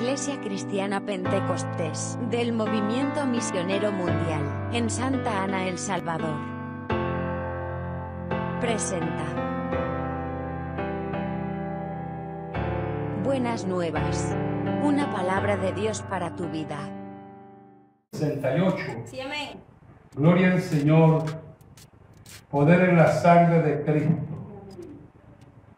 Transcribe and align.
Iglesia 0.00 0.40
Cristiana 0.40 1.04
Pentecostés 1.04 2.18
del 2.30 2.54
Movimiento 2.54 3.26
Misionero 3.26 3.92
Mundial 3.92 4.70
en 4.72 4.88
Santa 4.88 5.42
Ana, 5.42 5.68
El 5.68 5.76
Salvador. 5.76 6.38
Presenta. 8.62 9.26
Buenas 13.22 13.66
nuevas. 13.66 14.34
Una 14.82 15.12
palabra 15.12 15.58
de 15.58 15.74
Dios 15.74 16.00
para 16.08 16.34
tu 16.34 16.48
vida. 16.48 16.78
68. 18.12 18.76
Sí, 19.04 19.20
amén. 19.20 19.60
Gloria 20.14 20.52
al 20.52 20.62
Señor. 20.62 21.24
Poder 22.50 22.88
en 22.88 22.96
la 22.96 23.12
sangre 23.12 23.60
de 23.60 23.84
Cristo. 23.84 24.30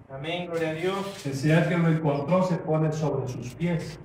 Amén, 0.08 0.46
gloria 0.46 0.70
a 0.70 0.74
Dios. 0.74 1.26
El 1.26 1.34
Señor 1.34 1.68
que 1.68 1.76
lo 1.76 1.88
encontró 1.88 2.44
se 2.44 2.54
pone 2.54 2.92
sobre 2.92 3.26
sus 3.26 3.52
pies. 3.54 3.98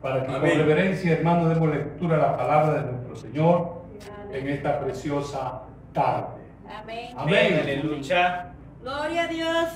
Para 0.00 0.26
que 0.26 0.32
con 0.32 0.42
reverencia, 0.42 1.12
hermano, 1.14 1.48
demos 1.48 1.68
lectura 1.70 2.16
a 2.16 2.32
la 2.32 2.36
palabra 2.36 2.82
de 2.82 2.92
nuestro 2.92 3.16
Señor 3.16 3.82
en 4.32 4.48
esta 4.48 4.80
preciosa 4.80 5.62
tarde. 5.92 6.42
Amén. 6.80 7.10
Amén. 7.16 7.60
Aleluya. 7.62 8.52
Gloria 8.82 9.24
a 9.24 9.26
Dios. 9.28 9.68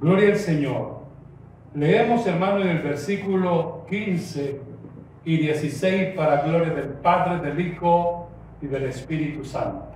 Gloria 0.00 0.32
al 0.32 0.38
Señor. 0.38 1.04
Leemos, 1.74 2.26
hermano, 2.26 2.60
en 2.60 2.68
el 2.68 2.82
versículo 2.82 3.86
15 3.88 4.60
y 5.24 5.36
16 5.38 6.14
para 6.14 6.42
gloria 6.42 6.72
del 6.74 6.88
Padre, 6.88 7.50
del 7.50 7.60
Hijo 7.60 8.28
y 8.60 8.66
del 8.66 8.84
Espíritu 8.84 9.44
Santo. 9.44 9.86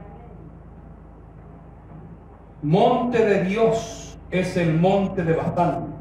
Monte 2.62 3.24
de 3.24 3.44
Dios 3.44 4.18
es 4.30 4.56
el 4.56 4.74
monte 4.74 5.22
de 5.22 5.32
Bazán, 5.32 5.94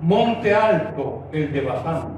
monte 0.00 0.54
alto 0.54 1.24
el 1.32 1.52
de 1.52 1.60
Bazán. 1.62 2.15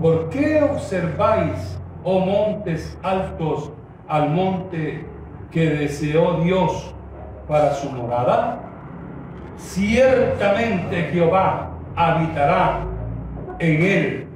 ¿Por 0.00 0.30
qué 0.30 0.62
observáis, 0.62 1.78
oh 2.04 2.20
montes 2.20 2.98
altos, 3.02 3.70
al 4.08 4.30
monte 4.30 5.04
que 5.50 5.66
deseó 5.68 6.40
Dios 6.40 6.94
para 7.46 7.74
su 7.74 7.90
morada? 7.90 8.60
Ciertamente 9.58 11.10
Jehová 11.12 11.72
habitará 11.94 12.80
en 13.58 13.82
él 13.82 14.28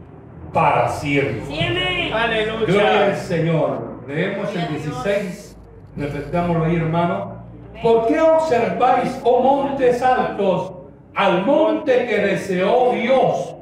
para 0.53 0.87
siempre. 0.91 1.43
Sí, 1.47 1.59
amén. 1.59 2.11
Gloria 2.11 2.25
al 2.25 2.31
Aleluya. 2.31 3.17
Señor. 3.17 3.95
Leemos 4.07 4.55
el 4.55 4.69
16. 4.69 5.57
Repetámoslo 5.97 6.65
ahí, 6.65 6.77
hermano. 6.77 7.39
¿Por 7.83 8.07
qué 8.07 8.21
observáis, 8.21 9.19
oh 9.25 9.41
montes 9.43 10.03
altos, 10.03 10.75
al 11.15 11.45
monte 11.47 12.07
que 12.07 12.19
deseó 12.19 12.93
Dios 12.93 13.57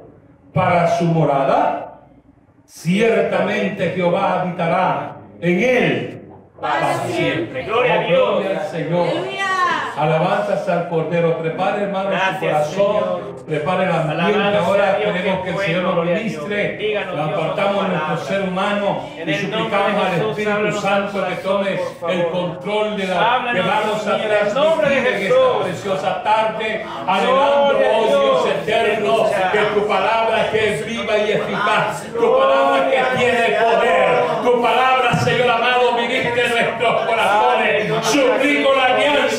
para 0.52 0.88
su 0.98 1.04
morada? 1.04 1.91
Ciertamente 2.74 3.90
Jehová 3.90 4.40
habitará 4.40 5.16
en 5.42 5.62
él 5.62 6.22
para 6.58 7.04
siempre. 7.06 7.64
Gloria 7.64 7.94
a 7.94 7.98
Oh, 7.98 8.06
Dios. 8.08 8.40
Gloria 8.40 8.60
al 8.60 8.66
Señor. 8.70 9.08
Alabanzas 9.96 10.68
al 10.68 10.88
Cordero. 10.88 11.38
Prepare, 11.38 11.84
hermano, 11.84 12.10
Gracias, 12.10 12.70
su 12.70 12.76
corazón. 12.76 13.02
Señor. 13.02 13.44
Prepare 13.46 13.86
ambiente. 13.86 14.38
Alabanza 14.38 14.66
Ahora 14.66 14.98
queremos 14.98 15.44
que 15.44 15.50
el 15.50 15.58
Señor 15.58 15.82
nos 15.82 16.04
ministre. 16.06 16.98
Apartamos 16.98 17.88
nuestro 17.88 18.16
ser 18.18 18.42
humano 18.42 19.00
y 19.26 19.34
suplicamos 19.34 20.04
al 20.04 20.30
Espíritu 20.30 20.80
Santo 20.80 21.26
que 21.26 21.34
tome 21.36 21.80
el 22.08 22.26
control 22.28 22.96
de 22.96 23.06
la 23.06 23.52
que 23.52 23.60
vamos 23.60 24.06
a 24.06 24.16
transmitir 24.16 25.06
en 25.06 25.22
esta 25.22 25.64
preciosa 25.64 26.22
tarde, 26.22 26.86
anhelando, 27.06 27.68
Gloria 27.68 27.92
a 27.92 27.98
oh 27.98 28.20
Dios 28.22 28.46
eterno, 28.46 29.26
que 29.52 29.80
tu 29.80 29.86
palabra 29.86 30.50
que 30.50 30.74
es 30.74 30.86
viva 30.86 31.18
y 31.18 31.32
eficaz, 31.32 32.04
tu 32.12 32.38
palabra 32.38 32.90
que 32.90 33.18
tiene 33.18 33.56
poder, 33.60 34.42
tu 34.42 34.62
palabra, 34.62 35.16
Señor 35.16 35.50
amado, 35.50 35.92
ministre 35.92 36.44
en 36.44 36.50
nuestros 36.50 37.06
corazones. 37.06 38.06
Suplico 38.06 38.74
la 38.74 38.84
alianza 38.94 39.31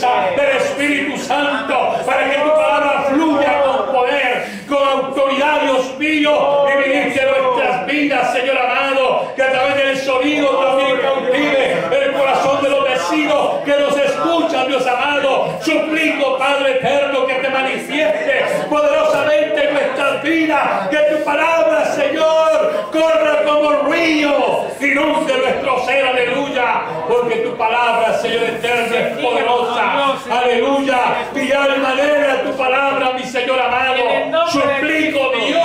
Santo 1.24 1.96
para 2.06 2.30
que 2.30 2.38
tu 2.38 2.50
palabra 2.50 3.06
fluya 3.10 3.64
con 3.64 3.94
poder, 3.94 4.46
con 4.68 4.88
autoridad, 4.88 5.62
Dios 5.62 5.98
mío, 5.98 6.66
y 6.68 6.90
ministre 6.90 7.28
nuestras 7.42 7.86
vidas, 7.88 8.34
Señor 8.34 8.58
amado, 8.58 9.32
que 9.36 9.44
a 9.44 9.52
través 9.52 9.76
del 9.78 9.98
sonido 9.98 10.50
también 10.60 11.00
cautive 11.00 11.84
el 11.92 12.14
corazón 12.14 12.62
de 12.64 12.70
los 12.70 12.84
vecinos 12.84 13.64
que 13.64 13.72
nos 13.80 13.98
escuchan, 13.98 14.68
Dios 14.68 14.86
amado. 14.86 15.58
Suplico, 15.62 16.38
Padre 16.38 16.78
eterno, 16.78 17.26
que 17.26 17.36
te 17.36 17.50
manifieste 17.50 18.46
poderosamente 18.70 19.70
en 19.70 19.76
nuestras 19.94 20.24
vidas, 20.24 20.90
que 20.90 20.98
tu 20.98 21.24
palabra, 21.24 21.86
Señor, 21.86 22.90
corra 22.92 23.44
como 23.46 23.92
río, 23.92 24.66
inunde 24.80 25.38
nuestro 25.38 25.86
ser, 25.86 26.06
aleluya, 26.06 26.82
porque 27.08 27.36
tu 27.38 27.56
palabra, 27.56 28.18
Señor 28.18 28.44
eterno, 28.44 28.96
es 28.96 29.18
poderosa, 29.20 30.16
aleluya, 30.32 31.28
mi 31.34 31.52
alma 31.52 31.92
anhela 31.92 32.44
tu 32.44 32.58
palabra, 32.58 33.12
mi 33.14 33.24
Señor 33.24 33.60
amado, 33.60 34.04
el 34.10 34.34
suplico. 34.52 35.32
Dios, 35.46 35.58
el 35.58 35.63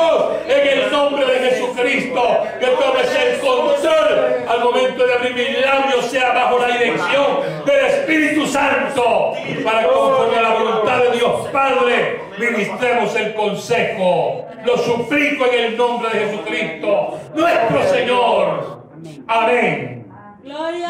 de 1.88 1.94
Jesucristo, 1.94 2.42
que 2.60 2.66
tomes 2.66 3.16
el 3.16 3.40
control 3.40 4.46
al 4.48 4.64
momento 4.64 5.06
de 5.06 5.14
abrir 5.14 5.34
mis 5.34 5.60
labios, 5.60 6.04
sea 6.06 6.32
bajo 6.32 6.58
la 6.58 6.68
dirección 6.78 7.26
del 7.64 7.86
Espíritu 7.86 8.46
Santo, 8.46 9.32
para 9.64 9.86
conforme 9.86 10.36
a 10.36 10.42
la 10.42 10.54
voluntad 10.54 10.98
de 11.02 11.10
Dios 11.12 11.48
Padre, 11.52 12.20
ministremos 12.38 13.14
el 13.16 13.34
consejo. 13.34 14.44
Lo 14.64 14.76
suplico 14.78 15.46
en 15.46 15.64
el 15.64 15.76
nombre 15.76 16.10
de 16.10 16.26
Jesucristo, 16.26 17.18
nuestro 17.34 17.82
Señor. 17.84 18.82
Amén. 19.26 20.07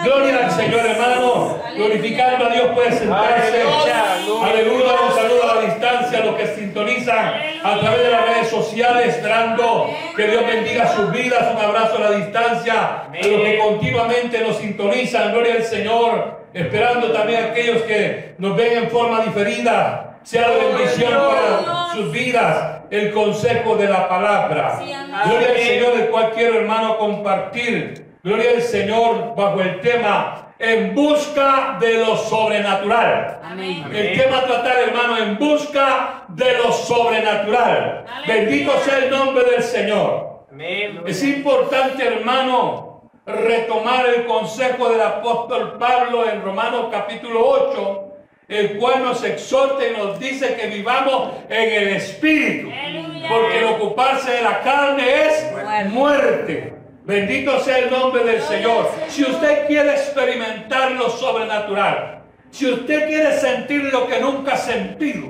Gloria, 0.04 0.46
al. 0.46 0.50
Señor, 0.52 0.86
hermano. 0.86 1.58
Glorificando 1.74 2.46
a 2.46 2.50
Dios 2.50 2.66
puede 2.74 2.92
sentarse. 2.92 3.62
Aleluya. 3.62 4.94
Un 5.08 5.14
saludo 5.14 5.50
a 5.50 5.54
la 5.56 5.60
distancia 5.62 6.19
a 6.20 6.24
los 6.24 6.36
que 6.36 6.46
sintonizan 6.46 7.34
a 7.62 7.78
través 7.80 8.02
de 8.04 8.10
las 8.10 8.28
redes 8.28 8.48
sociales, 8.48 9.16
esperando 9.16 9.91
que 10.14 10.28
Dios 10.28 10.46
bendiga 10.46 10.94
sus 10.94 11.10
vidas. 11.10 11.54
Un 11.54 11.64
abrazo 11.64 11.96
a 11.96 12.10
la 12.10 12.10
distancia 12.12 13.02
a 13.06 13.26
los 13.26 13.42
que 13.42 13.58
continuamente 13.58 14.41
nos 14.41 14.58
sintonizan. 14.58 15.32
Gloria 15.32 15.54
al 15.54 15.64
Señor. 15.64 16.38
Esperando 16.54 17.12
también 17.12 17.44
a 17.44 17.46
aquellos 17.48 17.82
que 17.82 18.34
nos 18.38 18.56
ven 18.56 18.84
en 18.84 18.90
forma 18.90 19.22
diferida. 19.22 20.19
Sea 20.22 20.50
de 20.50 20.58
bendición 20.66 21.12
para 21.12 21.94
sus 21.94 22.12
vidas 22.12 22.82
el 22.90 23.12
consejo 23.12 23.76
de 23.76 23.88
la 23.88 24.08
palabra. 24.08 24.78
Gloria 24.78 25.48
al. 25.50 25.58
Señor, 25.58 26.00
el 26.00 26.08
cual 26.10 26.32
quiero, 26.34 26.60
hermano, 26.60 26.96
compartir. 26.96 28.07
Gloria 28.22 28.50
al 28.56 28.62
Señor 28.62 29.34
bajo 29.36 29.60
el 29.60 29.80
tema 29.80 30.54
En 30.58 30.92
busca 30.92 31.76
de 31.80 32.04
lo 32.04 32.16
sobrenatural. 32.16 33.40
Amén. 33.44 33.84
El 33.92 34.18
tema 34.18 34.38
a 34.38 34.44
tratar, 34.44 34.76
hermano, 34.88 35.16
en 35.16 35.38
busca 35.38 36.24
de 36.28 36.58
lo 36.58 36.72
sobrenatural. 36.72 38.04
Aleluya. 38.12 38.34
Bendito 38.34 38.80
sea 38.80 38.98
el 38.98 39.10
nombre 39.10 39.44
del 39.44 39.62
Señor. 39.62 40.46
Amén. 40.50 41.00
Es 41.06 41.22
importante, 41.22 42.04
hermano, 42.04 42.88
retomar 43.24 44.06
el 44.06 44.26
consejo 44.26 44.88
del 44.88 45.00
apóstol 45.00 45.76
Pablo 45.78 46.28
en 46.28 46.42
Romanos 46.42 46.88
capítulo 46.90 47.46
8, 47.46 48.04
el 48.48 48.78
cual 48.78 49.04
nos 49.04 49.22
exhorta 49.22 49.86
y 49.86 49.96
nos 49.96 50.18
dice 50.18 50.56
que 50.56 50.66
vivamos 50.66 51.34
en 51.48 51.72
el 51.72 51.88
Espíritu. 51.90 52.68
Aleluya. 52.68 53.28
Porque 53.28 53.58
el 53.58 53.64
ocuparse 53.66 54.32
de 54.32 54.42
la 54.42 54.60
carne 54.60 55.26
es 55.26 55.88
Muerte. 55.92 56.77
Bendito 57.08 57.58
sea 57.60 57.78
el 57.78 57.91
nombre 57.91 58.22
del 58.22 58.42
Señor. 58.42 58.91
Si 59.08 59.24
usted 59.24 59.66
quiere 59.66 59.92
experimentar 59.92 60.92
lo 60.92 61.08
sobrenatural, 61.08 62.20
si 62.50 62.70
usted 62.70 63.06
quiere 63.06 63.32
sentir 63.32 63.84
lo 63.84 64.06
que 64.06 64.20
nunca 64.20 64.52
ha 64.52 64.56
sentido, 64.58 65.28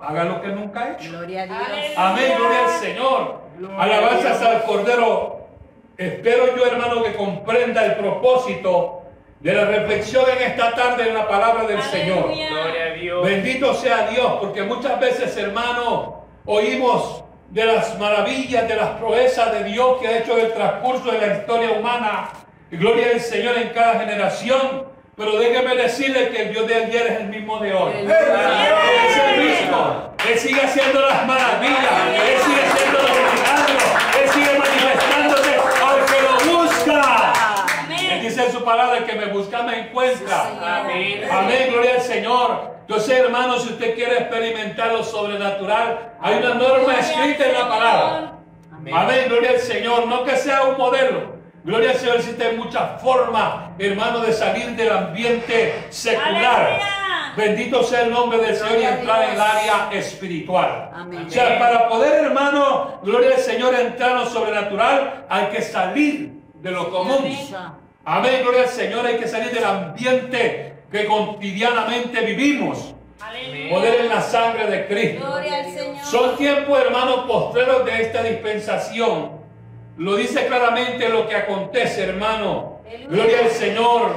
haga 0.00 0.24
lo 0.24 0.40
que 0.40 0.48
nunca 0.48 0.80
ha 0.80 0.92
hecho. 0.92 1.10
Gloria 1.10 1.42
a 1.42 1.46
Dios. 1.46 1.96
Amén, 1.98 2.32
gloria 2.38 2.64
al 2.64 2.70
Señor. 2.80 3.42
Alabanzas 3.76 4.40
al 4.40 4.62
Cordero. 4.62 5.48
Espero 5.98 6.56
yo, 6.56 6.64
hermano, 6.64 7.02
que 7.02 7.12
comprenda 7.12 7.84
el 7.84 7.96
propósito 7.96 9.02
de 9.40 9.52
la 9.52 9.66
reflexión 9.66 10.24
en 10.34 10.50
esta 10.50 10.72
tarde 10.74 11.08
en 11.08 11.14
la 11.14 11.28
palabra 11.28 11.64
del 11.64 11.82
Señor. 11.82 12.22
Gloria 12.22 12.86
a 12.86 12.94
Dios. 12.94 13.22
Bendito 13.22 13.74
sea 13.74 14.06
Dios, 14.08 14.38
porque 14.40 14.62
muchas 14.62 14.98
veces, 14.98 15.36
hermano, 15.36 16.24
oímos 16.46 17.21
de 17.52 17.66
las 17.66 17.98
maravillas, 17.98 18.66
de 18.66 18.76
las 18.76 18.90
proezas 18.92 19.52
de 19.52 19.64
Dios 19.64 20.00
que 20.00 20.08
ha 20.08 20.18
hecho 20.18 20.38
en 20.38 20.46
el 20.46 20.54
transcurso 20.54 21.12
de 21.12 21.18
la 21.18 21.36
historia 21.36 21.72
humana. 21.72 22.30
Y 22.70 22.78
gloria 22.78 23.08
al 23.12 23.20
Señor 23.20 23.58
en 23.58 23.68
cada 23.68 24.00
generación. 24.00 24.86
Pero 25.14 25.38
déjeme 25.38 25.76
decirle 25.76 26.30
que 26.30 26.42
el 26.44 26.52
Dios 26.52 26.66
de 26.66 26.74
ayer 26.74 27.06
es 27.08 27.20
el 27.20 27.28
mismo 27.28 27.58
de 27.58 27.74
hoy. 27.74 27.92
Él 27.98 28.10
es 28.10 29.16
el 29.18 29.44
mismo. 29.44 30.14
Él 30.26 30.38
sigue 30.38 30.62
haciendo 30.62 31.00
las 31.02 31.26
maravillas. 31.26 31.76
Él 32.14 32.40
sigue 32.42 32.62
haciendo 32.62 32.98
los 33.02 33.10
milagros. 33.34 33.82
Él 34.22 34.30
sigue 34.30 34.58
manifestándose 34.58 35.54
al 35.84 36.04
que 36.06 36.22
lo 36.22 36.58
busca. 36.58 37.32
Él 38.14 38.22
dice 38.22 38.46
en 38.46 38.52
su 38.52 38.64
palabra, 38.64 38.96
el 38.96 39.04
que 39.04 39.12
me 39.12 39.26
busca 39.26 39.62
me 39.62 39.80
encuentra. 39.80 40.80
Amén. 40.80 41.24
Amén, 41.30 41.68
gloria 41.70 41.96
al 41.96 42.00
Señor. 42.00 42.72
Entonces, 42.92 43.20
hermanos, 43.20 43.62
si 43.62 43.70
usted 43.70 43.94
quiere 43.94 44.18
experimentar 44.18 44.92
lo 44.92 45.02
sobrenatural, 45.02 46.12
hay 46.20 46.36
una 46.36 46.52
norma 46.52 46.92
escrita 47.00 47.46
en 47.46 47.52
la 47.54 47.66
palabra. 47.66 48.32
Amén, 48.92 49.24
gloria 49.28 49.52
al 49.52 49.60
Señor. 49.60 50.06
No 50.08 50.24
que 50.24 50.36
sea 50.36 50.64
un 50.64 50.76
modelo. 50.76 51.36
Gloria 51.64 51.92
al 51.92 51.96
Señor, 51.96 52.16
existen 52.16 52.58
muchas 52.58 53.00
formas, 53.00 53.70
hermano, 53.78 54.20
de 54.20 54.34
salir 54.34 54.76
del 54.76 54.92
ambiente 54.92 55.86
secular. 55.88 56.66
Aleluya. 56.66 57.32
Bendito 57.34 57.82
sea 57.82 58.02
el 58.02 58.10
nombre 58.10 58.36
del 58.40 58.56
Señor 58.56 58.78
y 58.78 58.84
entrar 58.84 59.22
en 59.22 59.30
el 59.36 59.40
área 59.40 59.88
espiritual. 59.92 60.90
Amén. 60.94 61.24
O 61.28 61.30
sea, 61.30 61.58
para 61.58 61.88
poder, 61.88 62.24
hermano, 62.24 63.00
gloria 63.02 63.36
al 63.36 63.40
Señor, 63.40 63.74
entrar 63.74 64.10
en 64.10 64.16
lo 64.18 64.26
sobrenatural, 64.26 65.24
hay 65.30 65.46
que 65.46 65.62
salir 65.62 66.42
de 66.56 66.70
lo 66.70 66.90
común. 66.90 67.38
Amén, 68.04 68.42
gloria 68.42 68.64
al 68.64 68.68
Señor, 68.68 69.06
hay 69.06 69.16
que 69.16 69.26
salir 69.26 69.50
del 69.50 69.64
ambiente 69.64 70.71
que 70.92 71.06
cotidianamente 71.06 72.20
vivimos. 72.20 72.94
Aleluya. 73.18 73.70
Poder 73.70 74.00
en 74.02 74.08
la 74.10 74.20
sangre 74.20 74.66
de 74.66 74.86
Cristo. 74.86 75.26
Gloria 75.26 75.56
al 75.56 75.72
Señor. 75.72 76.04
Son 76.04 76.36
tiempos, 76.36 76.78
hermanos, 76.78 77.24
postreros 77.26 77.86
de 77.86 78.02
esta 78.02 78.22
dispensación. 78.22 79.40
Lo 79.96 80.16
dice 80.16 80.46
claramente 80.46 81.08
lo 81.08 81.26
que 81.26 81.36
acontece, 81.36 82.04
hermano. 82.04 82.80
Aleluya. 82.86 83.08
Gloria 83.08 83.38
al 83.38 83.50
Señor, 83.50 84.12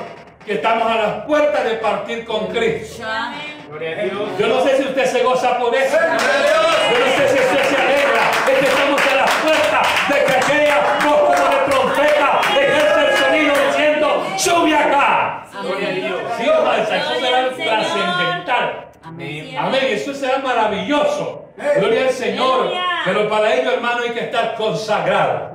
que 0.45 0.53
estamos 0.55 0.91
a 0.91 0.95
las 0.95 1.25
puertas 1.25 1.63
de 1.63 1.75
partir 1.75 2.25
con 2.25 2.47
Cristo. 2.47 3.03
Amén. 3.07 3.65
Gloria 3.69 3.97
a 3.97 4.03
Dios. 4.03 4.29
Yo 4.37 4.47
no 4.47 4.63
sé 4.63 4.77
si 4.77 4.83
usted 4.83 5.05
se 5.05 5.23
goza 5.23 5.57
por 5.57 5.73
eso. 5.73 5.97
Yo 5.97 6.99
no 6.99 7.05
sé 7.17 7.27
si 7.29 7.39
usted 7.39 7.69
se 7.69 7.75
alegra. 7.81 8.31
Es 8.51 8.59
que 8.59 8.65
estamos 8.65 9.01
a 9.01 9.15
las 9.15 9.31
puertas 9.31 9.87
de 10.09 10.25
que 10.25 10.31
aquella 10.33 10.97
voz 11.05 11.39
como 11.39 11.49
de 11.49 11.71
trompeta 11.71 12.41
ejerce 12.51 12.99
el 13.07 13.17
sonido 13.17 13.53
diciendo, 13.67 14.27
sube 14.35 14.75
acá. 14.75 15.44
Gloria 15.61 15.87
a 15.87 15.91
Dios. 15.91 16.21
Sí, 16.37 16.43
eso 16.43 17.19
será 17.19 17.49
trascendental. 17.49 18.87
Amén. 19.03 19.55
Amén, 19.57 19.83
eso 19.89 20.13
será 20.13 20.39
maravilloso. 20.39 21.45
Gloria 21.77 22.01
al 22.01 22.09
Señor. 22.09 22.71
Pero 23.05 23.29
para 23.29 23.53
ello, 23.53 23.71
hermano, 23.71 24.01
hay 24.03 24.11
que 24.11 24.21
estar 24.21 24.55
consagrado. 24.55 25.51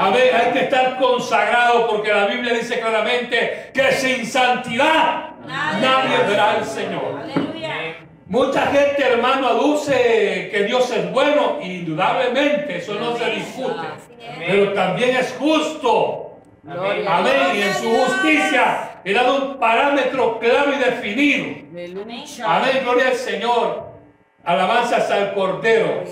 Amén, 0.00 0.22
hay 0.34 0.52
que 0.52 0.60
estar 0.64 0.98
consagrado 0.98 1.88
porque 1.88 2.12
la 2.12 2.26
Biblia 2.26 2.54
dice 2.54 2.78
claramente 2.78 3.70
que 3.72 3.92
sin 3.92 4.26
santidad 4.26 5.30
nadie 5.46 6.18
verá 6.28 6.50
al 6.52 6.64
Señor. 6.64 7.20
Aleluya. 7.22 7.96
Mucha 8.26 8.66
gente, 8.66 9.02
hermano, 9.02 9.48
aduce 9.48 10.50
que 10.52 10.64
Dios 10.64 10.90
es 10.90 11.10
bueno, 11.10 11.58
indudablemente, 11.62 12.76
eso 12.76 12.94
no 12.94 13.16
se 13.16 13.30
discute. 13.30 13.88
Pero 14.46 14.74
también 14.74 15.16
es 15.16 15.34
justo. 15.38 16.27
Amén, 16.66 17.56
y 17.56 17.62
en 17.62 17.74
su 17.74 17.88
justicia 17.90 19.00
he 19.04 19.12
dado 19.12 19.36
un 19.36 19.58
parámetro 19.58 20.38
claro 20.38 20.72
y 20.72 20.78
definido. 20.78 21.46
Aleluya. 21.72 22.44
Amén, 22.44 22.80
gloria 22.84 23.08
al 23.08 23.14
Señor. 23.14 23.88
Alabanzas 24.44 25.10
al 25.10 25.34
Cordero. 25.34 26.04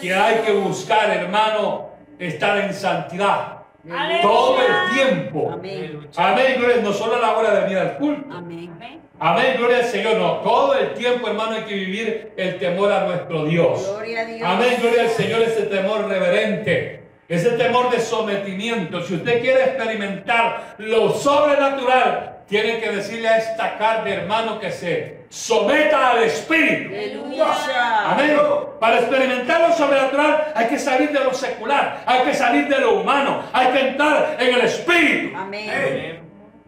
Que 0.00 0.14
hay 0.14 0.40
que 0.40 0.52
buscar, 0.52 1.10
hermano, 1.10 1.90
estar 2.18 2.58
en 2.58 2.74
santidad. 2.74 3.58
Aleluya. 3.90 4.22
Todo 4.22 4.58
el 4.60 4.94
tiempo. 4.94 5.50
Amén. 5.52 6.08
Amén, 6.16 6.54
gloria, 6.58 6.76
no 6.82 6.92
solo 6.92 7.16
a 7.16 7.18
la 7.20 7.36
hora 7.36 7.54
de 7.54 7.60
venir 7.62 7.78
al 7.78 7.96
culto. 7.96 8.36
Amén. 8.36 8.70
Amén. 8.74 9.00
Amén, 9.20 9.54
gloria 9.58 9.78
al 9.78 9.84
Señor. 9.84 10.16
No, 10.16 10.34
todo 10.38 10.74
el 10.76 10.94
tiempo, 10.94 11.26
hermano, 11.28 11.52
hay 11.52 11.64
que 11.64 11.74
vivir 11.74 12.32
el 12.36 12.58
temor 12.58 12.92
a 12.92 13.06
nuestro 13.06 13.46
Dios. 13.46 13.88
Gloria 13.92 14.20
a 14.20 14.24
Dios. 14.24 14.42
Amén, 14.44 14.76
gloria 14.80 15.02
al 15.02 15.08
Señor, 15.08 15.42
ese 15.42 15.62
temor 15.62 16.06
reverente, 16.06 17.02
ese 17.28 17.50
temor 17.50 17.90
de 17.90 18.00
sometimiento. 18.00 19.02
Si 19.02 19.14
usted 19.14 19.40
quiere 19.40 19.64
experimentar 19.64 20.74
lo 20.78 21.10
sobrenatural, 21.10 22.38
tiene 22.48 22.80
que 22.80 22.90
decirle 22.90 23.28
a 23.28 23.36
esta 23.36 23.76
carne, 23.76 24.14
hermano, 24.14 24.58
que 24.58 24.72
se 24.72 25.24
someta 25.28 26.12
al 26.12 26.24
Espíritu. 26.24 26.88
Aleluya. 26.94 28.10
Amén. 28.10 28.38
Para 28.80 29.00
experimentar 29.00 29.68
lo 29.68 29.74
sobrenatural 29.74 30.52
hay 30.54 30.68
que 30.68 30.78
salir 30.78 31.10
de 31.10 31.22
lo 31.22 31.34
secular, 31.34 32.02
hay 32.06 32.22
que 32.22 32.34
salir 32.34 32.66
de 32.68 32.80
lo 32.80 33.00
humano, 33.00 33.42
hay 33.52 33.72
que 33.72 33.88
entrar 33.88 34.36
en 34.40 34.54
el 34.54 34.60
Espíritu. 34.62 35.36
Amén. 35.36 35.68
Amén. 35.68 36.20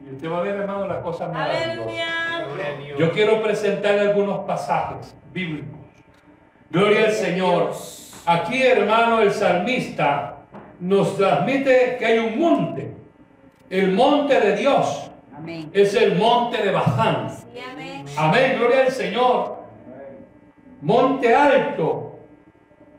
Y 0.06 0.14
usted 0.14 0.30
va 0.30 0.38
a 0.38 0.42
ver, 0.42 0.56
hermano, 0.56 0.86
las 0.86 0.98
cosas 0.98 1.32
maravillosas. 1.32 1.70
Aleluya. 1.70 2.96
Yo 2.98 3.12
quiero 3.12 3.42
presentarle 3.42 4.02
algunos 4.02 4.44
pasajes 4.44 5.14
bíblicos. 5.32 5.78
Gloria 6.68 7.06
al 7.06 7.12
Señor. 7.12 7.72
Aquí, 8.26 8.62
hermano, 8.62 9.22
el 9.22 9.32
salmista 9.32 10.39
nos 10.80 11.16
transmite 11.16 11.96
que 11.98 12.06
hay 12.06 12.18
un 12.18 12.38
monte. 12.38 12.94
El 13.68 13.92
monte 13.92 14.40
de 14.40 14.56
Dios 14.56 15.10
Amén. 15.36 15.70
es 15.72 15.94
el 15.94 16.16
monte 16.16 16.62
de 16.62 16.72
Bazán. 16.72 17.30
Sí, 17.30 17.60
amén. 17.72 18.04
Amén, 18.16 18.56
gloria 18.58 18.82
al 18.82 18.90
Señor. 18.90 19.60
Monte 20.80 21.34
alto, 21.34 22.18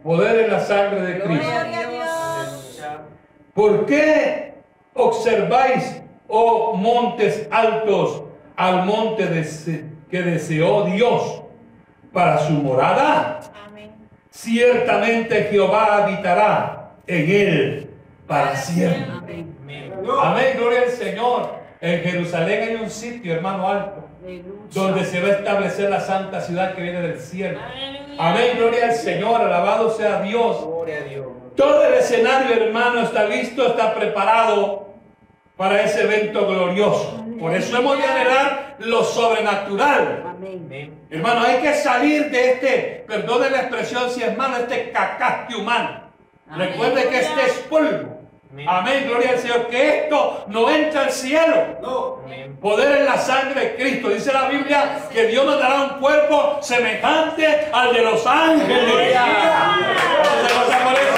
poder 0.04 0.45
en 0.45 0.51
la 0.51 0.60
sangre 0.60 1.01
de 1.01 1.19
Cristo. 1.19 1.48
Gloria 1.50 1.80
a 1.80 1.89
Dios. 1.89 2.81
¿Por 3.54 3.86
qué 3.86 4.54
observáis, 4.94 6.01
oh 6.28 6.74
montes 6.75 7.48
altos, 7.51 8.24
al 8.56 8.86
monte 8.86 9.28
que 10.10 10.22
deseó 10.22 10.83
Dios 10.83 11.42
para 12.13 12.38
su 12.38 12.54
morada? 12.54 13.42
Amén. 13.68 13.92
Ciertamente 14.30 15.50
Jehová 15.51 16.04
habitará 16.04 16.81
en 17.11 17.29
él 17.29 17.89
para 18.27 18.55
siempre. 18.55 19.45
Amén. 20.21 20.53
Gloria 20.57 20.81
al 20.83 20.91
Señor. 20.91 21.61
En 21.81 22.01
Jerusalén 22.01 22.69
hay 22.69 22.75
un 22.75 22.89
sitio, 22.89 23.33
hermano 23.33 23.67
alto, 23.67 24.07
donde 24.71 25.03
se 25.03 25.19
va 25.19 25.29
a 25.29 25.31
establecer 25.31 25.89
la 25.89 25.99
santa 25.99 26.39
ciudad 26.39 26.75
que 26.75 26.81
viene 26.81 27.01
del 27.01 27.19
cielo. 27.19 27.59
Amén, 28.19 28.57
gloria 28.57 28.85
al 28.85 28.93
Señor, 28.93 29.41
alabado 29.41 29.89
sea 29.91 30.21
Dios. 30.21 30.63
Gloria 30.63 30.97
a 30.97 31.01
Dios. 31.01 31.27
Todo 31.55 31.83
el 31.85 31.95
escenario, 31.95 32.55
hermano, 32.55 33.01
está 33.01 33.25
listo, 33.25 33.67
está 33.67 33.95
preparado 33.95 34.93
para 35.57 35.81
ese 35.81 36.03
evento 36.03 36.47
glorioso. 36.47 37.25
Por 37.39 37.53
eso 37.53 37.77
hemos 37.77 37.97
de 37.97 38.03
anhelar 38.03 38.75
lo 38.79 39.03
sobrenatural. 39.03 40.23
Amén. 40.27 40.93
Hermano, 41.09 41.41
hay 41.41 41.57
que 41.61 41.73
salir 41.73 42.29
de 42.29 42.51
este, 42.51 43.03
perdone 43.07 43.49
la 43.49 43.61
expresión, 43.61 44.09
si 44.11 44.21
hermano, 44.21 44.57
este 44.57 44.91
cacaste 44.91 45.55
humano. 45.55 46.00
Amén. 46.51 46.69
Recuerde 46.69 47.09
que 47.09 47.19
este 47.19 47.45
es 47.45 47.53
polvo. 47.69 48.18
Amén. 48.51 48.68
Amén, 48.68 49.06
gloria 49.07 49.31
al 49.31 49.39
Señor. 49.39 49.68
Que 49.68 50.00
esto 50.00 50.45
no 50.48 50.69
entra 50.69 51.03
al 51.03 51.12
cielo. 51.12 52.19
Amén. 52.25 52.57
Poder 52.62 53.00
en 53.00 53.06
la 53.06 53.18
sangre 53.18 53.62
de 53.62 53.75
Cristo. 53.75 54.09
Dice 54.09 54.33
la 54.33 54.50
Biblia 54.50 55.07
que 55.12 55.27
Dios 55.27 55.45
nos 55.45 55.59
dará 55.59 55.83
un 55.83 56.00
cuerpo 56.00 56.59
semejante 56.62 57.69
al 57.71 57.94
de 57.94 58.01
los 58.01 58.27
ángeles. 58.27 59.18
¿Se 60.47 60.54
goza 60.54 61.10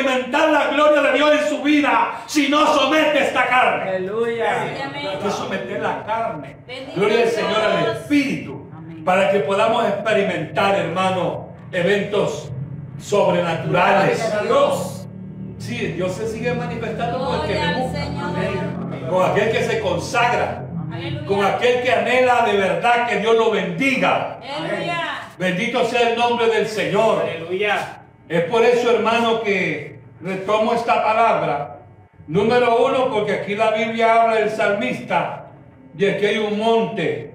experimentar 0.00 0.50
la 0.50 0.68
gloria 0.68 1.02
de 1.02 1.12
Dios 1.12 1.30
en 1.32 1.48
su 1.48 1.62
vida 1.62 2.22
si 2.26 2.48
no 2.48 2.66
somete 2.66 3.26
esta 3.26 3.46
carne? 3.46 3.90
Aleluya. 3.90 4.62
Hay 4.62 5.18
que 5.22 5.30
someter 5.30 5.80
la 5.80 6.04
carne. 6.04 6.56
Bendito 6.66 7.00
Gloria 7.00 7.22
al 7.22 7.28
Señor 7.28 7.62
al. 7.62 7.96
Espíritu. 7.96 8.70
Amén. 8.76 9.04
Para 9.04 9.30
que 9.30 9.40
podamos 9.40 9.84
experimentar, 9.86 10.76
hermano, 10.76 11.48
eventos 11.72 12.50
sobrenaturales. 13.00 14.22
Dios. 14.42 15.06
Sí, 15.58 15.76
Dios 15.88 16.12
se 16.12 16.28
sigue 16.28 16.54
manifestando 16.54 17.18
con 17.24 17.40
el 17.40 17.46
que 17.46 17.80
busca. 17.80 19.10
Con 19.10 19.30
aquel 19.30 19.52
que 19.52 19.64
se 19.64 19.80
consagra. 19.80 20.64
Aleluya. 20.92 21.26
Con 21.26 21.44
aquel 21.44 21.82
que 21.82 21.92
anhela 21.92 22.46
de 22.46 22.56
verdad 22.56 23.06
que 23.08 23.18
Dios 23.18 23.36
lo 23.36 23.50
bendiga. 23.50 24.38
Aleluya. 24.42 25.20
Bendito 25.38 25.84
sea 25.84 26.10
el 26.10 26.18
nombre 26.18 26.46
del 26.48 26.66
Señor. 26.66 27.22
Aleluya. 27.22 27.99
Es 28.30 28.44
por 28.44 28.62
eso, 28.62 28.92
hermano, 28.92 29.42
que 29.42 29.98
retomo 30.20 30.72
esta 30.72 31.02
palabra. 31.02 31.80
Número 32.28 32.86
uno, 32.86 33.10
porque 33.10 33.32
aquí 33.32 33.56
la 33.56 33.72
Biblia 33.72 34.22
habla 34.22 34.36
del 34.36 34.50
salmista 34.50 35.46
de 35.94 36.16
que 36.16 36.28
hay 36.28 36.38
un 36.38 36.56
monte 36.56 37.34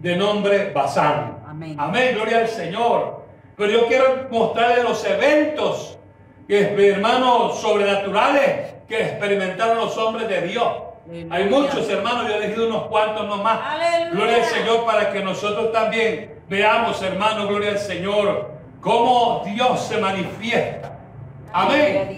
de 0.00 0.16
nombre 0.16 0.72
Basán. 0.72 1.38
Amén. 1.46 1.76
Amén, 1.78 2.16
gloria 2.16 2.38
al 2.38 2.48
Señor. 2.48 3.22
Pero 3.56 3.70
yo 3.70 3.86
quiero 3.86 4.26
mostrarle 4.28 4.82
los 4.82 5.04
eventos, 5.04 6.00
que, 6.48 6.62
hermanos, 6.62 7.60
sobrenaturales 7.60 8.74
que 8.88 9.02
experimentaron 9.02 9.76
los 9.76 9.96
hombres 9.96 10.28
de 10.28 10.48
Dios. 10.48 10.66
Aleluya. 11.06 11.32
Hay 11.32 11.44
muchos, 11.44 11.88
hermanos, 11.88 12.26
yo 12.26 12.34
he 12.34 12.36
elegido 12.38 12.66
unos 12.66 12.88
cuantos 12.88 13.24
nomás. 13.28 13.60
Aleluya. 13.62 14.10
Gloria 14.10 14.36
al 14.38 14.44
Señor 14.46 14.84
para 14.84 15.12
que 15.12 15.20
nosotros 15.20 15.70
también 15.70 16.42
veamos, 16.48 17.00
hermano, 17.04 17.46
gloria 17.46 17.70
al 17.70 17.78
Señor, 17.78 18.53
cómo 18.84 19.42
Dios 19.46 19.86
se 19.88 19.96
manifiesta. 19.98 20.92
Amén. 21.52 22.08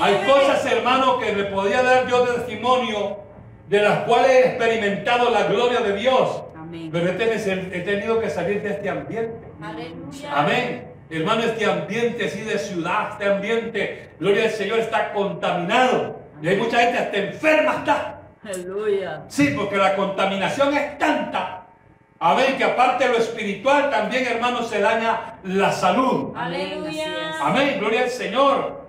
Hay 0.00 0.14
cosas, 0.26 0.64
hermano, 0.66 1.18
que 1.18 1.32
le 1.34 1.44
podía 1.44 1.82
dar 1.82 2.06
yo 2.08 2.20
testimonio 2.24 3.18
de 3.68 3.80
las 3.80 4.00
cuales 4.00 4.30
he 4.30 4.48
experimentado 4.48 5.30
la 5.30 5.44
gloria 5.44 5.80
de 5.80 5.96
Dios. 5.96 6.42
Amén. 6.56 6.88
Pero 6.92 7.08
he 7.10 7.12
tenido- 7.12 7.74
he 7.74 7.80
tenido 7.80 8.20
que 8.20 8.28
salir 8.30 8.62
de 8.62 8.70
este 8.70 8.88
ambiente. 8.90 9.46
Aleluya. 9.62 10.32
Amén. 10.34 10.92
Hermano, 11.08 11.42
este 11.44 11.64
ambiente 11.66 12.26
así 12.26 12.40
de 12.40 12.58
ciudad, 12.58 13.10
este 13.12 13.26
ambiente, 13.30 14.10
gloria 14.18 14.44
al 14.44 14.50
Señor, 14.50 14.80
está 14.80 15.12
contaminado. 15.12 16.16
Y 16.42 16.48
hay 16.48 16.56
mucha 16.56 16.78
gente 16.80 16.98
hasta 16.98 17.16
enferma 17.18 17.72
está. 17.78 18.20
Aleluya. 18.44 19.22
Sí, 19.28 19.54
porque 19.56 19.76
la 19.76 19.94
contaminación 19.94 20.74
es 20.74 20.98
tanta. 20.98 21.65
Amén, 22.18 22.56
que 22.56 22.64
aparte 22.64 23.04
de 23.04 23.10
lo 23.10 23.18
espiritual 23.18 23.90
también, 23.90 24.26
hermano, 24.26 24.62
se 24.62 24.80
daña 24.80 25.38
la 25.44 25.70
salud. 25.70 26.32
Aleluya. 26.34 27.36
Amén, 27.42 27.76
gloria 27.78 28.02
al 28.02 28.10
Señor. 28.10 28.86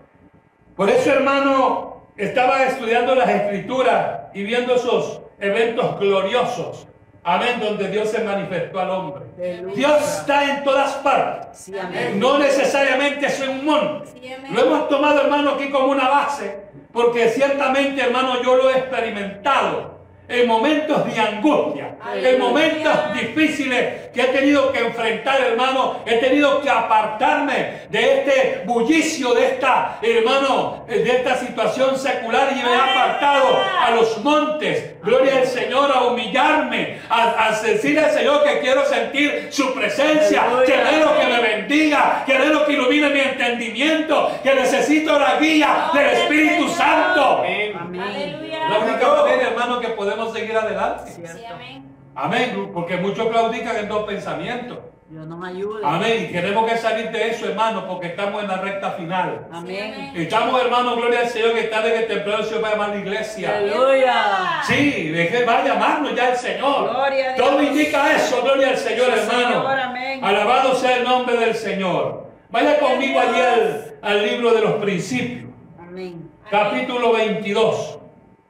Por 0.75 0.89
eso, 0.89 1.11
hermano, 1.11 2.07
estaba 2.15 2.63
estudiando 2.63 3.15
las 3.15 3.29
escrituras 3.29 4.21
y 4.33 4.43
viendo 4.43 4.75
esos 4.75 5.21
eventos 5.39 5.99
gloriosos. 5.99 6.87
Amén, 7.23 7.59
donde 7.59 7.89
Dios 7.89 8.09
se 8.09 8.23
manifestó 8.23 8.79
al 8.79 8.89
hombre. 8.91 9.25
Aleluya. 9.37 9.75
Dios 9.75 10.19
está 10.19 10.45
en 10.45 10.63
todas 10.63 10.93
partes. 10.93 11.57
Sí, 11.59 11.77
amén. 11.77 12.17
No 12.17 12.39
necesariamente 12.39 13.25
es 13.25 13.41
en 13.41 13.49
un 13.49 13.65
monte. 13.65 14.07
Sí, 14.07 14.31
amén. 14.31 14.55
Lo 14.55 14.61
hemos 14.61 14.87
tomado, 14.87 15.19
hermano, 15.19 15.51
aquí 15.51 15.69
como 15.69 15.87
una 15.87 16.07
base, 16.07 16.61
porque 16.93 17.27
ciertamente, 17.27 18.01
hermano, 18.01 18.41
yo 18.41 18.55
lo 18.55 18.69
he 18.69 18.77
experimentado 18.77 19.96
en 20.29 20.47
momentos 20.47 21.05
de 21.05 21.19
angustia, 21.19 21.95
en 22.15 22.39
momentos 22.39 23.13
difíciles 23.13 24.09
que 24.13 24.21
he 24.21 24.27
tenido 24.27 24.71
que 24.71 24.79
enfrentar, 24.79 25.39
hermano, 25.39 26.01
he 26.05 26.15
tenido 26.15 26.61
que 26.61 26.69
apartarme 26.69 27.83
de 27.89 28.19
este 28.19 28.63
bullicio, 28.65 29.33
de 29.33 29.45
esta, 29.45 29.99
hermano, 30.01 30.85
de 30.87 31.09
esta 31.09 31.35
situación 31.37 31.97
secular 31.97 32.49
y 32.51 32.55
me 32.55 32.71
he 32.71 32.75
apartado 32.75 33.57
a 33.79 33.91
los 33.91 34.17
montes, 34.23 35.01
gloria 35.01 35.37
al 35.37 35.47
Señor, 35.47 35.91
a 35.95 36.03
humillarme, 36.03 36.99
a, 37.09 37.47
a 37.47 37.61
decirle 37.61 38.01
al 38.01 38.11
Señor 38.11 38.43
que 38.43 38.59
quiero 38.59 38.85
sentir 38.85 39.47
su 39.49 39.73
presencia, 39.73 40.43
Aleluya. 40.43 41.19
que 41.19 41.27
me 41.27 41.39
bendiga, 41.41 42.23
que 42.25 42.33
anhelo 42.33 42.65
que 42.65 42.73
ilumine 42.73 43.09
mi 43.09 43.19
entendimiento, 43.21 44.31
que 44.43 44.53
necesito 44.53 45.17
la 45.17 45.39
guía 45.39 45.89
del 45.93 46.05
Espíritu 46.07 46.67
Santo. 46.69 47.39
Amén. 47.39 47.73
Amén. 47.79 48.46
La 48.69 48.79
única 48.79 49.07
manera, 49.13 49.49
hermano, 49.49 49.79
que 49.79 49.89
podemos 49.89 50.33
seguir 50.33 50.55
adelante. 50.57 51.11
Sí, 51.11 51.23
amén. 51.45 51.85
Amén, 52.15 52.71
porque 52.73 52.97
muchos 52.97 53.27
claudican 53.27 53.75
en 53.77 53.87
dos 53.87 54.03
pensamientos. 54.05 54.79
Dios 55.09 55.25
nos 55.25 55.47
ayude. 55.47 55.81
Amén, 55.85 56.27
y 56.29 56.33
tenemos 56.33 56.69
que 56.69 56.77
salir 56.77 57.09
de 57.11 57.29
eso, 57.29 57.47
hermano, 57.47 57.87
porque 57.87 58.07
estamos 58.07 58.41
en 58.41 58.49
la 58.49 58.57
recta 58.57 58.91
final. 58.91 59.47
Amén. 59.53 60.11
Estamos, 60.15 60.61
hermano, 60.61 60.97
gloria 60.97 61.21
al 61.21 61.27
Señor, 61.29 61.53
que 61.53 61.63
tarde 61.63 61.93
que 61.93 61.99
temprano 62.13 62.39
el 62.39 62.45
Señor 62.45 62.63
va 62.63 62.67
a 62.67 62.71
llamar 62.71 62.89
a 62.89 62.93
la 62.95 62.99
iglesia. 62.99 63.57
Aleluya. 63.57 64.23
Sí, 64.63 65.09
de 65.11 65.29
que 65.29 65.45
va 65.45 65.59
a 65.59 65.63
llamarnos 65.65 66.13
ya 66.13 66.31
el 66.31 66.35
Señor. 66.37 66.89
Gloria 66.89 67.31
a 67.31 67.33
Dios. 67.35 67.47
Todo 67.47 67.63
indica 67.63 68.11
eso, 68.15 68.41
gloria 68.41 68.69
al 68.69 68.77
Señor, 68.77 69.05
Sí, 69.13 69.19
hermano. 69.19 69.47
Señor, 69.47 69.79
amén. 69.79 70.25
Alabado 70.25 70.75
sea 70.75 70.97
el 70.97 71.03
nombre 71.05 71.37
del 71.37 71.55
Señor. 71.55 72.27
Vaya 72.49 72.77
conmigo 72.79 73.17
allí 73.19 73.39
al, 73.39 73.97
al 74.01 74.23
libro 74.25 74.53
de 74.53 74.61
los 74.61 74.71
principios, 74.73 75.51
Amén. 75.79 76.29
capítulo 76.49 77.13
22. 77.13 77.96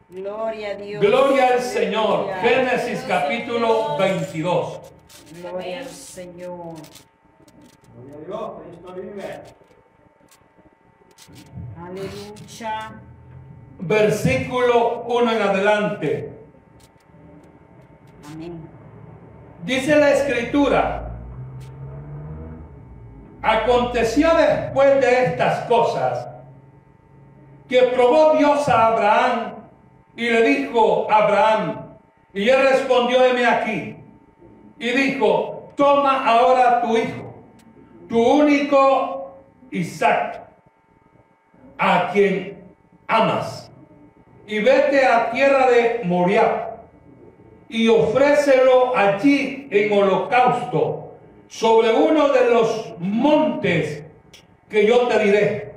Gloria 0.09 0.69
a 0.69 0.75
Dios. 0.75 1.01
Gloria 1.01 1.47
al 1.47 1.61
Señor. 1.61 2.33
Génesis 2.35 3.03
capítulo 3.05 3.97
22. 3.97 4.79
Gloria 5.41 5.79
al 5.79 5.85
Señor. 5.85 6.75
Aleluya. 11.75 13.01
Versículo 13.79 15.03
1 15.03 15.31
en 15.31 15.41
adelante. 15.41 16.31
Amén. 18.31 18.69
Dice 19.65 19.93
la 19.97 20.11
escritura, 20.11 21.17
aconteció 23.41 24.33
después 24.35 25.01
de 25.01 25.25
estas 25.25 25.67
cosas 25.67 26.29
que 27.67 27.83
probó 27.93 28.37
Dios 28.37 28.69
a 28.69 28.87
Abraham 28.87 29.56
y 30.17 30.29
le 30.29 30.41
dijo 30.41 31.07
a 31.09 31.17
Abraham, 31.17 31.97
y 32.33 32.49
él 32.49 32.61
respondió, 32.63 33.23
heme 33.23 33.45
aquí, 33.45 33.95
y 34.79 34.89
dijo, 34.89 35.71
toma 35.75 36.25
ahora 36.25 36.81
tu 36.81 36.97
hijo, 36.97 37.35
tu 38.09 38.19
único 38.19 39.37
Isaac, 39.69 40.41
a 41.77 42.09
quien 42.11 42.63
amas, 43.07 43.71
y 44.47 44.59
vete 44.59 45.05
a 45.05 45.29
tierra 45.29 45.69
de 45.69 46.01
Moriah 46.03 46.67
y 47.69 47.87
ofrécelo 47.87 48.95
allí 48.95 49.67
en 49.69 49.91
holocausto 49.91 51.15
sobre 51.47 51.91
uno 51.93 52.29
de 52.29 52.49
los 52.49 52.93
montes 52.99 54.03
que 54.69 54.87
yo 54.87 55.07
te 55.07 55.19
diré. 55.19 55.73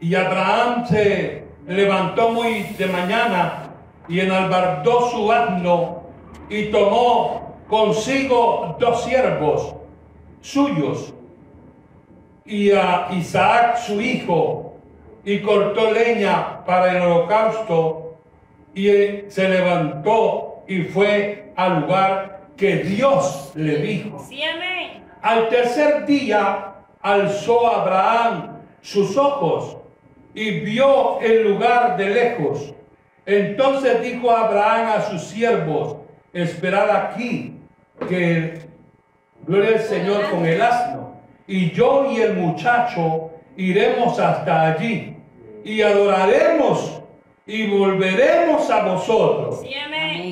Y 0.00 0.14
Abraham 0.14 0.86
se 0.86 1.44
levantó 1.66 2.30
muy 2.30 2.62
de 2.78 2.86
mañana 2.86 3.67
y 4.08 4.20
enalbardó 4.20 5.10
su 5.10 5.30
asno 5.30 6.02
y 6.48 6.66
tomó 6.66 7.56
consigo 7.68 8.76
dos 8.80 9.04
siervos 9.04 9.74
suyos 10.40 11.12
y 12.44 12.70
a 12.72 13.08
Isaac 13.12 13.76
su 13.76 14.00
hijo 14.00 14.76
y 15.24 15.40
cortó 15.40 15.92
leña 15.92 16.64
para 16.64 16.96
el 16.96 17.02
holocausto 17.02 18.16
y 18.74 18.88
se 19.28 19.48
levantó 19.48 20.62
y 20.66 20.82
fue 20.84 21.52
al 21.56 21.80
lugar 21.82 22.48
que 22.56 22.76
Dios 22.76 23.52
le 23.54 23.76
dijo. 23.76 24.24
Sí, 24.26 24.42
amén. 24.42 25.04
Al 25.20 25.48
tercer 25.48 26.06
día 26.06 26.74
alzó 27.02 27.66
Abraham 27.66 28.58
sus 28.80 29.16
ojos 29.16 29.76
y 30.34 30.60
vio 30.60 31.20
el 31.20 31.52
lugar 31.52 31.96
de 31.96 32.08
lejos. 32.08 32.74
Entonces 33.28 34.00
dijo 34.00 34.30
Abraham 34.30 34.88
a 34.96 35.02
sus 35.02 35.20
siervos, 35.20 35.96
esperad 36.32 36.88
aquí, 36.90 37.58
que 38.08 38.62
gloria 39.46 39.72
al 39.72 39.80
Señor 39.80 40.30
con 40.30 40.46
el 40.46 40.62
asno, 40.62 41.16
y 41.46 41.70
yo 41.72 42.10
y 42.10 42.22
el 42.22 42.36
muchacho 42.36 43.32
iremos 43.54 44.18
hasta 44.18 44.68
allí, 44.68 45.14
y 45.62 45.82
adoraremos 45.82 47.02
y 47.46 47.66
volveremos 47.66 48.70
a 48.70 48.84
vosotros. 48.84 49.60
Sí. 49.60 49.74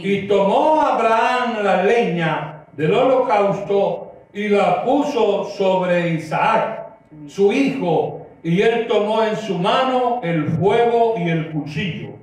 Y 0.02 0.26
tomó 0.26 0.80
Abraham 0.80 1.62
la 1.62 1.82
leña 1.82 2.64
del 2.72 2.94
holocausto 2.94 4.12
y 4.32 4.48
la 4.48 4.82
puso 4.84 5.44
sobre 5.50 6.14
Isaac, 6.14 6.96
su 7.26 7.52
hijo, 7.52 8.26
y 8.42 8.62
él 8.62 8.86
tomó 8.86 9.22
en 9.22 9.36
su 9.36 9.58
mano 9.58 10.20
el 10.22 10.46
fuego 10.48 11.16
y 11.18 11.28
el 11.28 11.50
cuchillo. 11.50 12.16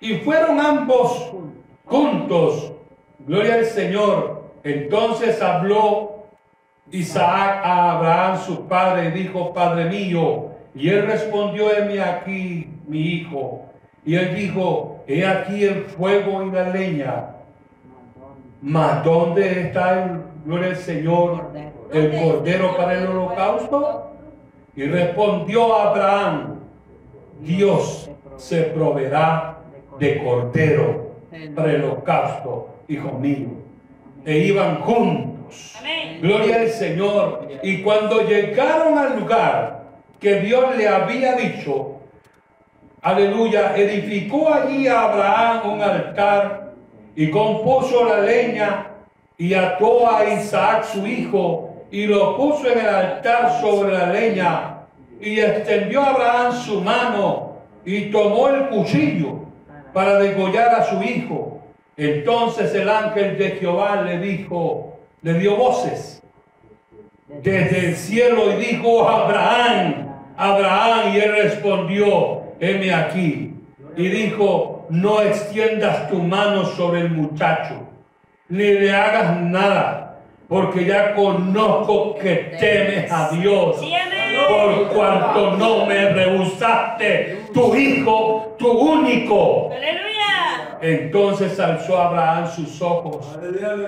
Y 0.00 0.14
fueron 0.18 0.58
ambos 0.58 1.32
juntos. 1.84 2.72
Gloria 3.26 3.54
al 3.54 3.66
Señor. 3.66 4.42
Entonces 4.64 5.40
habló 5.42 6.24
Isaac 6.90 7.60
a 7.62 7.92
Abraham 7.92 8.38
su 8.38 8.66
padre 8.66 9.08
y 9.08 9.22
dijo, 9.22 9.52
Padre 9.52 9.84
mío. 9.86 10.46
Y 10.74 10.88
él 10.88 11.06
respondió, 11.06 11.74
heme 11.74 12.00
aquí, 12.00 12.68
mi 12.86 13.00
hijo. 13.00 13.66
Y 14.04 14.16
él 14.16 14.34
dijo, 14.34 15.02
he 15.06 15.26
aquí 15.26 15.64
el 15.64 15.84
fuego 15.84 16.42
y 16.44 16.50
la 16.50 16.70
leña. 16.70 17.26
Mas 18.62 19.04
¿dónde 19.04 19.62
está 19.62 20.04
el, 20.04 20.20
gloria 20.44 20.68
al 20.68 20.76
Señor, 20.76 21.50
el 21.92 22.20
cordero 22.20 22.76
para 22.76 22.98
el 22.98 23.06
holocausto? 23.06 24.12
Y 24.76 24.84
respondió 24.84 25.74
Abraham, 25.74 26.60
Dios 27.40 28.10
se 28.36 28.62
proveerá 28.62 29.59
de 30.00 30.18
cordero 30.24 31.10
para 31.54 31.72
el 31.72 31.84
holocausto, 31.84 32.74
hijo 32.88 33.12
mío. 33.12 33.48
E 34.24 34.38
iban 34.38 34.80
juntos. 34.80 35.76
Amén. 35.78 36.18
Gloria 36.20 36.56
al 36.56 36.68
Señor. 36.68 37.48
Y 37.62 37.82
cuando 37.82 38.22
llegaron 38.22 38.98
al 38.98 39.20
lugar 39.20 39.84
que 40.18 40.40
Dios 40.40 40.76
le 40.76 40.88
había 40.88 41.34
dicho, 41.34 42.00
aleluya, 43.02 43.76
edificó 43.76 44.52
allí 44.52 44.88
a 44.88 45.02
Abraham 45.02 45.72
un 45.74 45.82
altar 45.82 46.72
y 47.14 47.30
compuso 47.30 48.04
la 48.04 48.20
leña 48.20 48.86
y 49.36 49.54
ató 49.54 50.10
a 50.10 50.24
Isaac 50.24 50.84
su 50.84 51.06
hijo 51.06 51.84
y 51.90 52.06
lo 52.06 52.36
puso 52.36 52.70
en 52.70 52.78
el 52.78 52.88
altar 52.88 53.60
sobre 53.60 53.92
la 53.92 54.06
leña 54.06 54.78
y 55.20 55.40
extendió 55.40 56.02
a 56.02 56.10
Abraham 56.10 56.52
su 56.52 56.80
mano 56.80 57.56
y 57.84 58.10
tomó 58.10 58.48
el 58.48 58.68
cuchillo 58.68 59.49
para 59.92 60.18
degollar 60.18 60.74
a 60.74 60.84
su 60.84 61.02
hijo. 61.02 61.60
Entonces 61.96 62.74
el 62.74 62.88
ángel 62.88 63.36
de 63.36 63.50
Jehová 63.52 64.02
le 64.02 64.18
dijo, 64.18 64.98
le 65.22 65.34
dio 65.34 65.56
voces 65.56 66.22
desde 67.42 67.88
el 67.88 67.96
cielo 67.96 68.52
y 68.52 68.64
dijo, 68.64 69.08
Abraham, 69.08 70.08
Abraham, 70.36 71.14
y 71.14 71.20
él 71.20 71.32
respondió, 71.32 72.42
heme 72.58 72.92
aquí. 72.92 73.54
Y 73.96 74.08
dijo, 74.08 74.86
no 74.88 75.22
extiendas 75.22 76.08
tu 76.08 76.22
mano 76.22 76.64
sobre 76.64 77.00
el 77.00 77.10
muchacho, 77.10 77.86
ni 78.48 78.64
le 78.64 78.94
hagas 78.94 79.40
nada, 79.40 80.20
porque 80.48 80.84
ya 80.84 81.14
conozco 81.14 82.16
que 82.16 82.56
temes 82.58 83.10
a 83.10 83.30
Dios. 83.30 83.80
Por 84.48 84.88
cuanto 84.88 85.56
no 85.56 85.86
me 85.86 86.10
rehusaste, 86.10 87.44
tu 87.52 87.74
hijo, 87.74 88.56
tu 88.58 88.68
único. 88.70 89.70
Aleluya. 89.72 90.78
Entonces 90.82 91.58
alzó 91.60 92.00
Abraham 92.00 92.48
sus 92.48 92.80
ojos 92.80 93.38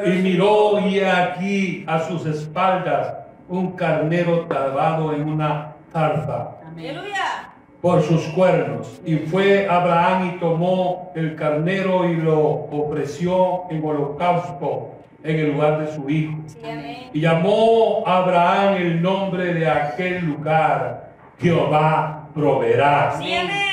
y 0.04 0.10
miró 0.10 0.78
y 0.86 1.00
aquí 1.00 1.84
a 1.86 2.00
sus 2.00 2.26
espaldas 2.26 3.14
un 3.48 3.72
carnero 3.72 4.46
trabado 4.46 5.12
en 5.14 5.28
una 5.28 5.74
zarza 5.92 6.56
por 7.80 8.02
sus 8.02 8.22
cuernos. 8.28 9.00
Y 9.04 9.16
fue 9.16 9.68
Abraham 9.68 10.34
y 10.34 10.38
tomó 10.38 11.12
el 11.14 11.34
carnero 11.34 12.08
y 12.08 12.16
lo 12.16 12.40
ofreció 12.40 13.64
en 13.70 13.84
holocausto 13.84 14.91
en 15.24 15.38
el 15.38 15.52
lugar 15.52 15.84
de 15.84 15.94
su 15.94 16.08
hijo. 16.08 16.38
Y 17.12 17.20
llamó 17.20 18.02
Abraham 18.06 18.74
el 18.74 19.02
nombre 19.02 19.54
de 19.54 19.68
aquel 19.68 20.24
lugar, 20.24 21.10
Jehová 21.38 22.28
proveerá. 22.34 23.18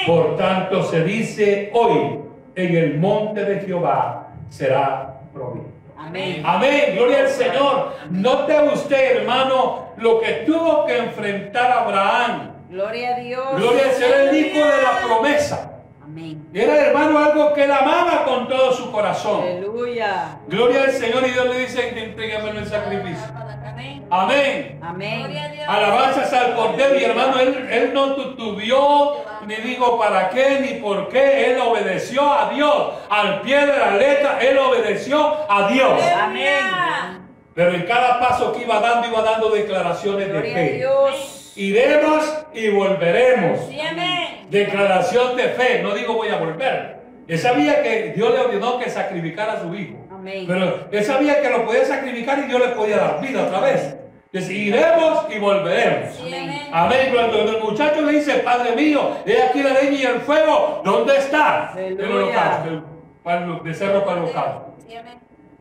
Por 0.06 0.36
tanto 0.38 0.84
se 0.84 1.04
dice 1.04 1.72
hoy, 1.74 2.20
en 2.56 2.76
el 2.76 2.98
monte 3.00 3.46
de 3.46 3.62
Jehová 3.62 4.28
será 4.50 5.22
provisto. 5.34 5.70
Amén. 5.98 6.42
Amén, 6.46 6.96
gloria 6.96 7.20
al 7.20 7.30
Señor. 7.30 7.94
Note 8.10 8.62
usted, 8.74 9.18
hermano, 9.18 9.90
lo 9.98 10.20
que 10.20 10.44
tuvo 10.46 10.86
que 10.86 10.98
enfrentar 10.98 11.72
Abraham. 11.72 12.52
Gloria 12.70 13.16
a 13.16 13.20
Dios. 13.20 13.56
Gloria 13.58 13.84
al 13.84 13.92
Señor, 13.92 14.14
el 14.30 14.38
hijo 14.38 14.66
de 14.66 14.82
la 14.82 15.08
promesa. 15.08 15.69
Amén. 16.10 16.50
Era, 16.56 16.88
hermano, 16.88 17.20
algo 17.20 17.54
que 17.54 17.66
él 17.66 17.72
amaba 17.72 18.26
con 18.26 18.48
todo 18.48 18.74
su 18.74 18.92
corazón. 18.92 19.44
Aleluya. 19.44 20.40
Gloria 20.48 20.84
al 20.84 20.92
Señor 20.92 21.24
y 21.28 21.32
Dios 21.32 21.46
le 21.46 21.60
dice, 21.60 21.88
entrégamelo 21.88 22.60
en 22.60 22.66
sacrificio. 22.66 23.28
Amén. 23.70 24.08
Amén. 24.10 24.80
Amén. 24.82 25.60
Alabanzas 25.68 26.34
al 26.34 26.56
Cordero 26.56 27.00
y 27.00 27.04
hermano, 27.04 27.40
él, 27.40 27.68
él 27.70 27.94
no 27.94 28.16
tutubió, 28.16 29.18
ni 29.46 29.56
dijo 29.58 30.00
para 30.00 30.30
qué, 30.30 30.60
ni 30.62 30.80
por 30.80 31.10
qué, 31.10 31.52
él 31.52 31.60
obedeció 31.60 32.34
a 32.34 32.50
Dios, 32.50 32.94
al 33.08 33.42
pie 33.42 33.68
de 33.68 33.78
la 33.78 33.96
letra, 33.96 34.40
él 34.42 34.58
obedeció 34.58 35.38
a 35.48 35.68
Dios. 35.68 36.02
Aleluya. 36.02 37.20
Pero 37.54 37.74
en 37.74 37.84
cada 37.84 38.20
paso 38.20 38.52
que 38.54 38.64
iba 38.64 38.80
dando, 38.80 39.08
iba 39.08 39.22
dando 39.22 39.50
declaraciones 39.52 40.34
de 40.34 40.42
fe. 40.42 40.74
Dios. 40.78 41.54
Iremos 41.56 42.46
y 42.54 42.70
volveremos. 42.70 43.60
Sí, 43.70 43.80
amén. 43.80 44.39
Declaración 44.50 45.36
de 45.38 45.44
fe, 45.50 45.82
no 45.84 45.94
digo 45.94 46.14
voy 46.16 46.30
a 46.30 46.38
volver. 46.38 47.00
Él 47.28 47.38
sabía 47.38 47.84
que 47.84 48.14
Dios 48.16 48.34
le 48.34 48.40
ordenó 48.40 48.80
que 48.80 48.90
sacrificara 48.90 49.54
a 49.54 49.62
su 49.62 49.74
hijo. 49.76 49.98
Amén. 50.12 50.46
Pero 50.48 50.88
él 50.92 51.04
sabía 51.04 51.42
que 51.42 51.50
lo 51.50 51.66
podía 51.66 51.86
sacrificar 51.86 52.40
y 52.40 52.42
Dios 52.44 52.60
le 52.60 52.68
podía 52.70 52.98
dar 52.98 53.22
vida 53.22 53.44
otra 53.44 53.60
vez. 53.60 53.96
Dice, 54.32 54.54
iremos 54.54 55.26
y 55.30 55.40
volveremos. 55.40 56.20
Amén. 56.20 56.68
Amén. 56.72 57.10
Cuando 57.14 57.42
el 57.42 57.62
muchacho 57.64 58.02
le 58.02 58.14
dice, 58.14 58.34
Padre 58.40 58.76
mío, 58.76 59.18
he 59.26 59.42
aquí 59.44 59.62
la 59.64 59.74
leña 59.74 59.98
y 59.98 60.04
el 60.04 60.20
fuego, 60.22 60.82
¿dónde 60.84 61.18
está? 61.18 61.74
El 61.78 61.94
Aleluya. 62.00 62.16
holocausto, 62.16 62.70
el 62.70 62.84
palo- 63.24 63.62
becerro 63.64 64.04
para 64.06 64.18
el 64.18 64.24
holocausto. 64.24 64.76
Sí. 64.88 64.96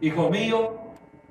Hijo 0.01 0.31
mío, 0.31 0.79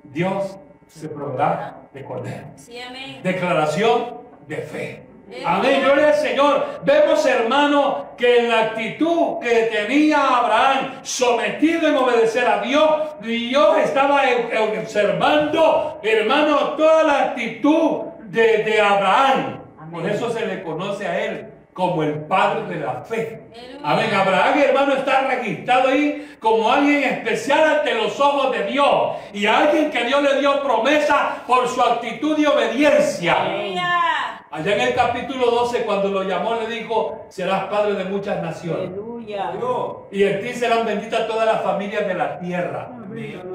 Dios 0.04 0.58
se 0.88 1.08
proveerá 1.08 1.76
de 1.92 2.04
cordero. 2.04 2.46
Sí, 2.56 2.80
amén. 2.80 3.20
Declaración 3.22 4.18
de 4.46 4.56
fe. 4.58 5.02
Amén, 5.44 5.82
gloria 5.82 6.08
al 6.08 6.14
Señor. 6.14 6.80
Vemos, 6.84 7.24
hermano, 7.26 8.08
que 8.16 8.38
en 8.38 8.48
la 8.48 8.60
actitud 8.60 9.38
que 9.40 9.70
tenía 9.70 10.38
Abraham, 10.38 11.00
sometido 11.02 11.88
en 11.88 11.96
obedecer 11.96 12.46
a 12.46 12.62
Dios, 12.62 13.20
Dios 13.20 13.78
estaba 13.78 14.22
observando, 14.80 16.00
hermano, 16.02 16.56
toda 16.76 17.02
la 17.02 17.18
actitud 17.24 18.06
de, 18.24 18.64
de 18.64 18.80
Abraham. 18.80 19.60
Amén. 19.78 19.90
Por 19.90 20.08
eso 20.08 20.30
se 20.30 20.46
le 20.46 20.62
conoce 20.62 21.06
a 21.06 21.24
él 21.24 21.57
como 21.78 22.02
el 22.02 22.24
padre 22.24 22.74
de 22.74 22.84
la 22.84 23.02
fe. 23.04 23.40
Amén. 23.84 24.10
Abraham, 24.12 24.58
hermano, 24.58 24.94
está 24.94 25.28
registrado 25.28 25.90
ahí 25.90 26.36
como 26.40 26.68
alguien 26.68 27.04
especial 27.04 27.78
ante 27.78 27.94
los 27.94 28.18
ojos 28.18 28.50
de 28.50 28.64
Dios 28.64 29.12
y 29.32 29.46
alguien 29.46 29.88
que 29.88 30.02
Dios 30.02 30.20
le 30.20 30.40
dio 30.40 30.60
promesa 30.60 31.36
por 31.46 31.68
su 31.68 31.80
actitud 31.80 32.36
de 32.36 32.48
obediencia. 32.48 33.36
Allá 34.50 34.74
en 34.74 34.80
el 34.80 34.94
capítulo 34.96 35.52
12, 35.52 35.82
cuando 35.82 36.08
lo 36.08 36.24
llamó, 36.24 36.56
le 36.56 36.66
dijo, 36.66 37.24
serás 37.28 37.66
padre 37.66 37.94
de 37.94 38.06
muchas 38.06 38.42
naciones. 38.42 38.88
Aleluya. 38.88 39.52
Y 40.10 40.24
en 40.24 40.40
ti 40.40 40.54
serán 40.54 40.84
benditas 40.84 41.28
todas 41.28 41.46
las 41.46 41.62
familias 41.62 42.08
de 42.08 42.14
la 42.14 42.40
tierra. 42.40 42.90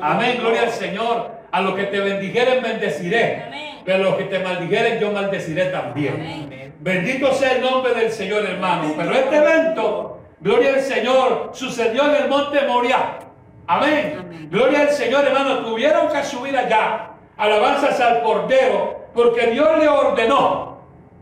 Amén, 0.01 0.37
gloria 0.39 0.61
al 0.61 0.71
Señor. 0.71 1.29
A 1.51 1.59
los 1.59 1.75
que 1.75 1.83
te 1.87 1.99
bendijeren, 1.99 2.63
bendeciré. 2.63 3.43
Amén. 3.47 3.81
Pero 3.83 3.97
a 3.97 4.09
los 4.11 4.15
que 4.15 4.23
te 4.23 4.39
maldijeren, 4.39 4.97
yo 5.01 5.11
maldeciré 5.11 5.65
también. 5.65 6.13
Amén. 6.13 6.62
Bendito 6.83 7.33
sea 7.33 7.53
el 7.53 7.61
nombre 7.61 7.93
del 7.93 8.11
Señor, 8.11 8.43
hermano. 8.43 8.93
Pero 8.97 9.13
este 9.13 9.37
evento, 9.37 10.19
gloria 10.41 10.73
al 10.73 10.81
Señor, 10.81 11.51
sucedió 11.53 12.03
en 12.09 12.23
el 12.23 12.29
monte 12.29 12.67
Moriah. 12.67 13.19
Amén. 13.67 14.17
Amén. 14.19 14.49
Gloria 14.51 14.81
al 14.81 14.89
Señor, 14.89 15.25
hermano. 15.25 15.59
Tuvieron 15.59 16.09
que 16.11 16.21
subir 16.25 16.57
allá. 16.57 17.11
Alabanzas 17.37 17.97
al 18.01 18.21
Cordero, 18.21 19.07
porque 19.13 19.47
Dios 19.47 19.79
le 19.79 19.87
ordenó. 19.87 20.79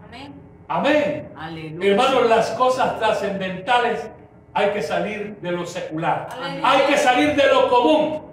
Amén. 0.08 0.34
Amén. 0.68 1.30
Aleluya. 1.38 1.92
Hermano, 1.92 2.22
las 2.22 2.50
cosas 2.52 2.98
trascendentales 2.98 4.10
hay 4.56 4.70
que 4.72 4.82
salir 4.82 5.38
de 5.42 5.52
lo 5.52 5.68
secular. 5.68 6.28
Hay 6.64 6.82
que 6.88 6.98
salir 6.98 7.36
de 7.36 7.48
lo 7.50 7.70
común. 7.70 8.24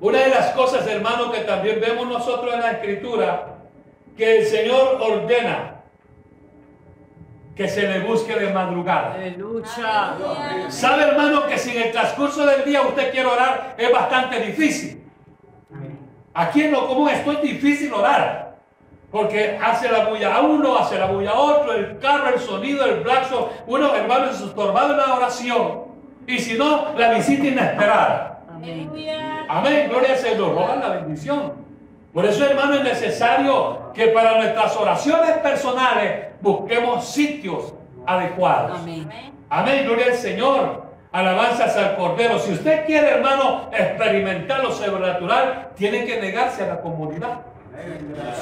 Una 0.00 0.18
de 0.18 0.30
las 0.30 0.50
cosas, 0.50 0.84
hermano, 0.88 1.30
que 1.30 1.42
también 1.42 1.80
vemos 1.80 2.08
nosotros 2.08 2.52
en 2.52 2.60
la 2.60 2.72
escritura, 2.72 3.54
que 4.16 4.38
el 4.38 4.46
Señor 4.46 4.98
ordena 5.00 5.75
que 7.56 7.68
se 7.68 7.88
le 7.88 8.00
busque 8.00 8.38
de 8.38 8.52
madrugada. 8.52 9.14
Aleluya. 9.14 10.14
Sabe, 10.68 11.04
hermano, 11.04 11.46
que 11.46 11.56
si 11.56 11.74
en 11.74 11.84
el 11.84 11.92
transcurso 11.92 12.44
del 12.44 12.64
día 12.64 12.82
usted 12.82 13.10
quiere 13.10 13.26
orar, 13.26 13.74
es 13.78 13.90
bastante 13.90 14.40
difícil. 14.40 15.02
Aquí 16.34 16.64
en 16.64 16.72
lo 16.72 16.86
común 16.86 17.08
esto 17.08 17.32
es 17.32 17.40
difícil 17.40 17.92
orar. 17.94 18.56
Porque 19.10 19.58
hace 19.62 19.90
la 19.90 20.04
bulla 20.06 20.34
a 20.34 20.40
uno, 20.42 20.76
hace 20.76 20.98
la 20.98 21.06
bulla 21.06 21.30
a 21.30 21.38
otro, 21.38 21.72
el 21.72 21.98
carro, 21.98 22.34
el 22.34 22.38
sonido, 22.38 22.84
el 22.84 23.00
blazo, 23.00 23.50
uno, 23.66 23.94
hermano, 23.94 24.26
es 24.26 24.40
estorbado 24.40 24.92
en 24.92 24.98
la 24.98 25.14
oración. 25.14 25.84
Y 26.26 26.38
si 26.38 26.58
no, 26.58 26.92
la 26.98 27.14
visita 27.14 27.46
inesperada. 27.46 28.42
Amén. 28.54 28.90
Amén, 29.48 29.88
gloria 29.88 30.10
al 30.10 30.18
Señor, 30.18 30.54
roban 30.54 30.80
la 30.80 30.88
bendición. 30.90 31.65
Por 32.16 32.24
eso, 32.24 32.46
hermano, 32.46 32.76
es 32.76 32.82
necesario 32.82 33.92
que 33.92 34.06
para 34.06 34.38
nuestras 34.38 34.74
oraciones 34.74 35.32
personales 35.32 36.28
busquemos 36.40 37.06
sitios 37.06 37.74
adecuados. 38.06 38.80
Amén. 38.80 39.02
Amén. 39.02 39.32
Amén, 39.50 39.84
gloria 39.84 40.06
al 40.06 40.14
Señor. 40.14 40.82
Alabanzas 41.12 41.76
al 41.76 41.94
Cordero. 41.96 42.38
Si 42.38 42.52
usted 42.52 42.86
quiere, 42.86 43.10
hermano, 43.10 43.68
experimentar 43.70 44.64
lo 44.64 44.72
sobrenatural, 44.72 45.72
tiene 45.76 46.06
que 46.06 46.18
negarse 46.18 46.64
a 46.64 46.68
la 46.68 46.80
comodidad. 46.80 47.40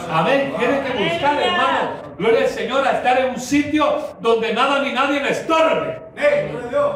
Amén. 0.08 0.54
Tiene 0.56 0.80
que 0.80 1.08
buscar, 1.08 1.42
hermano, 1.42 1.90
gloria 2.16 2.42
al 2.42 2.48
Señor, 2.50 2.87
a 2.87 2.92
estar 2.92 3.18
en 3.18 3.30
un 3.30 3.40
sitio 3.40 4.14
donde 4.20 4.54
nada 4.54 4.82
ni 4.82 4.92
nadie 4.92 5.18
le 5.18 5.30
estorbe. 5.32 6.00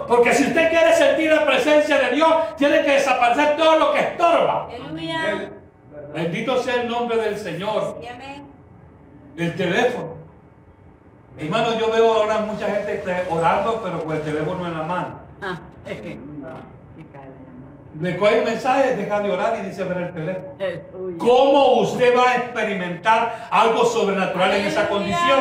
Porque 0.06 0.32
si 0.32 0.44
usted 0.44 0.70
quiere 0.70 0.92
sentir 0.92 1.32
la 1.32 1.44
presencia 1.44 1.98
de 1.98 2.14
Dios, 2.14 2.32
tiene 2.56 2.82
que 2.84 2.92
desaparecer 2.92 3.56
todo 3.56 3.80
lo 3.80 3.92
que 3.92 3.98
estorba. 3.98 4.68
Aleluya. 4.72 5.58
Bendito 6.14 6.62
sea 6.62 6.83
el 6.83 6.88
nombre 6.88 7.16
del 7.18 7.37
Señor. 7.37 8.01
El 9.37 9.55
teléfono. 9.55 10.18
Hermano, 11.38 11.79
yo 11.79 11.92
veo 11.92 12.12
ahora 12.14 12.38
mucha 12.40 12.66
gente 12.66 13.03
orando, 13.31 13.81
pero 13.83 14.05
con 14.05 14.16
el 14.16 14.23
teléfono 14.23 14.66
en 14.66 14.77
la 14.77 14.83
mano. 14.83 15.21
Ah, 15.40 15.61
eh, 15.87 15.92
eh. 15.92 16.18
Qué 16.97 17.05
cara. 17.12 17.29
Le 18.01 18.16
coge 18.16 18.40
un 18.40 18.44
mensaje, 18.44 18.97
deja 18.97 19.21
de 19.21 19.31
orar 19.31 19.59
y 19.61 19.66
dice 19.68 19.85
ver 19.85 19.99
el 19.99 20.12
teléfono. 20.12 20.49
Aleluya. 20.59 21.18
¿Cómo 21.18 21.81
usted 21.81 22.16
va 22.16 22.31
a 22.31 22.37
experimentar 22.38 23.49
algo 23.51 23.85
sobrenatural 23.85 24.53
en 24.55 24.66
esa 24.66 24.88
condición? 24.88 25.40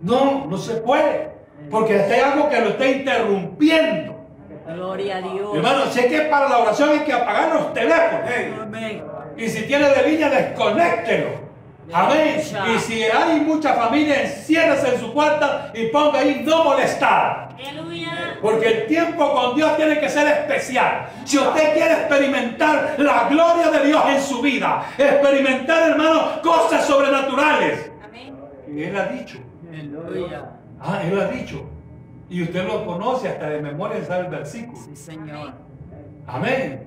No, 0.00 0.46
no 0.46 0.56
se 0.56 0.76
puede. 0.76 1.34
Porque 1.70 2.00
hay 2.00 2.20
algo 2.20 2.48
que 2.48 2.60
lo 2.60 2.68
está 2.70 2.86
interrumpiendo. 2.86 4.14
Gloria 4.66 5.16
a 5.18 5.20
Dios. 5.20 5.56
Hermano, 5.56 5.86
sé 5.86 6.08
que 6.08 6.22
para 6.22 6.48
la 6.48 6.58
oración 6.58 6.88
hay 6.90 7.00
que 7.00 7.12
apagar 7.12 7.54
los 7.54 7.74
teléfonos. 7.74 8.62
Amén. 8.62 9.13
Y 9.36 9.48
si 9.48 9.62
tiene 9.62 9.88
de 9.88 10.08
línea, 10.08 10.30
desconéctelo. 10.30 11.44
Amén. 11.92 12.40
Y 12.74 12.78
si 12.78 13.02
hay 13.02 13.40
mucha 13.40 13.74
familia, 13.74 14.22
enciérrese 14.22 14.94
en 14.94 15.00
su 15.00 15.12
cuarta 15.12 15.70
y 15.74 15.86
ponga 15.86 16.20
ahí 16.20 16.42
no 16.44 16.64
molestar. 16.64 17.54
Porque 18.40 18.66
el 18.66 18.86
tiempo 18.86 19.32
con 19.32 19.56
Dios 19.56 19.76
tiene 19.76 19.98
que 19.98 20.08
ser 20.08 20.26
especial. 20.26 21.08
Si 21.24 21.38
usted 21.38 21.74
quiere 21.74 21.92
experimentar 21.92 22.94
la 22.98 23.28
gloria 23.28 23.70
de 23.70 23.86
Dios 23.86 24.02
en 24.08 24.20
su 24.20 24.42
vida, 24.42 24.86
experimentar, 24.98 25.90
hermano, 25.90 26.42
cosas 26.42 26.84
sobrenaturales. 26.86 27.90
Amén. 28.04 28.34
Y 28.68 28.82
Él 28.82 28.96
ha 28.96 29.06
dicho. 29.06 29.38
Ah, 30.80 31.00
Él 31.04 31.18
ha 31.18 31.28
dicho. 31.28 31.64
Y 32.28 32.42
usted 32.42 32.66
lo 32.66 32.84
conoce 32.84 33.28
hasta 33.28 33.48
de 33.48 33.60
memoria, 33.60 34.04
sabe 34.04 34.24
el 34.24 34.30
versículo. 34.30 34.78
Sí, 34.84 34.96
Señor. 34.96 35.52
Amén. 36.26 36.82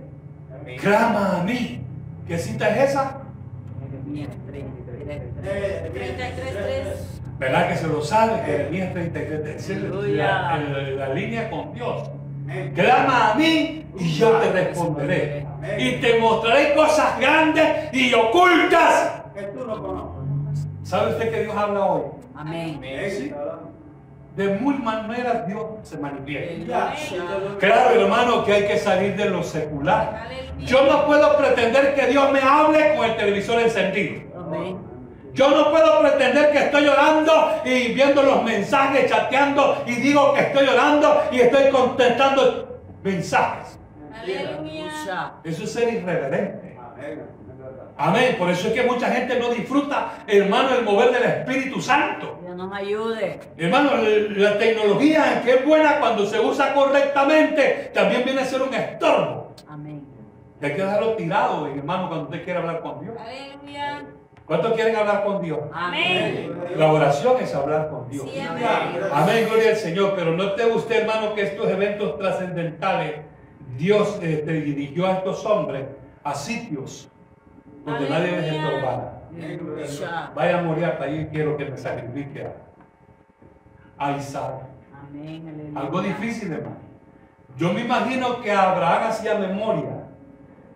Clama 0.80 1.40
a 1.40 1.44
mí. 1.44 1.87
¿Qué 2.28 2.38
cita 2.38 2.70
es 2.70 2.90
esa? 2.92 3.18
Vientre. 4.06 4.66
33. 5.94 7.20
¿Verdad 7.40 7.70
que 7.70 7.76
se 7.78 7.88
lo 7.88 8.02
sabe? 8.02 8.40
Jeremías 8.44 8.94
33. 8.94 9.70
Es 9.70 9.82
la, 9.82 10.58
la- 10.58 10.90
la 11.08 11.14
línea 11.14 11.50
con 11.50 11.74
Dios. 11.74 12.10
Clama 12.76 13.32
a 13.32 13.36
mí 13.36 13.86
y 14.00 14.14
yo 14.14 14.32
te 14.38 14.52
responderé. 14.52 15.46
Y 15.78 15.92
te 16.02 16.20
mostraré 16.20 16.74
cosas 16.76 17.20
grandes 17.20 17.94
y 17.94 18.14
ocultas. 18.14 19.22
¿Sabe 20.84 21.12
usted 21.12 21.32
que 21.32 21.44
Dios 21.44 21.56
habla 21.56 21.86
hoy? 21.86 22.02
Amén. 22.36 22.80
Sí. 23.10 23.32
De 24.38 24.50
muy 24.50 24.76
maneras 24.76 25.48
Dios 25.48 25.66
se 25.82 25.98
manifiesta. 25.98 26.94
Claro, 27.60 28.00
hermano, 28.00 28.46
que 28.46 28.54
hay 28.54 28.68
que 28.68 28.78
salir 28.78 29.16
de 29.16 29.32
lo 29.32 29.42
secular. 29.42 30.28
Yo 30.60 30.86
no 30.86 31.08
puedo 31.08 31.36
pretender 31.38 31.96
que 31.96 32.06
Dios 32.06 32.32
me 32.32 32.40
hable 32.40 32.96
con 32.96 33.10
el 33.10 33.18
televisor 33.18 33.62
encendido. 33.62 34.22
Yo 35.34 35.50
no 35.50 35.72
puedo 35.72 36.02
pretender 36.02 36.52
que 36.52 36.60
estoy 36.60 36.88
orando 36.88 37.62
y 37.66 37.94
viendo 37.94 38.22
los 38.22 38.44
mensajes, 38.44 39.10
chateando 39.10 39.84
y 39.88 39.96
digo 39.96 40.36
que 40.36 40.42
estoy 40.42 40.68
orando 40.68 41.24
y 41.32 41.40
estoy 41.40 41.72
contestando 41.72 42.80
mensajes. 43.02 43.80
Aleluya. 44.22 45.34
Eso 45.44 45.64
es 45.64 45.74
ser 45.74 45.92
irreverente. 45.92 46.78
Amén. 47.98 48.36
Por 48.38 48.52
eso 48.52 48.68
es 48.68 48.74
que 48.76 48.84
mucha 48.84 49.10
gente 49.10 49.40
no 49.40 49.50
disfruta, 49.50 50.20
hermano, 50.28 50.76
el 50.76 50.84
mover 50.86 51.12
del 51.12 51.24
Espíritu 51.24 51.82
Santo. 51.82 52.37
Dios 52.58 52.70
nos 52.70 52.74
ayude. 52.78 53.40
Hermano, 53.58 53.92
la 54.36 54.58
tecnología, 54.58 55.42
que 55.44 55.56
es 55.56 55.66
buena 55.66 56.00
cuando 56.00 56.26
se 56.26 56.40
usa 56.40 56.74
correctamente, 56.74 57.92
también 57.94 58.24
viene 58.26 58.42
a 58.42 58.46
ser 58.46 58.62
un 58.64 58.74
estorbo. 58.74 59.54
Amén. 59.68 60.04
Y 60.60 60.66
hay 60.66 60.72
que 60.74 60.82
dejarlo 60.82 61.14
tirado, 61.16 61.68
hermano, 61.68 62.08
cuando 62.08 62.26
usted 62.26 62.44
quiere 62.44 62.60
hablar 62.60 62.82
con 62.82 63.00
Dios. 63.02 63.16
Aleluya. 63.20 64.06
¿Cuántos 64.46 64.74
quieren 64.74 64.96
hablar 64.96 65.24
con 65.24 65.42
Dios? 65.42 65.60
Amén. 65.74 66.52
La 66.76 66.92
oración 66.92 67.36
es 67.42 67.54
hablar 67.54 67.90
con 67.90 68.10
Dios. 68.10 68.28
Sí, 68.32 68.40
amén. 68.40 68.66
Amén, 69.12 69.46
gloria 69.48 69.70
al 69.72 69.76
Señor. 69.76 70.14
Pero 70.16 70.32
note 70.32 70.66
usted, 70.66 71.02
hermano, 71.02 71.36
que 71.36 71.44
estos 71.44 71.70
eventos 71.70 72.18
trascendentales, 72.18 73.22
Dios 73.78 74.18
este, 74.22 74.54
dirigió 74.54 75.06
a 75.06 75.14
estos 75.14 75.46
hombres 75.46 75.86
a 76.24 76.34
sitios 76.34 77.10
donde 77.86 78.10
nadie 78.10 78.32
les 78.32 78.50
Aleluya. 78.50 78.68
estorbara. 78.68 79.17
Vaya 80.36 80.60
a 80.60 80.62
morir 80.62 80.86
hasta 80.86 81.04
allí, 81.06 81.28
quiero 81.32 81.58
que 81.58 81.66
me 81.66 81.78
sacrifique 81.78 82.48
a, 83.98 84.12
Isaac. 84.18 84.62
Amén. 85.10 85.74
Algo 85.76 86.02
difícil, 86.02 86.52
hermano. 86.52 86.78
Yo 87.58 87.74
me 87.74 87.82
imagino 87.82 88.40
que 88.42 88.52
Abraham 88.52 89.10
hacía 89.10 89.36
memoria. 89.38 90.04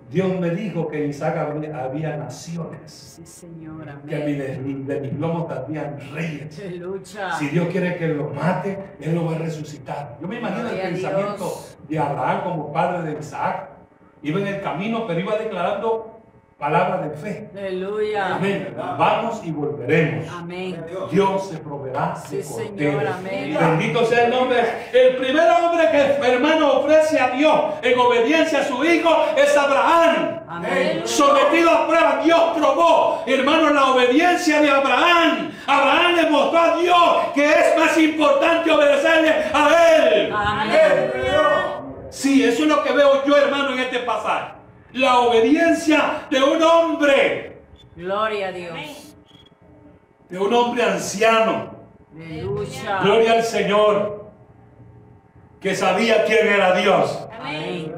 Dios 0.09 0.37
me 0.39 0.49
dijo 0.49 0.89
que 0.89 1.05
en 1.05 1.09
Isaac 1.11 1.37
había, 1.37 1.83
había 1.85 2.17
naciones, 2.17 2.91
Sí, 2.91 3.25
Señor. 3.25 3.85
que 4.05 4.15
de, 4.17 4.55
Amén. 4.55 4.85
de 4.85 4.99
mis 4.99 5.13
lomos 5.13 5.49
habían 5.49 5.97
reyes. 6.13 6.59
Aleluya. 6.59 7.31
Si 7.35 7.47
Dios 7.47 7.69
quiere 7.69 7.95
que 7.95 8.07
lo 8.09 8.29
mate, 8.31 8.77
Él 8.99 9.15
lo 9.15 9.25
va 9.25 9.35
a 9.35 9.37
resucitar. 9.37 10.17
Yo 10.21 10.27
me 10.27 10.39
imagino 10.39 10.61
el 10.67 10.75
Gloria 10.75 10.89
pensamiento 10.89 11.37
Dios. 11.37 11.77
de 11.87 11.99
Abraham 11.99 12.41
como 12.43 12.73
padre 12.73 13.13
de 13.13 13.19
Isaac. 13.19 13.69
Iba 14.21 14.41
en 14.41 14.47
el 14.47 14.61
camino, 14.61 15.07
pero 15.07 15.19
iba 15.21 15.37
declarando 15.37 16.10
palabras 16.61 17.09
de 17.09 17.17
fe. 17.17 17.49
Aleluya. 17.57 18.35
Amén. 18.35 18.75
Vamos 18.77 19.41
y 19.43 19.49
volveremos. 19.49 20.27
Amén. 20.31 20.85
Dios 21.09 21.49
se 21.49 21.57
proveerá 21.57 22.15
Sí, 22.15 22.43
Señor, 22.43 23.07
amén. 23.07 23.57
Bendito 23.59 24.05
sea 24.05 24.25
el 24.25 24.31
nombre. 24.31 24.61
El 24.93 25.15
primer 25.15 25.49
hombre 25.49 25.89
que 25.89 25.97
hermano 26.31 26.73
ofrece 26.73 27.19
a 27.19 27.31
Dios 27.31 27.59
en 27.81 27.99
obediencia 27.99 28.59
a 28.59 28.63
su 28.63 28.85
hijo 28.85 29.09
es 29.35 29.57
Abraham. 29.57 30.39
Amén. 30.47 31.01
Sometido 31.05 31.71
a 31.71 31.87
prueba, 31.87 32.21
Dios 32.23 32.41
probó, 32.55 33.23
hermano, 33.25 33.71
la 33.71 33.85
obediencia 33.85 34.61
de 34.61 34.69
Abraham. 34.69 35.51
Abraham 35.65 36.15
le 36.15 36.29
mostró 36.29 36.59
a 36.59 36.77
Dios 36.77 37.17
que 37.33 37.43
es 37.43 37.75
más 37.75 37.97
importante 37.97 38.69
obedecerle 38.69 39.33
a 39.51 39.95
él. 39.95 40.31
Amén. 40.31 41.11
Sí, 42.11 42.43
eso 42.43 42.63
es 42.63 42.69
lo 42.69 42.83
que 42.83 42.93
veo 42.93 43.25
yo, 43.25 43.35
hermano, 43.35 43.71
en 43.71 43.79
este 43.79 43.99
pasaje. 43.99 44.60
La 44.93 45.19
obediencia 45.21 46.23
de 46.29 46.43
un 46.43 46.61
hombre, 46.61 47.61
Gloria 47.95 48.47
a. 48.47 48.51
Dios. 48.51 49.15
de 50.29 50.39
un 50.39 50.53
hombre 50.53 50.83
anciano. 50.83 51.71
Aleluya. 52.15 52.99
Gloria 53.01 53.33
al 53.33 53.43
Señor, 53.43 54.25
que 55.59 55.75
sabía 55.75 56.25
quién 56.25 56.47
era 56.47 56.75
Dios. 56.75 57.27
Amén. 57.39 57.95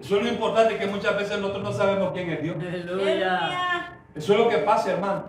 Eso 0.00 0.16
es 0.16 0.22
lo 0.24 0.28
importante, 0.28 0.78
que 0.78 0.86
muchas 0.86 1.16
veces 1.16 1.38
nosotros 1.38 1.62
no 1.62 1.72
sabemos 1.72 2.12
quién 2.12 2.30
es 2.30 2.42
Dios. 2.42 2.56
Aleluya. 2.58 3.92
Eso 4.14 4.32
es 4.32 4.38
lo 4.38 4.48
que 4.48 4.58
pasa, 4.58 4.92
hermano. 4.92 5.24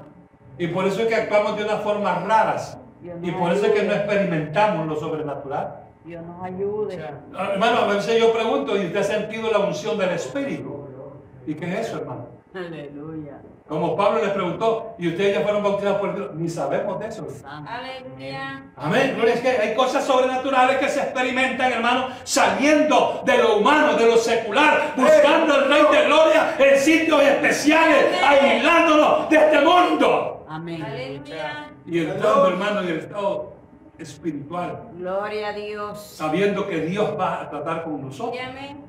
Y 0.58 0.68
por 0.68 0.86
eso 0.86 1.02
es 1.02 1.08
que 1.08 1.16
actuamos 1.16 1.58
de 1.58 1.64
unas 1.64 1.82
formas 1.84 2.24
raras. 2.24 2.80
Y 3.22 3.32
por 3.32 3.52
eso 3.52 3.66
es 3.66 3.72
que 3.74 3.84
no 3.84 3.94
experimentamos 3.94 4.88
lo 4.88 4.96
sobrenatural. 4.96 5.83
Dios 6.06 6.24
nos 6.26 6.44
ayude. 6.44 7.04
Ah, 7.36 7.52
Hermano, 7.54 7.78
a 7.80 7.88
veces 7.88 8.20
yo 8.20 8.34
pregunto, 8.34 8.76
¿y 8.76 8.88
usted 8.88 9.00
ha 9.00 9.04
sentido 9.04 9.50
la 9.52 9.60
unción 9.60 9.98
del 9.98 10.10
Espíritu? 10.10 10.88
¿Y 11.46 11.56
qué 11.56 11.66
es 11.66 11.88
eso, 11.88 11.98
hermano? 12.00 12.28
Aleluya. 12.54 13.42
Como 13.68 13.96
Pablo 13.96 14.22
les 14.22 14.32
preguntó, 14.32 14.94
¿y 15.00 15.08
ustedes 15.08 15.38
ya 15.38 15.42
fueron 15.42 15.64
bautizados 15.64 16.00
por 16.00 16.16
Dios? 16.16 16.36
Ni 16.36 16.50
sabemos 16.50 17.00
de 17.00 17.08
eso. 17.08 17.26
Aleluya. 17.46 18.72
Amén. 18.76 19.14
Gloria 19.16 19.34
es 19.34 19.40
que 19.40 19.50
hay 19.50 19.74
cosas 19.76 20.04
sobrenaturales 20.06 20.78
que 20.78 20.90
se 20.90 21.00
experimentan, 21.00 21.72
hermano, 21.72 22.10
saliendo 22.24 23.24
de 23.26 23.38
lo 23.38 23.58
humano, 23.58 23.96
de 23.96 24.06
lo 24.06 24.18
secular, 24.18 24.94
buscando 24.96 25.56
el 25.56 25.70
Rey 25.70 25.84
de 25.92 26.06
Gloria 26.06 26.56
en 26.60 26.78
sitios 26.80 27.24
especiales, 27.24 28.22
aislándonos 28.22 29.30
de 29.30 29.38
este 29.38 29.62
mundo. 29.62 30.46
Amén. 30.48 30.84
Aleluya. 30.84 31.72
Y 31.86 32.00
entrando, 32.00 32.48
hermano, 32.50 32.82
en 32.82 32.88
el 32.90 33.00
estado 33.00 33.53
espiritual, 34.04 34.90
Gloria 34.98 35.50
a 35.50 35.54
Dios. 35.54 36.00
sabiendo 36.16 36.68
que 36.68 36.82
Dios 36.82 37.16
va 37.20 37.42
a 37.42 37.50
tratar 37.50 37.84
con 37.84 38.02
nosotros. 38.06 38.40
Amén. 38.48 38.84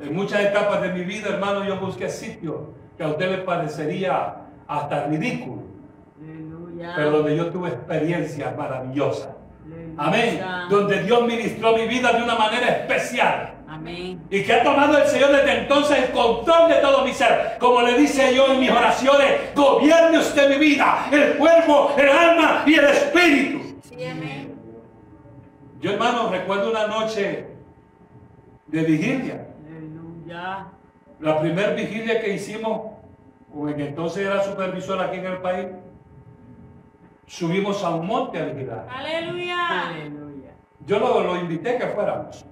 En 0.00 0.14
muchas 0.14 0.40
etapas 0.40 0.80
de 0.82 0.92
mi 0.92 1.04
vida, 1.04 1.28
hermano, 1.28 1.64
yo 1.64 1.78
busqué 1.78 2.08
sitios 2.08 2.56
que 2.96 3.04
a 3.04 3.08
usted 3.08 3.30
le 3.30 3.38
parecería 3.38 4.34
hasta 4.66 5.06
ridículo, 5.06 5.62
Aleluya. 6.20 6.92
pero 6.96 7.10
donde 7.10 7.36
yo 7.36 7.50
tuve 7.50 7.68
experiencias 7.68 8.56
maravillosas. 8.56 9.28
Aleluya. 9.64 9.94
Amén. 9.98 10.68
Donde 10.70 11.02
Dios 11.02 11.22
ministró 11.26 11.76
mi 11.76 11.86
vida 11.86 12.12
de 12.12 12.22
una 12.22 12.34
manera 12.36 12.66
especial. 12.68 13.54
Amén. 13.68 14.22
Y 14.30 14.42
que 14.42 14.52
ha 14.52 14.62
tomado 14.62 14.98
el 14.98 15.06
Señor 15.06 15.32
desde 15.32 15.60
entonces 15.60 15.98
el 15.98 16.10
control 16.12 16.68
de 16.68 16.76
todo 16.76 17.04
mi 17.04 17.12
ser. 17.12 17.56
Como 17.58 17.82
le 17.82 17.96
dice 17.98 18.34
yo 18.34 18.52
en 18.52 18.60
mis 18.60 18.70
oraciones, 18.70 19.54
gobierne 19.54 20.18
usted 20.18 20.48
mi 20.50 20.56
vida, 20.56 21.06
el 21.10 21.34
cuerpo, 21.38 21.92
el 21.98 22.08
alma 22.08 22.64
y 22.66 22.74
el 22.74 22.84
espíritu. 22.84 23.61
Yo, 25.80 25.90
hermano, 25.92 26.30
recuerdo 26.30 26.70
una 26.70 26.86
noche 26.86 27.46
de 28.68 28.82
vigilia. 28.82 29.48
La 31.20 31.40
primera 31.40 31.72
vigilia 31.72 32.20
que 32.20 32.34
hicimos, 32.34 32.92
con 33.52 33.68
el 33.68 33.76
que 33.76 33.88
entonces 33.88 34.26
era 34.26 34.42
supervisor 34.42 35.00
aquí 35.00 35.18
en 35.18 35.26
el 35.26 35.38
país, 35.38 35.68
subimos 37.26 37.82
a 37.84 37.90
un 37.94 38.06
monte 38.06 38.38
a 38.38 38.46
vigilar. 38.46 38.88
Aleluya. 38.90 39.88
Aleluya. 39.88 40.50
Yo 40.86 40.98
lo, 40.98 41.22
lo 41.22 41.36
invité 41.36 41.78
que 41.78 41.86
fuéramos. 41.88 42.44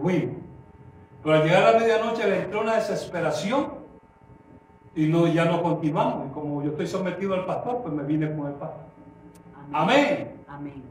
Fuimos. 0.00 0.36
Pero 1.22 1.34
al 1.34 1.44
llegar 1.44 1.62
a 1.64 1.72
la 1.72 1.78
medianoche 1.78 2.28
le 2.28 2.42
entró 2.42 2.62
una 2.62 2.76
desesperación 2.76 3.74
y 4.94 5.06
no, 5.06 5.26
ya 5.26 5.44
no 5.44 5.62
continuamos. 5.62 6.28
Y 6.28 6.32
como 6.32 6.62
yo 6.62 6.70
estoy 6.70 6.86
sometido 6.86 7.34
al 7.34 7.44
pastor, 7.44 7.82
pues 7.82 7.92
me 7.92 8.02
vine 8.02 8.34
con 8.34 8.46
el 8.46 8.54
pastor. 8.54 8.89
Amén. 9.72 10.42
Amén. 10.48 10.82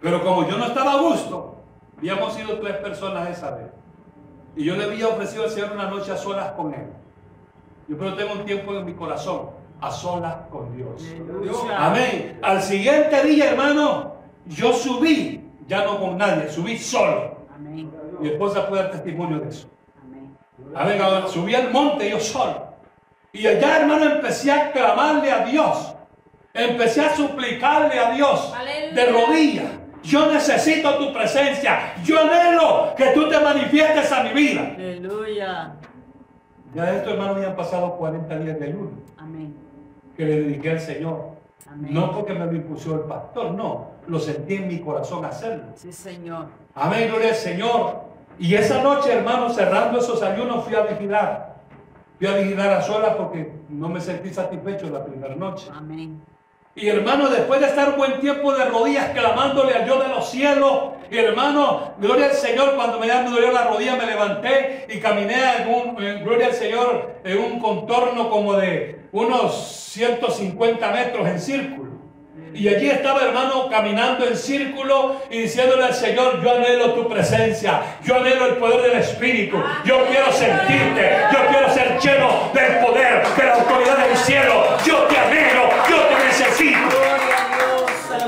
Pero 0.00 0.22
como 0.24 0.48
yo 0.48 0.58
no 0.58 0.66
estaba 0.66 0.94
a 0.94 0.96
gusto, 1.00 1.56
habíamos 1.96 2.34
sido 2.34 2.58
tres 2.58 2.76
personas 2.78 3.30
esa 3.30 3.52
vez. 3.52 3.70
Y 4.56 4.64
yo 4.64 4.76
le 4.76 4.84
había 4.84 5.08
ofrecido 5.08 5.44
al 5.44 5.50
Señor 5.50 5.72
una 5.72 5.88
noche 5.88 6.12
a 6.12 6.16
solas 6.16 6.52
con 6.52 6.74
Él. 6.74 6.86
Yo 7.88 7.96
pero 7.96 8.14
tengo 8.14 8.32
un 8.32 8.44
tiempo 8.44 8.74
en 8.74 8.84
mi 8.84 8.94
corazón, 8.94 9.50
a 9.80 9.90
solas 9.90 10.34
con 10.50 10.76
Dios. 10.76 11.02
Amén. 11.76 12.38
Al 12.42 12.62
siguiente 12.62 13.22
día, 13.24 13.50
hermano, 13.50 14.14
yo 14.46 14.72
subí, 14.72 15.48
ya 15.66 15.84
no 15.84 16.00
con 16.00 16.18
nadie, 16.18 16.48
subí 16.48 16.76
solo. 16.78 17.36
Amén. 17.54 17.90
Mi 18.20 18.28
esposa 18.28 18.68
puede 18.68 18.82
dar 18.82 18.92
testimonio 18.92 19.40
de 19.40 19.48
eso. 19.48 19.68
Amén. 20.02 20.36
Amén. 20.74 21.28
Subí 21.28 21.54
al 21.54 21.72
monte 21.72 22.10
yo 22.10 22.20
solo. 22.20 22.72
Y 23.32 23.46
allá, 23.46 23.80
hermano, 23.80 24.04
empecé 24.04 24.52
a 24.52 24.72
clamarle 24.72 25.30
a 25.30 25.44
Dios. 25.44 25.94
Empecé 26.54 27.00
a 27.00 27.16
suplicarle 27.16 27.98
a 27.98 28.10
Dios 28.12 28.52
Aleluya. 28.54 28.94
de 28.94 29.12
rodillas. 29.12 29.70
Yo 30.02 30.30
necesito 30.32 30.96
tu 30.98 31.12
presencia. 31.12 31.94
Yo 32.04 32.18
anhelo 32.20 32.92
que 32.96 33.06
tú 33.14 33.28
te 33.28 33.38
manifiestes 33.40 34.10
a 34.12 34.22
mi 34.24 34.30
vida. 34.30 34.72
Aleluya. 34.74 35.74
Ya 36.74 36.84
de 36.84 36.96
esto, 36.98 37.10
hermano, 37.10 37.34
me 37.34 37.46
han 37.46 37.54
pasado 37.56 37.96
40 37.96 38.38
días 38.38 38.58
de 38.58 38.66
ayuno 38.66 38.90
Amén. 39.18 39.54
que 40.16 40.24
le 40.24 40.40
dediqué 40.42 40.70
al 40.72 40.80
Señor. 40.80 41.32
Amén. 41.70 41.92
No 41.94 42.12
porque 42.12 42.34
me 42.34 42.44
lo 42.46 42.52
impuso 42.54 42.94
el 42.94 43.00
pastor, 43.02 43.52
no. 43.52 43.92
Lo 44.08 44.18
sentí 44.18 44.56
en 44.56 44.68
mi 44.68 44.80
corazón 44.80 45.24
hacerlo. 45.24 45.64
Sí, 45.74 45.92
Señor. 45.92 46.46
Amén, 46.74 47.08
gloria 47.08 47.30
al 47.30 47.34
Señor. 47.36 48.02
Y 48.38 48.54
esa 48.54 48.82
noche, 48.82 49.12
hermano, 49.12 49.50
cerrando 49.50 49.98
esos 49.98 50.22
ayunos, 50.22 50.64
fui 50.64 50.74
a 50.74 50.80
vigilar. 50.82 51.56
Fui 52.18 52.26
a 52.26 52.34
vigilar 52.36 52.72
a 52.72 52.82
solas 52.82 53.14
porque 53.16 53.52
no 53.68 53.88
me 53.88 54.00
sentí 54.00 54.30
satisfecho 54.30 54.88
la 54.90 55.04
primera 55.04 55.34
noche. 55.36 55.68
Amén. 55.72 56.20
Y 56.74 56.88
hermano, 56.88 57.28
después 57.28 57.60
de 57.60 57.66
estar 57.66 57.96
buen 57.96 58.20
tiempo 58.20 58.52
de 58.54 58.64
rodillas 58.64 59.10
clamándole 59.10 59.74
al 59.74 59.84
Dios 59.84 60.02
de 60.02 60.08
los 60.08 60.30
cielos, 60.30 60.92
y 61.10 61.18
hermano, 61.18 61.92
gloria 61.98 62.26
al 62.26 62.32
Señor, 62.32 62.74
cuando 62.74 62.98
me, 62.98 63.06
dolió 63.08 63.52
la 63.52 63.64
rodilla 63.64 63.96
me 63.96 64.06
levanté 64.06 64.86
y 64.88 64.98
caminé 64.98 65.34
en 65.58 65.68
un, 65.68 66.24
gloria 66.24 66.46
al 66.46 66.54
Señor, 66.54 67.16
en 67.22 67.38
un 67.38 67.60
contorno 67.60 68.30
como 68.30 68.54
de 68.54 69.02
unos 69.12 69.54
150 69.92 70.90
metros 70.90 71.28
en 71.28 71.38
círculo. 71.38 71.92
Y 72.54 72.68
allí 72.68 72.88
estaba 72.88 73.22
hermano 73.24 73.68
caminando 73.70 74.26
en 74.26 74.36
círculo 74.36 75.16
y 75.30 75.38
diciéndole 75.42 75.84
al 75.84 75.94
Señor, 75.94 76.42
yo 76.42 76.50
anhelo 76.50 76.92
tu 76.92 77.08
presencia, 77.08 77.98
yo 78.04 78.16
anhelo 78.16 78.46
el 78.46 78.56
poder 78.56 78.90
del 78.90 79.00
Espíritu, 79.00 79.56
yo 79.84 80.06
quiero 80.06 80.30
sentirte, 80.32 81.12
yo 81.32 81.38
quiero 81.48 81.70
ser 81.72 81.98
lleno 81.98 82.50
del 82.52 82.84
poder, 82.84 83.26
de 83.36 83.44
la 83.44 83.54
autoridad 83.54 84.06
del 84.06 84.16
cielo, 84.16 84.64
yo 84.84 84.96
te 85.04 85.18
anhelo, 85.18 85.68
yo 85.88 85.96
te 85.96 86.24
necesito. 86.26 86.78
Gloria 86.90 87.36
a 88.14 88.21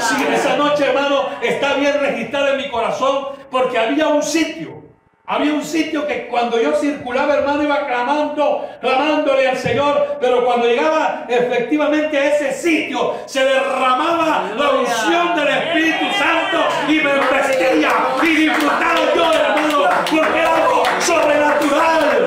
Sí, 0.00 0.24
esa 0.32 0.56
noche, 0.56 0.86
hermano, 0.86 1.28
está 1.42 1.74
bien 1.74 1.98
registrada 2.00 2.50
en 2.50 2.56
mi 2.58 2.68
corazón 2.68 3.28
porque 3.50 3.78
había 3.78 4.08
un 4.08 4.22
sitio. 4.22 4.84
Había 5.26 5.54
un 5.54 5.64
sitio 5.64 6.06
que 6.06 6.26
cuando 6.26 6.60
yo 6.60 6.72
circulaba, 6.76 7.36
hermano, 7.36 7.62
iba 7.62 7.86
clamando, 7.86 8.68
clamándole 8.78 9.48
al 9.48 9.56
Señor, 9.56 10.18
pero 10.20 10.44
cuando 10.44 10.66
llegaba 10.66 11.24
efectivamente 11.26 12.18
a 12.18 12.34
ese 12.34 12.52
sitio, 12.52 13.14
se 13.24 13.42
derramaba 13.42 14.50
la 14.54 14.70
unción 14.70 15.34
del 15.34 15.48
Espíritu 15.48 16.04
Santo 16.18 16.58
y 16.88 16.96
me 16.96 17.12
vestía 17.34 17.90
y 18.22 18.34
disfrutaba 18.34 19.00
yo, 19.16 19.32
hermano, 19.32 19.84
porque 20.10 20.38
era 20.40 20.56
algo 20.56 20.82
sobrenatural. 21.00 22.24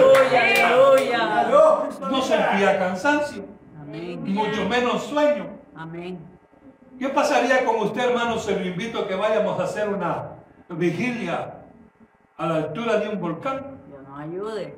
No 2.09 2.21
sentía 2.23 2.79
cansancio, 2.79 3.45
mucho 4.25 4.65
menos 4.67 5.03
sueño. 5.03 5.45
Amén. 5.75 6.36
¿Qué 6.99 7.09
pasaría 7.09 7.63
con 7.63 7.75
usted, 7.77 8.09
hermano, 8.09 8.39
si 8.39 8.51
lo 8.53 8.65
invito 8.65 8.99
a 8.99 9.07
que 9.07 9.15
vayamos 9.15 9.59
a 9.59 9.63
hacer 9.63 9.87
una 9.87 10.29
vigilia 10.69 11.53
a 12.37 12.45
la 12.47 12.55
altura 12.55 12.97
de 12.97 13.09
un 13.09 13.19
volcán? 13.19 13.79
Dios 13.87 14.01
nos 14.07 14.19
ayude. 14.19 14.75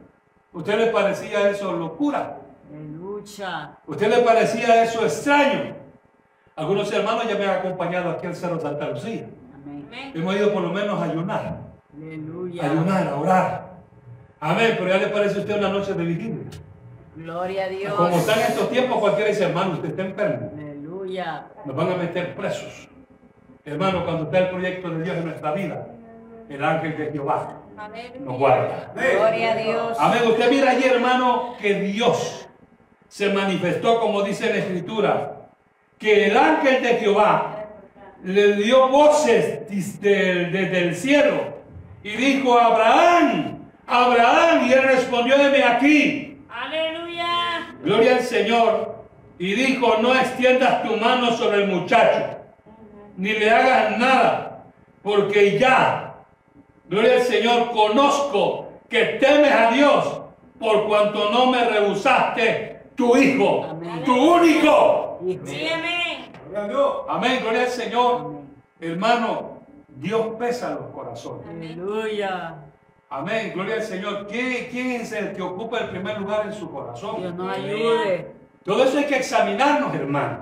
¿Usted 0.52 0.78
le 0.78 0.88
parecía 0.88 1.50
eso 1.50 1.72
locura? 1.74 2.38
Aleluya. 2.70 3.78
¿Usted 3.88 4.10
le 4.10 4.20
parecía 4.20 4.84
eso 4.84 5.04
extraño? 5.06 5.76
Algunos 6.56 6.92
hermanos 6.92 7.26
ya 7.28 7.36
me 7.38 7.46
han 7.46 7.60
acompañado 7.60 8.10
aquí 8.10 8.28
al 8.28 8.36
Cerro 8.36 8.60
Santa 8.60 8.90
Lucía. 8.90 9.30
Amén. 9.54 10.12
Hemos 10.14 10.36
ido 10.36 10.52
por 10.52 10.62
lo 10.62 10.74
menos 10.74 11.00
a 11.02 11.06
ayunar, 11.06 11.58
Aleluya. 11.96 12.64
a 12.64 12.72
ayunar, 12.72 13.08
a 13.08 13.16
orar. 13.16 13.70
Amén, 14.42 14.76
pero 14.78 14.90
ya 14.90 14.98
le 14.98 15.08
parece 15.08 15.38
a 15.38 15.40
usted 15.40 15.58
una 15.58 15.70
noche 15.70 15.94
de 15.94 16.04
vigilia. 16.04 16.50
Gloria 17.16 17.66
a 17.66 17.68
Dios. 17.70 17.94
Como 17.94 18.18
están 18.18 18.40
estos 18.40 18.70
tiempos, 18.70 19.00
cualquiera 19.00 19.30
dice, 19.30 19.46
hermano, 19.46 19.74
usted 19.74 19.90
está 19.90 20.02
enfermo. 20.02 20.52
Aleluya. 21.10 21.48
nos 21.66 21.76
van 21.76 21.92
a 21.92 21.96
meter 21.96 22.36
presos. 22.36 22.88
Hermano, 23.66 24.04
cuando 24.06 24.24
está 24.24 24.40
el 24.40 24.50
proyecto 24.50 24.90
de 24.90 25.04
Dios 25.04 25.18
en 25.18 25.26
nuestra 25.26 25.52
vida, 25.54 25.88
el 26.50 26.64
ángel 26.64 26.98
de 26.98 27.12
Jehová 27.12 27.62
nos 28.20 28.38
guarda. 28.38 28.92
Gloria 28.94 29.52
a 29.52 29.56
Dios. 29.56 29.98
Amén. 30.00 30.22
Usted 30.28 30.50
mira 30.52 30.72
allí, 30.72 30.84
hermano, 30.84 31.56
que 31.60 31.76
Dios 31.76 32.48
se 33.08 33.30
manifestó, 33.30 34.00
como 34.00 34.22
dice 34.24 34.50
la 34.50 34.58
Escritura, 34.58 35.50
que 35.98 36.28
el 36.28 36.38
ángel 36.38 36.82
de 36.82 36.96
Jehová 36.96 37.66
le 38.24 38.54
dio 38.56 38.90
voces 38.90 39.68
desde, 39.70 40.46
desde 40.46 40.80
el 40.80 40.96
cielo 40.96 41.60
y 42.04 42.12
dijo, 42.16 42.58
Abraham, 42.58 43.60
Abraham, 43.88 44.68
y 44.68 44.74
él 44.74 44.84
respondió, 44.84 45.38
deme 45.38 45.64
aquí. 45.64 46.38
Aleluya. 46.50 47.76
Gloria 47.84 48.16
al 48.18 48.22
Señor. 48.22 48.89
Y 49.40 49.54
dijo, 49.54 49.98
no 50.02 50.14
extiendas 50.14 50.84
tu 50.84 50.98
mano 50.98 51.32
sobre 51.32 51.64
el 51.64 51.70
muchacho, 51.70 52.38
ni 53.16 53.32
le 53.32 53.50
hagas 53.50 53.98
nada, 53.98 54.66
porque 55.02 55.58
ya, 55.58 56.14
gloria 56.90 57.14
al 57.14 57.22
Señor, 57.22 57.72
conozco 57.72 58.68
que 58.90 59.18
temes 59.22 59.52
a 59.52 59.72
Dios, 59.72 60.22
por 60.60 60.88
cuanto 60.88 61.32
no 61.32 61.46
me 61.46 61.64
rehusaste 61.64 62.82
tu 62.96 63.16
hijo, 63.16 63.64
Amén. 63.64 64.04
tu 64.04 64.14
único. 64.14 65.20
Sí, 65.46 65.70
amén. 65.70 66.34
Amén, 67.08 67.40
gloria 67.42 67.62
al 67.62 67.70
Señor. 67.70 68.42
Hermano, 68.82 69.62
Dios 69.88 70.28
pesa 70.38 70.72
los 70.72 70.88
corazones. 70.88 71.48
Aleluya. 71.48 72.56
Amén, 73.10 73.52
gloria 73.54 73.76
al 73.76 73.84
Señor. 73.84 74.28
¿Quién, 74.28 74.68
quién 74.70 74.92
es 74.92 75.14
el 75.14 75.34
que 75.34 75.42
ocupa 75.42 75.80
el 75.80 75.90
primer 75.92 76.20
lugar 76.20 76.46
en 76.48 76.54
su 76.54 76.70
corazón? 76.70 77.22
Dios 77.22 77.36
nos 77.36 77.56
ayude. 77.56 78.39
Todo 78.70 78.84
eso 78.84 79.00
hay 79.00 79.06
que 79.06 79.16
examinarnos, 79.16 79.96
hermano. 79.96 80.42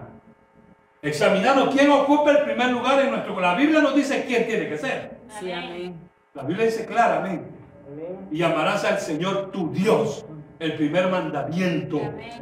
Examinarnos 1.02 1.74
quién 1.74 1.90
ocupa 1.90 2.32
el 2.32 2.44
primer 2.44 2.72
lugar 2.72 3.00
en 3.00 3.12
nuestro 3.12 3.40
La 3.40 3.56
Biblia 3.56 3.80
nos 3.80 3.96
dice 3.96 4.26
quién 4.28 4.46
tiene 4.46 4.68
que 4.68 4.78
ser. 4.78 5.18
Sí, 5.40 5.50
amén. 5.50 5.98
La 6.34 6.44
Biblia 6.44 6.66
dice 6.66 6.86
claramente. 6.86 7.50
Y 8.30 8.44
amarás 8.44 8.84
al 8.84 9.00
Señor 9.00 9.52
tu 9.52 9.72
Dios. 9.72 10.26
El 10.60 10.76
primer 10.76 11.08
mandamiento. 11.08 12.02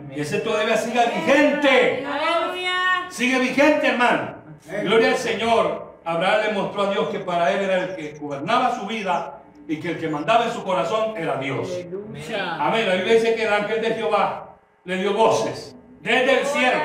Y 0.10 0.22
ese 0.22 0.40
todavía 0.40 0.76
sigue 0.76 1.02
vigente. 1.06 2.04
Aleluya. 2.04 3.06
Sigue 3.10 3.38
vigente, 3.38 3.88
hermano. 3.88 4.38
Gloria 4.82 5.10
al 5.10 5.18
Señor. 5.18 6.00
Abraham 6.04 6.42
le 6.48 6.54
mostró 6.54 6.82
a 6.82 6.90
Dios 6.90 7.10
que 7.10 7.20
para 7.20 7.52
él 7.52 7.64
era 7.64 7.84
el 7.84 7.96
que 7.96 8.18
gobernaba 8.20 8.76
su 8.80 8.88
vida 8.88 9.44
y 9.68 9.80
que 9.80 9.92
el 9.92 10.00
que 10.00 10.10
mandaba 10.10 10.46
en 10.46 10.52
su 10.52 10.64
corazón 10.64 11.16
era 11.16 11.38
Dios. 11.38 11.70
Aleluya. 11.72 12.56
Amén. 12.56 12.88
La 12.88 12.96
Biblia 12.96 13.14
dice 13.14 13.36
que 13.36 13.44
el 13.44 13.54
ángel 13.54 13.84
de 13.84 13.92
Jehová 13.92 14.56
le 14.84 14.98
dio 14.98 15.14
voces 15.14 15.75
desde 16.06 16.40
el 16.40 16.46
cielo. 16.46 16.80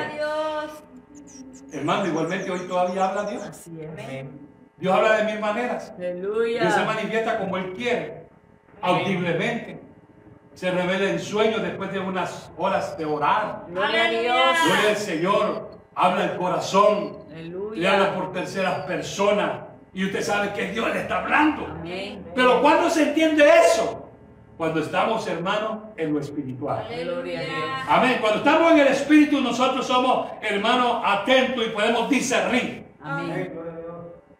Hermano, 1.71 2.07
igualmente 2.07 2.51
hoy 2.51 2.59
todavía 2.67 3.07
habla 3.07 3.29
Dios. 3.29 3.43
Así 3.43 3.79
es. 3.79 4.25
Dios 4.77 4.95
habla 4.95 5.17
de 5.17 5.23
mil 5.31 5.39
maneras. 5.39 5.93
Dios 5.97 6.73
se 6.73 6.85
manifiesta 6.85 7.37
como 7.37 7.55
Él 7.57 7.73
quiere, 7.73 8.27
audiblemente. 8.81 9.79
Se 10.53 10.69
revela 10.71 11.11
en 11.11 11.19
sueños 11.19 11.61
después 11.61 11.93
de 11.93 11.99
unas 11.99 12.51
horas 12.57 12.97
de 12.97 13.05
orar. 13.05 13.65
Gloria 13.69 14.05
a. 14.05 14.09
Dios. 14.09 14.57
Gloria 14.65 14.89
al 14.89 14.97
Señor, 14.97 15.69
habla 15.95 16.25
el 16.25 16.37
corazón, 16.37 17.19
le 17.73 17.87
habla 17.87 18.15
por 18.15 18.33
terceras 18.33 18.85
personas. 18.85 19.67
Y 19.93 20.05
usted 20.05 20.21
sabe 20.23 20.51
que 20.53 20.71
Dios 20.71 20.89
le 20.93 21.01
está 21.01 21.19
hablando. 21.19 21.67
Amén. 21.67 22.25
Pero 22.33 22.61
¿cuándo 22.61 22.89
se 22.89 23.09
entiende 23.09 23.47
eso? 23.65 24.00
Cuando 24.61 24.79
estamos, 24.79 25.25
hermanos, 25.25 25.79
en 25.97 26.13
lo 26.13 26.19
espiritual. 26.19 26.85
Amén. 27.87 28.17
Cuando 28.21 28.37
estamos 28.37 28.73
en 28.73 28.77
el 28.77 28.87
Espíritu, 28.89 29.41
nosotros 29.41 29.87
somos, 29.87 30.27
hermanos, 30.39 31.01
atentos 31.03 31.65
y 31.65 31.69
podemos 31.71 32.07
discernir 32.07 32.85
Amén. 33.01 33.59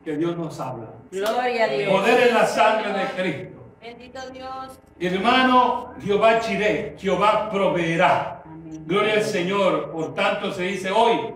que 0.06 0.18
Dios 0.18 0.38
nos 0.38 0.60
habla. 0.60 0.90
Gloria 1.10 1.64
a 1.64 1.68
Dios. 1.70 1.92
Poder 1.92 2.28
en 2.28 2.36
la 2.36 2.46
sangre 2.46 2.94
de 2.94 3.06
Cristo. 3.20 3.64
Bendito 3.82 4.30
Dios. 4.30 4.80
Hermano, 5.00 5.96
Jehová 6.00 6.40
Chiré, 6.40 6.96
Jehová 7.00 7.50
proveerá. 7.50 8.44
Amén. 8.46 8.84
Gloria 8.86 9.14
al 9.16 9.24
Señor. 9.24 9.92
Por 9.92 10.14
tanto, 10.14 10.52
se 10.52 10.62
dice 10.62 10.92
hoy, 10.92 11.34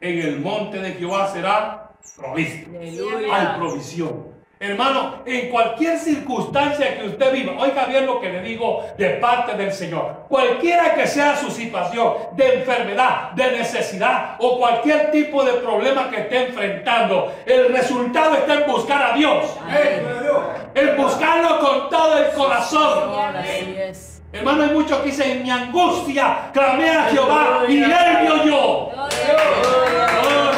en 0.00 0.18
el 0.20 0.38
monte 0.38 0.78
de 0.78 0.92
Jehová 0.92 1.26
será 1.32 1.90
provisto. 2.16 2.70
Hay 2.78 2.90
Aleluya. 2.90 3.56
provisión. 3.58 4.29
Hermano, 4.62 5.22
en 5.24 5.48
cualquier 5.48 5.98
circunstancia 5.98 6.98
que 6.98 7.06
usted 7.06 7.32
viva, 7.32 7.54
oiga 7.58 7.86
bien 7.86 8.04
lo 8.04 8.20
que 8.20 8.28
le 8.28 8.42
digo 8.42 8.84
de 8.98 9.08
parte 9.12 9.56
del 9.56 9.72
Señor. 9.72 10.26
Cualquiera 10.28 10.94
que 10.94 11.06
sea 11.06 11.34
su 11.34 11.50
situación 11.50 12.12
de 12.32 12.56
enfermedad, 12.56 13.30
de 13.30 13.52
necesidad 13.52 14.36
o 14.38 14.58
cualquier 14.58 15.10
tipo 15.12 15.42
de 15.44 15.54
problema 15.54 16.10
que 16.10 16.20
esté 16.20 16.48
enfrentando, 16.48 17.32
el 17.46 17.72
resultado 17.72 18.34
está 18.34 18.52
en 18.52 18.70
buscar 18.70 19.12
a 19.12 19.16
Dios. 19.16 19.56
Amén. 19.62 20.02
En 20.74 20.94
buscarlo 20.94 21.58
con 21.58 21.88
todo 21.88 22.18
el 22.18 22.30
corazón. 22.32 23.14
Hermano, 24.30 24.64
hay 24.64 24.70
muchos 24.72 24.98
que 24.98 25.06
dicen, 25.06 25.30
en 25.38 25.42
mi 25.42 25.50
angustia 25.50 26.50
clamé 26.52 26.90
a 26.90 27.04
Jehová 27.04 27.62
y 27.66 27.82
él 27.82 27.88
me 27.88 28.30
oyó. 28.30 28.90
Gloria 28.90 30.06
a 30.06 30.49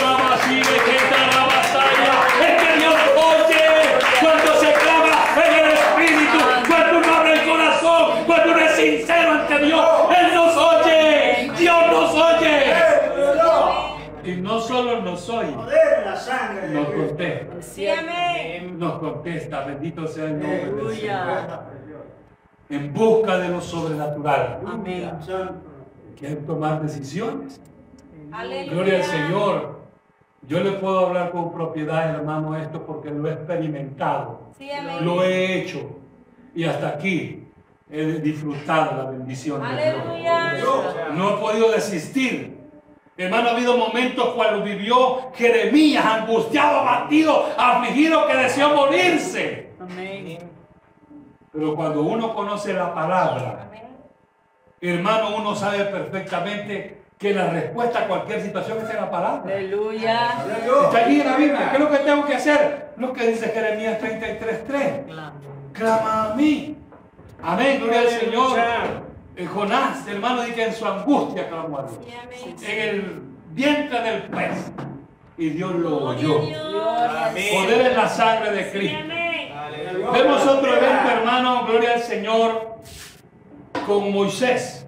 nos 16.82 17.08
contesta. 17.08 17.62
Sí, 17.62 17.88
amén. 17.88 18.78
Nos 18.78 18.98
contesta, 18.98 19.64
bendito 19.64 20.06
sea 20.06 20.24
el 20.26 20.40
nombre 20.40 20.72
del 20.72 20.96
Señor. 20.96 21.72
En 22.68 22.92
busca 22.92 23.38
de 23.38 23.48
lo 23.48 23.60
sobrenatural. 23.60 24.60
Amén. 24.66 25.10
Quieren 26.18 26.46
tomar 26.46 26.82
decisiones. 26.82 27.60
Aleluya. 28.30 28.72
Gloria 28.72 28.96
al 28.96 29.04
Señor. 29.04 29.82
Yo 30.48 30.60
le 30.60 30.72
puedo 30.72 31.06
hablar 31.06 31.30
con 31.30 31.52
propiedad, 31.52 32.14
hermano, 32.14 32.56
esto 32.56 32.84
porque 32.84 33.10
lo 33.10 33.28
he 33.28 33.32
experimentado. 33.32 34.52
Sí, 34.58 34.70
amén. 34.70 35.04
Lo 35.04 35.22
he 35.22 35.60
hecho. 35.60 35.98
Y 36.54 36.64
hasta 36.64 36.88
aquí 36.88 37.46
he 37.90 38.04
disfrutado 38.20 38.96
la 38.96 39.10
bendición 39.10 39.60
de 39.60 40.56
Dios. 40.56 40.96
No 41.14 41.30
he 41.30 41.40
podido 41.40 41.70
desistir. 41.70 42.51
Hermano, 43.22 43.50
ha 43.50 43.52
habido 43.52 43.76
momentos 43.76 44.34
cuando 44.34 44.64
vivió 44.64 45.32
Jeremías 45.34 46.04
angustiado, 46.04 46.80
abatido, 46.80 47.46
afligido, 47.56 48.26
que 48.26 48.36
deseó 48.36 48.74
morirse. 48.74 49.70
Amén. 49.80 50.38
Pero 51.52 51.76
cuando 51.76 52.02
uno 52.02 52.34
conoce 52.34 52.72
la 52.72 52.92
palabra, 52.92 53.70
hermano, 54.80 55.36
uno 55.36 55.54
sabe 55.54 55.84
perfectamente 55.84 57.02
que 57.16 57.32
la 57.32 57.50
respuesta 57.50 58.00
a 58.00 58.08
cualquier 58.08 58.42
situación 58.42 58.78
está 58.78 58.94
en 58.94 59.00
la 59.02 59.10
palabra. 59.10 59.54
Aleluya. 59.54 60.30
Está 60.84 61.04
allí 61.04 61.20
en 61.20 61.26
la 61.26 61.36
Biblia. 61.36 61.68
¿Qué 61.70 61.76
es 61.76 61.82
lo 61.82 61.90
que 61.90 61.98
tengo 61.98 62.26
que 62.26 62.34
hacer? 62.34 62.88
Lo 62.96 63.12
que 63.12 63.26
dice 63.28 63.50
Jeremías 63.50 64.00
33.3. 64.00 65.06
Claro. 65.06 65.32
Clama 65.72 66.24
a 66.24 66.34
mí. 66.34 66.76
Amén, 67.40 67.78
gloria 67.80 68.00
al 68.00 68.08
Señor. 68.08 69.11
Eh, 69.34 69.46
Jonás, 69.46 70.06
hermano, 70.06 70.42
dice 70.42 70.54
que 70.54 70.64
en 70.66 70.74
su 70.74 70.86
angustia 70.86 71.48
clamó 71.48 71.78
a 71.78 71.82
Dios. 71.84 72.00
En 72.68 72.88
el 72.88 73.22
vientre 73.50 74.00
del 74.00 74.22
pez. 74.24 74.72
Y 75.38 75.50
Dios 75.50 75.74
lo 75.74 76.08
oyó. 76.08 76.40
Poder 76.40 77.86
en 77.86 77.96
la 77.96 78.08
sangre 78.08 78.52
de 78.52 78.70
Cristo. 78.70 78.98
Vemos 80.12 80.46
otro 80.46 80.76
evento, 80.76 81.10
hermano, 81.10 81.66
gloria 81.66 81.94
al 81.94 82.02
Señor, 82.02 82.76
con 83.86 84.12
Moisés. 84.12 84.86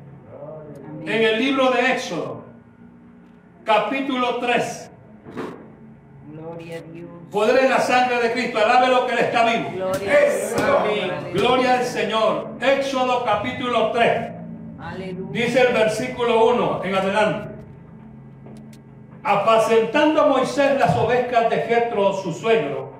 En 1.02 1.22
el 1.22 1.38
libro 1.38 1.70
de 1.70 1.92
Éxodo, 1.92 2.44
capítulo 3.64 4.38
3. 4.38 4.90
Gloria 6.32 6.78
a 6.78 6.80
Dios. 6.92 7.13
Poder 7.30 7.64
en 7.64 7.70
la 7.70 7.80
sangre 7.80 8.20
de 8.20 8.32
Cristo. 8.32 8.58
Alabe 8.58 8.88
lo 8.88 9.06
que 9.06 9.12
Él 9.12 9.18
está 9.18 9.44
vivo. 9.44 9.70
Gloria 9.72 10.14
al 10.14 10.30
Señor. 10.30 10.76
Aleluya. 10.76 11.32
Gloria 11.32 11.74
al 11.74 11.84
Señor. 11.84 12.48
Éxodo 12.60 13.24
capítulo 13.24 13.90
3. 13.92 14.30
Aleluya. 14.78 15.44
Dice 15.44 15.60
el 15.62 15.72
versículo 15.72 16.46
1 16.46 16.84
en 16.84 16.94
adelante. 16.94 17.54
Apacentando 19.22 20.28
Moisés 20.28 20.78
las 20.78 20.94
ovejas 20.96 21.48
de 21.48 21.56
Jetro, 21.56 22.12
su 22.12 22.32
suegro, 22.32 22.92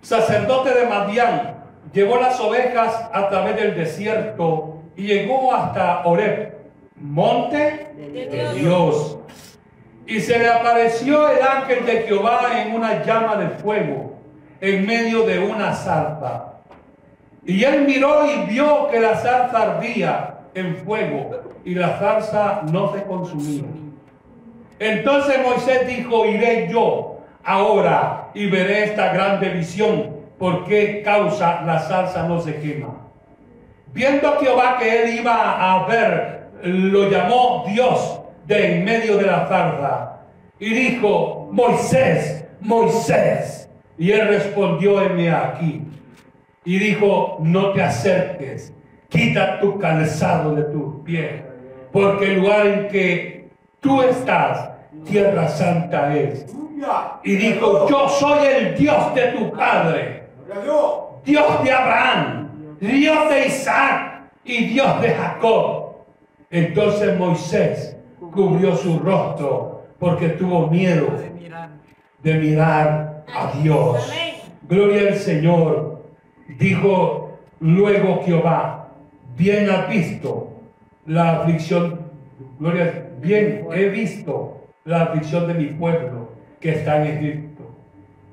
sacerdote 0.00 0.74
de 0.74 0.86
Madián, 0.86 1.62
llevó 1.92 2.16
las 2.18 2.40
ovejas 2.40 3.08
a 3.12 3.28
través 3.28 3.56
del 3.56 3.76
desierto 3.76 4.82
y 4.96 5.06
llegó 5.06 5.54
hasta 5.54 6.04
Oreb, 6.04 6.56
monte 6.96 7.92
de 7.96 8.52
Dios. 8.54 9.18
Y 10.06 10.20
se 10.20 10.38
le 10.38 10.48
apareció 10.48 11.28
el 11.30 11.42
ángel 11.42 11.86
de 11.86 12.02
Jehová 12.02 12.60
en 12.60 12.74
una 12.74 13.04
llama 13.04 13.36
de 13.36 13.48
fuego, 13.48 14.18
en 14.60 14.86
medio 14.86 15.24
de 15.24 15.38
una 15.38 15.74
zarza. 15.74 16.54
Y 17.44 17.64
él 17.64 17.84
miró 17.86 18.26
y 18.30 18.46
vio 18.46 18.88
que 18.88 19.00
la 19.00 19.16
zarza 19.16 19.62
ardía 19.62 20.34
en 20.54 20.76
fuego 20.76 21.42
y 21.64 21.74
la 21.74 21.98
zarza 21.98 22.62
no 22.70 22.92
se 22.92 23.02
consumía. 23.04 23.64
Entonces 24.78 25.38
Moisés 25.44 25.86
dijo, 25.86 26.26
iré 26.26 26.68
yo 26.70 27.20
ahora 27.44 28.30
y 28.34 28.46
veré 28.46 28.84
esta 28.84 29.12
grande 29.12 29.48
visión, 29.50 30.16
por 30.38 30.64
qué 30.64 31.02
causa 31.04 31.62
la 31.62 31.78
zarza 31.78 32.26
no 32.26 32.40
se 32.40 32.60
quema. 32.60 32.96
Viendo 33.92 34.38
Jehová 34.38 34.76
que 34.78 35.02
él 35.02 35.20
iba 35.20 35.72
a 35.72 35.86
ver, 35.86 36.48
lo 36.62 37.08
llamó 37.10 37.64
Dios 37.68 38.21
de 38.46 38.76
en 38.76 38.84
medio 38.84 39.16
de 39.16 39.26
la 39.26 39.46
zarza 39.46 40.12
y 40.62 40.72
dijo, 40.72 41.48
Moisés, 41.50 42.44
Moisés. 42.60 43.68
Y 43.98 44.12
él 44.12 44.28
respondió, 44.28 45.02
heme 45.02 45.28
aquí. 45.28 45.82
Y 46.64 46.78
dijo, 46.78 47.38
no 47.40 47.72
te 47.72 47.82
acerques, 47.82 48.72
quita 49.08 49.58
tu 49.58 49.78
calzado 49.80 50.54
de 50.54 50.62
tus 50.64 51.02
pies, 51.04 51.42
porque 51.90 52.26
el 52.26 52.40
lugar 52.40 52.66
en 52.66 52.88
que 52.88 53.48
tú 53.80 54.02
estás, 54.02 54.70
tierra 55.04 55.48
santa 55.48 56.16
es. 56.16 56.46
Y 57.24 57.34
dijo, 57.34 57.88
yo 57.88 58.08
soy 58.08 58.46
el 58.46 58.74
Dios 58.76 59.14
de 59.16 59.22
tu 59.32 59.50
padre, 59.50 60.28
Dios 61.24 61.64
de 61.64 61.72
Abraham, 61.72 62.76
Dios 62.80 63.30
de 63.30 63.46
Isaac 63.48 64.30
y 64.44 64.66
Dios 64.66 65.00
de 65.00 65.10
Jacob. 65.10 65.96
Entonces 66.50 67.18
Moisés 67.18 67.91
cubrió 68.32 68.74
su 68.76 68.98
rostro 68.98 69.82
porque 69.98 70.30
tuvo 70.30 70.66
miedo 70.66 71.06
de 72.22 72.34
mirar 72.34 73.24
a 73.32 73.52
Dios. 73.62 74.12
Gloria 74.68 75.08
al 75.08 75.16
Señor. 75.16 76.02
Dijo 76.58 77.38
luego 77.60 78.22
Jehová, 78.24 78.88
bien 79.36 79.70
has 79.70 79.88
visto 79.88 80.52
la 81.06 81.38
aflicción, 81.38 82.00
gloria, 82.58 83.10
bien 83.20 83.66
he 83.72 83.88
visto 83.88 84.62
la 84.84 85.02
aflicción 85.02 85.46
de 85.48 85.54
mi 85.54 85.66
pueblo 85.66 86.30
que 86.60 86.70
está 86.70 87.04
en 87.04 87.16
Egipto. 87.16 87.62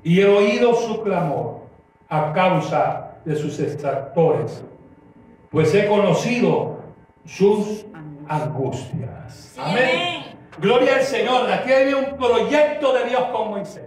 Y 0.02 0.20
he 0.20 0.26
oído 0.26 0.74
su 0.74 1.02
clamor 1.02 1.60
a 2.08 2.32
causa 2.32 3.18
de 3.24 3.36
sus 3.36 3.60
extractores, 3.60 4.64
pues 5.50 5.74
he 5.74 5.86
conocido 5.86 6.80
sus 7.24 7.86
angustias. 8.30 9.54
Amén. 9.58 10.24
Gloria 10.58 10.96
al 10.96 11.02
Señor. 11.02 11.50
Aquí 11.50 11.72
hay 11.72 11.92
un 11.92 12.16
proyecto 12.16 12.92
de 12.92 13.04
Dios 13.08 13.24
con 13.32 13.50
Moisés. 13.50 13.84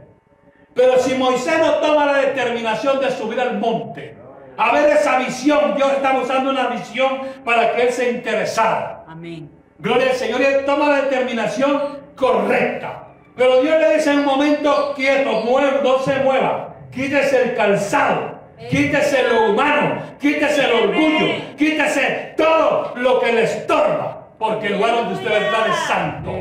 Pero 0.76 1.00
si 1.00 1.14
Moisés 1.16 1.60
no 1.60 1.76
toma 1.76 2.06
la 2.06 2.18
determinación 2.18 3.00
de 3.00 3.12
subir 3.12 3.40
al 3.40 3.60
monte, 3.60 4.18
a 4.58 4.74
ver 4.74 4.90
esa 4.90 5.18
visión, 5.20 5.76
Dios 5.76 5.94
estaba 5.94 6.20
usando 6.20 6.50
una 6.52 6.68
visión 6.68 7.22
para 7.46 7.74
que 7.74 7.84
él 7.84 7.94
se 7.94 8.12
interesara. 8.12 9.06
Amén. 9.08 9.50
Gloria 9.80 10.12
al 10.12 10.16
Señor 10.16 10.42
y 10.42 10.46
él 10.46 10.66
toma 10.66 10.90
la 10.90 11.02
determinación 11.04 12.00
correcta. 12.16 13.08
Pero 13.36 13.62
Dios 13.62 13.80
le 13.80 13.96
dice 13.96 14.12
en 14.12 14.20
un 14.20 14.26
momento 14.26 14.94
quieto, 14.96 15.42
mueve, 15.42 15.80
no 15.84 16.00
se 16.00 16.16
mueva, 16.18 16.76
quítese 16.92 17.44
el 17.44 17.56
calzado, 17.56 18.40
quítese 18.70 19.24
lo 19.24 19.52
humano, 19.52 20.02
quítese 20.20 20.66
el 20.66 20.72
orgullo, 20.72 21.56
quítese 21.58 22.34
todo 22.38 22.94
lo 22.96 23.20
que 23.20 23.34
le 23.34 23.44
estorba, 23.44 24.23
porque 24.44 24.68
el 24.68 24.74
lugar 24.74 24.96
donde 24.96 25.14
usted 25.14 25.32
va 25.32 25.36
a 25.36 25.40
entrar 25.40 25.70
es 25.70 25.76
santo. 25.88 26.32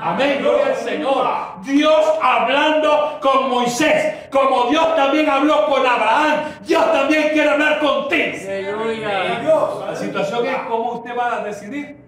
Amén, 0.00 0.38
gloria 0.40 0.66
al 0.68 0.74
Señor. 0.74 1.26
Dios 1.62 2.18
hablando 2.22 3.18
con 3.20 3.50
Moisés, 3.50 4.26
como 4.30 4.70
Dios 4.70 4.96
también 4.96 5.28
habló 5.28 5.66
con 5.66 5.86
Abraham, 5.86 6.44
Dios 6.62 6.90
también 6.90 7.28
quiere 7.34 7.50
hablar 7.50 7.78
contigo. 7.78 9.84
La 9.86 9.94
situación 9.94 10.46
es 10.46 10.56
cómo 10.66 10.92
usted 10.92 11.10
va 11.14 11.36
a 11.36 11.44
decidir. 11.44 11.98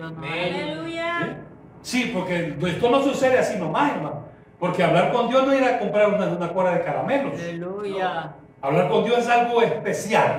Aleluya. 0.00 1.36
Sí, 1.82 2.12
porque 2.14 2.56
esto 2.64 2.90
no 2.90 3.02
sucede 3.02 3.40
así 3.40 3.58
nomás, 3.58 3.90
hermano. 3.90 4.22
Porque 4.60 4.84
hablar 4.84 5.10
con 5.10 5.30
Dios 5.30 5.48
no 5.48 5.52
es 5.52 5.62
ir 5.62 5.66
a 5.66 5.80
comprar 5.80 6.10
una, 6.10 6.26
una 6.26 6.48
cuerda 6.48 6.74
de 6.74 6.84
caramelos. 6.84 7.34
Aleluya. 7.34 8.34
Hablar 8.62 8.88
con 8.88 9.04
Dios 9.04 9.18
es 9.18 9.28
algo 9.28 9.62
especial. 9.62 10.38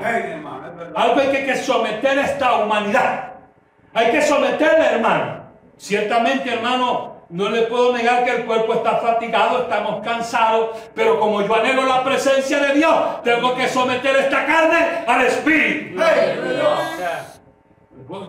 Algo 0.95 1.19
hay 1.19 1.28
que, 1.28 1.45
que 1.45 1.58
someter 1.58 2.17
a 2.17 2.23
esta 2.23 2.63
humanidad. 2.63 3.35
Hay 3.96 4.12
que 4.12 4.22
someterla, 4.22 4.92
hermano. 4.92 5.46
Ciertamente, 5.78 6.54
hermano, 6.54 7.16
no 7.30 7.50
le 7.50 7.62
puedo 7.64 7.94
negar 7.94 8.26
que 8.26 8.32
el 8.32 8.46
cuerpo 8.46 8.74
está 8.74 8.98
fatigado, 8.98 9.64
estamos 9.64 10.04
cansados, 10.04 10.78
pero 10.94 11.18
como 11.18 11.42
yo 11.42 11.56
anhelo 11.56 11.86
la 11.86 12.04
presencia 12.04 12.60
de 12.60 12.74
Dios, 12.74 13.24
tengo 13.24 13.56
que 13.56 13.70
someter 13.70 14.18
esta 14.18 14.46
carne 14.46 15.06
al 15.08 15.22
Espíritu. 15.22 16.02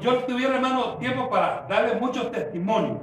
Yo 0.01 0.15
tuviera, 0.19 0.55
hermano, 0.55 0.99
tiempo 0.99 1.29
para 1.29 1.67
darle 1.69 1.97
muchos 1.97 2.31
testimonios. 2.31 2.99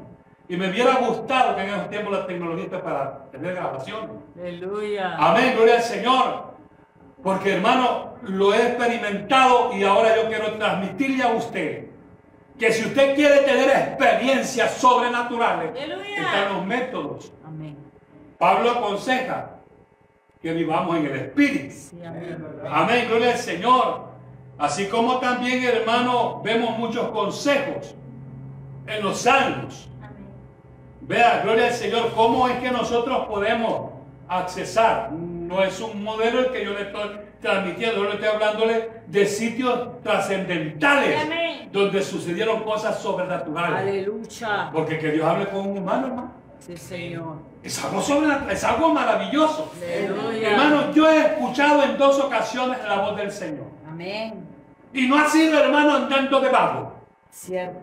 Y 0.47 0.55
me 0.55 0.69
hubiera 0.69 0.95
gustado 0.95 1.57
que 1.57 1.63
en 1.63 1.69
esos 1.69 1.89
tiempos 1.89 2.13
la 2.13 2.25
tecnología 2.25 2.81
para 2.81 3.25
tener 3.29 3.55
grabaciones. 3.55 4.09
Aleluya. 4.39 5.17
Amén, 5.19 5.53
gloria 5.55 5.75
al 5.75 5.81
Señor. 5.81 6.53
Porque 7.21 7.55
hermano, 7.55 8.13
lo 8.21 8.53
he 8.53 8.67
experimentado 8.69 9.73
y 9.73 9.83
ahora 9.83 10.15
yo 10.15 10.29
quiero 10.29 10.53
transmitirle 10.53 11.23
a 11.23 11.27
usted 11.29 11.92
que 12.57 12.71
si 12.71 12.85
usted 12.85 13.15
quiere 13.15 13.39
tener 13.39 13.69
experiencias 13.69 14.73
sobrenaturales, 14.75 15.71
Aleluya. 15.71 16.15
están 16.17 16.53
los 16.53 16.65
métodos. 16.65 17.33
Amén. 17.45 17.77
Pablo 18.37 18.71
aconseja 18.71 19.51
que 20.41 20.53
vivamos 20.53 20.97
en 20.97 21.05
el 21.05 21.15
Espíritu. 21.15 21.73
Sí, 21.73 22.03
amén. 22.05 22.45
Amén, 22.69 23.07
gloria 23.07 23.31
al 23.31 23.37
Señor. 23.37 24.13
Así 24.57 24.87
como 24.87 25.19
también, 25.19 25.63
hermano, 25.63 26.41
vemos 26.43 26.77
muchos 26.77 27.09
consejos 27.09 27.95
en 28.85 29.03
los 29.03 29.19
salmos. 29.21 29.89
Amén. 30.01 30.27
Vea, 31.01 31.41
gloria 31.43 31.67
al 31.67 31.73
Señor, 31.73 32.11
cómo 32.13 32.47
es 32.47 32.59
que 32.59 32.69
nosotros 32.71 33.25
podemos 33.27 33.91
accesar. 34.27 35.11
No 35.11 35.63
es 35.63 35.79
un 35.79 36.03
modelo 36.03 36.39
el 36.39 36.51
que 36.51 36.65
yo 36.65 36.73
le 36.73 36.83
estoy 36.83 37.09
transmitiendo, 37.43 37.97
yo 37.97 38.03
le 38.05 38.13
estoy 38.15 38.27
hablándole 38.29 38.89
de 39.05 39.25
sitios 39.27 40.01
trascendentales 40.01 41.21
Amén. 41.23 41.69
donde 41.71 42.01
sucedieron 42.01 42.63
cosas 42.63 42.99
sobrenaturales. 42.99 43.79
Aleluya. 43.79 44.69
Porque 44.73 44.97
que 44.97 45.11
Dios 45.11 45.25
hable 45.27 45.45
con 45.47 45.67
un 45.67 45.77
humano, 45.77 46.07
hermano, 46.07 46.31
Sí, 46.59 46.77
Señor. 46.77 47.37
es 47.61 47.83
algo 47.83 48.01
sobrenatural, 48.01 48.51
es 48.51 48.63
algo 48.63 48.89
maravilloso. 48.93 49.71
Aleluya. 49.81 50.51
Hermano, 50.51 50.91
yo 50.93 51.11
he 51.11 51.19
escuchado 51.19 51.83
en 51.83 51.97
dos 51.97 52.19
ocasiones 52.19 52.77
la 52.87 53.01
voz 53.01 53.17
del 53.17 53.31
Señor. 53.31 53.67
Amén. 53.87 54.45
Y 54.93 55.07
no 55.07 55.17
ha 55.17 55.27
sido, 55.27 55.59
hermano, 55.59 55.95
andando 55.95 56.39
de 56.39 56.49
vago. 56.49 56.93
Cierto. 57.29 57.79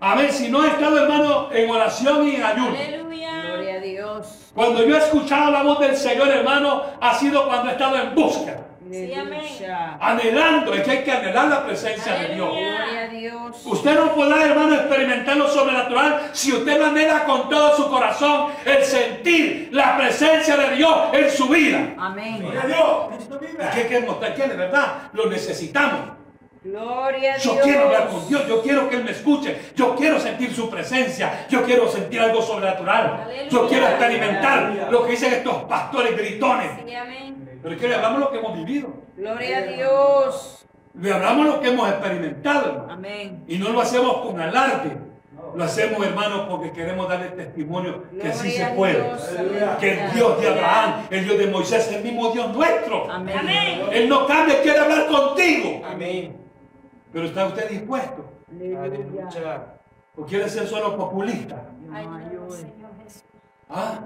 Amén. 0.00 0.28
Si 0.30 0.50
no 0.50 0.64
he 0.64 0.68
estado, 0.68 1.02
hermano, 1.02 1.50
en 1.52 1.68
oración 1.70 2.28
y 2.28 2.36
en 2.36 2.42
ayuno. 2.42 2.68
Aleluya. 2.68 3.42
Gloria 3.46 3.74
a 3.74 3.80
Dios. 3.80 4.50
Cuando 4.54 4.84
yo 4.84 4.94
he 4.94 4.98
escuchado 4.98 5.50
la 5.50 5.62
voz 5.62 5.80
del 5.80 5.96
Señor, 5.96 6.28
hermano, 6.28 6.82
ha 7.00 7.14
sido 7.14 7.46
cuando 7.46 7.70
he 7.70 7.72
estado 7.72 7.96
en 7.96 8.14
búsqueda. 8.14 8.66
Aleluya. 8.96 9.96
Anhelando, 10.00 10.74
es 10.74 10.82
que 10.82 10.90
hay 10.90 11.04
que 11.04 11.12
anhelar 11.12 11.48
la 11.48 11.64
presencia 11.64 12.14
de 12.14 12.34
Dios. 12.34 12.48
Aleluya. 12.48 12.76
Gloria 12.84 13.00
a 13.00 13.08
Dios. 13.08 13.62
Usted 13.64 13.94
no 13.94 14.14
podrá, 14.14 14.44
hermano, 14.44 14.74
experimentar 14.74 15.36
lo 15.36 15.48
sobrenatural 15.48 16.30
si 16.32 16.52
usted 16.52 16.78
no 16.78 16.86
anhela 16.86 17.24
con 17.24 17.48
todo 17.48 17.76
su 17.76 17.88
corazón 17.88 18.52
el 18.64 18.84
sentir 18.84 19.68
la 19.72 19.96
presencia 19.96 20.56
de 20.56 20.76
Dios 20.76 20.96
en 21.12 21.30
su 21.30 21.48
vida. 21.48 21.94
Amén. 21.98 22.40
Gloria 22.40 22.62
a 22.62 22.66
Dios. 22.66 22.88
Es 23.58 23.68
que 23.74 23.80
hay 23.82 23.88
que 23.88 24.00
mostrar 24.00 24.34
que 24.34 24.42
de 24.48 24.56
verdad 24.56 24.86
lo 25.12 25.26
necesitamos. 25.26 26.22
Gloria 26.64 27.34
a 27.34 27.38
Yo 27.38 27.54
Dios. 27.54 27.64
quiero 27.64 27.86
hablar 27.86 28.08
con 28.08 28.28
Dios, 28.28 28.46
yo 28.46 28.62
quiero 28.62 28.88
que 28.88 28.94
Él 28.94 29.02
me 29.02 29.10
escuche, 29.10 29.58
yo 29.74 29.96
quiero 29.96 30.20
sentir 30.20 30.54
su 30.54 30.70
presencia, 30.70 31.44
yo 31.50 31.64
quiero 31.64 31.88
sentir 31.90 32.20
algo 32.20 32.40
sobrenatural, 32.40 33.28
yo 33.50 33.66
quiero 33.66 33.88
experimentar 33.88 34.86
lo 34.88 35.04
que 35.04 35.10
dicen 35.10 35.32
estos 35.32 35.64
pastores 35.64 36.16
gritones. 36.16 36.70
Sí, 36.86 36.94
amén. 36.94 37.51
Pero 37.62 37.74
es 37.74 37.80
que 37.80 37.88
le 37.88 37.94
hablamos 37.94 38.20
lo 38.20 38.30
que 38.30 38.38
hemos 38.38 38.54
vivido, 38.56 38.92
Gloria 39.16 39.58
a 39.58 39.62
Dios. 39.62 40.66
le 40.94 41.12
hablamos 41.12 41.46
lo 41.46 41.60
que 41.60 41.68
hemos 41.68 41.88
experimentado, 41.88 42.66
hermano. 42.72 42.92
Amén. 42.92 43.44
Y 43.46 43.58
no 43.58 43.70
lo 43.70 43.80
hacemos 43.80 44.16
con 44.26 44.40
alarde, 44.40 44.96
lo 45.54 45.64
hacemos, 45.64 46.04
hermano, 46.06 46.48
porque 46.48 46.72
queremos 46.72 47.08
darle 47.08 47.28
testimonio 47.30 48.04
que 48.20 48.32
sí 48.32 48.50
se 48.52 48.66
puede. 48.68 49.02
Dios. 49.02 49.76
Que 49.78 50.04
el 50.04 50.12
Dios 50.12 50.40
de 50.40 50.48
Abraham, 50.48 51.06
el 51.10 51.24
Dios 51.24 51.38
de 51.38 51.46
Moisés, 51.46 51.88
es 51.88 51.96
el 51.96 52.02
mismo 52.02 52.30
Dios 52.30 52.52
nuestro. 52.54 53.10
Amén. 53.10 53.36
Amén. 53.38 53.82
Él 53.92 54.08
no 54.08 54.26
cambia, 54.26 54.62
quiere 54.62 54.78
hablar 54.78 55.06
contigo. 55.08 55.82
Amén. 55.86 56.36
Pero 57.12 57.26
¿está 57.26 57.46
usted 57.46 57.68
dispuesto? 57.68 58.24
Aleluya. 58.50 59.28
¿O 60.16 60.24
quiere 60.24 60.48
ser 60.48 60.66
solo 60.66 60.96
populista? 60.96 61.64
Ay. 61.92 62.04
Señor 62.50 62.90
Jesús. 63.04 63.22
Ah, 63.68 64.00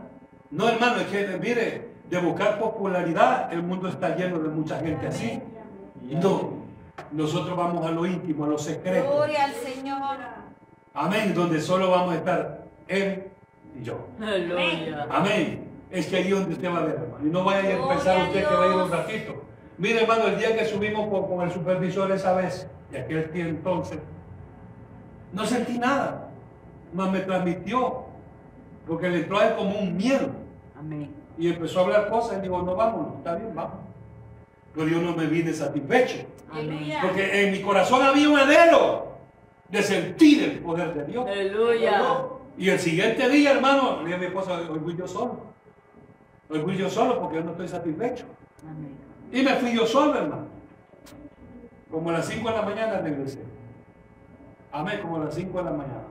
no 0.51 0.69
hermano, 0.69 1.01
es 1.01 1.07
que 1.07 1.27
mire, 1.39 1.89
de 2.11 2.19
buscar 2.19 2.59
popularidad, 2.59 3.53
el 3.53 3.63
mundo 3.63 3.89
está 3.89 4.15
lleno 4.15 4.39
de 4.39 4.49
mucha 4.49 4.79
gente 4.79 5.09
así. 5.09 5.41
No, 6.03 6.51
nosotros 7.13 7.57
vamos 7.57 7.85
a 7.85 7.91
lo 7.91 8.07
íntimo, 8.07 8.45
a 8.45 8.49
lo 8.49 8.59
secreto. 8.59 9.13
Gloria 9.13 9.45
al 9.45 9.53
Señor. 9.53 10.19
Amén, 10.95 11.35
donde 11.35 11.61
solo 11.61 11.91
vamos 11.91 12.15
a 12.15 12.17
estar 12.17 12.65
Él 12.89 13.25
y 13.79 13.83
yo. 13.83 14.07
Amén. 15.11 15.69
Es 15.91 16.07
que 16.07 16.17
ahí 16.17 16.29
es 16.29 16.31
donde 16.31 16.55
usted 16.55 16.71
va 16.71 16.79
a 16.79 16.85
ver, 16.85 16.95
hermano. 16.95 17.27
Y 17.27 17.31
no 17.31 17.45
vaya 17.45 17.61
a 17.61 17.89
pensar 17.89 18.21
a 18.21 18.25
usted 18.25 18.49
que 18.49 18.55
va 18.55 18.65
a 18.65 18.67
ir 18.67 18.75
un 18.75 18.91
ratito. 18.91 19.43
Mire, 19.79 20.03
hermano, 20.03 20.29
el 20.29 20.39
día 20.39 20.57
que 20.57 20.65
subimos 20.65 21.09
con, 21.09 21.27
con 21.27 21.47
el 21.47 21.53
supervisor 21.53 22.11
esa 22.11 22.35
vez, 22.35 22.69
y 22.93 22.97
aquel 22.97 23.31
día 23.33 23.47
entonces, 23.47 23.99
no 25.33 25.45
sentí 25.45 25.79
nada. 25.79 26.31
Más 26.93 27.11
me 27.11 27.21
transmitió, 27.21 28.05
porque 28.87 29.11
le 29.11 29.19
él 29.19 29.29
como 29.57 29.79
un 29.79 29.97
miedo. 29.97 30.31
Amén. 30.79 31.11
Y 31.39 31.49
empezó 31.49 31.80
a 31.80 31.82
hablar 31.84 32.09
cosas 32.09 32.39
y 32.39 32.43
digo, 32.43 32.62
no, 32.62 32.74
vámonos, 32.74 33.16
está 33.18 33.34
bien, 33.34 33.55
vamos. 33.55 33.76
Pero 34.74 34.89
yo 34.89 35.01
no 35.01 35.14
me 35.14 35.26
vine 35.26 35.53
satisfecho. 35.53 36.26
Aleluya. 36.53 37.01
Porque 37.03 37.47
en 37.47 37.53
mi 37.53 37.62
corazón 37.62 38.03
había 38.03 38.28
un 38.28 38.39
anhelo 38.39 39.07
de 39.68 39.82
sentir 39.82 40.45
el 40.45 40.59
poder 40.61 40.95
de 40.95 41.05
Dios. 41.05 41.26
Aleluya. 41.26 42.03
Y 42.59 42.70
el 42.70 42.78
siguiente 42.78 43.28
día, 43.28 43.53
hermano, 43.53 43.99
le 43.99 44.05
dije 44.05 44.14
a 44.14 44.18
mi 44.18 44.26
esposa, 44.26 44.61
hoy 44.70 44.78
fui 44.80 44.97
yo 44.97 45.07
solo. 45.07 45.41
Hoy 46.49 46.61
fui 46.61 46.76
yo 46.76 46.89
solo 46.89 47.20
porque 47.20 47.37
yo 47.37 47.45
no 47.45 47.51
estoy 47.53 47.68
satisfecho. 47.68 48.24
Amén. 48.62 48.97
Y 49.32 49.43
me 49.43 49.55
fui 49.55 49.74
yo 49.74 49.87
solo, 49.87 50.14
hermano. 50.14 50.47
Como 51.91 52.11
a 52.11 52.14
las 52.14 52.26
5 52.26 52.49
de 52.49 52.55
la 52.55 52.62
mañana 52.62 52.99
regresé. 52.99 53.43
Amén, 54.72 55.01
como 55.03 55.16
a 55.16 55.24
las 55.24 55.34
5 55.34 55.59
de 55.59 55.64
la 55.64 55.70
mañana. 55.70 56.05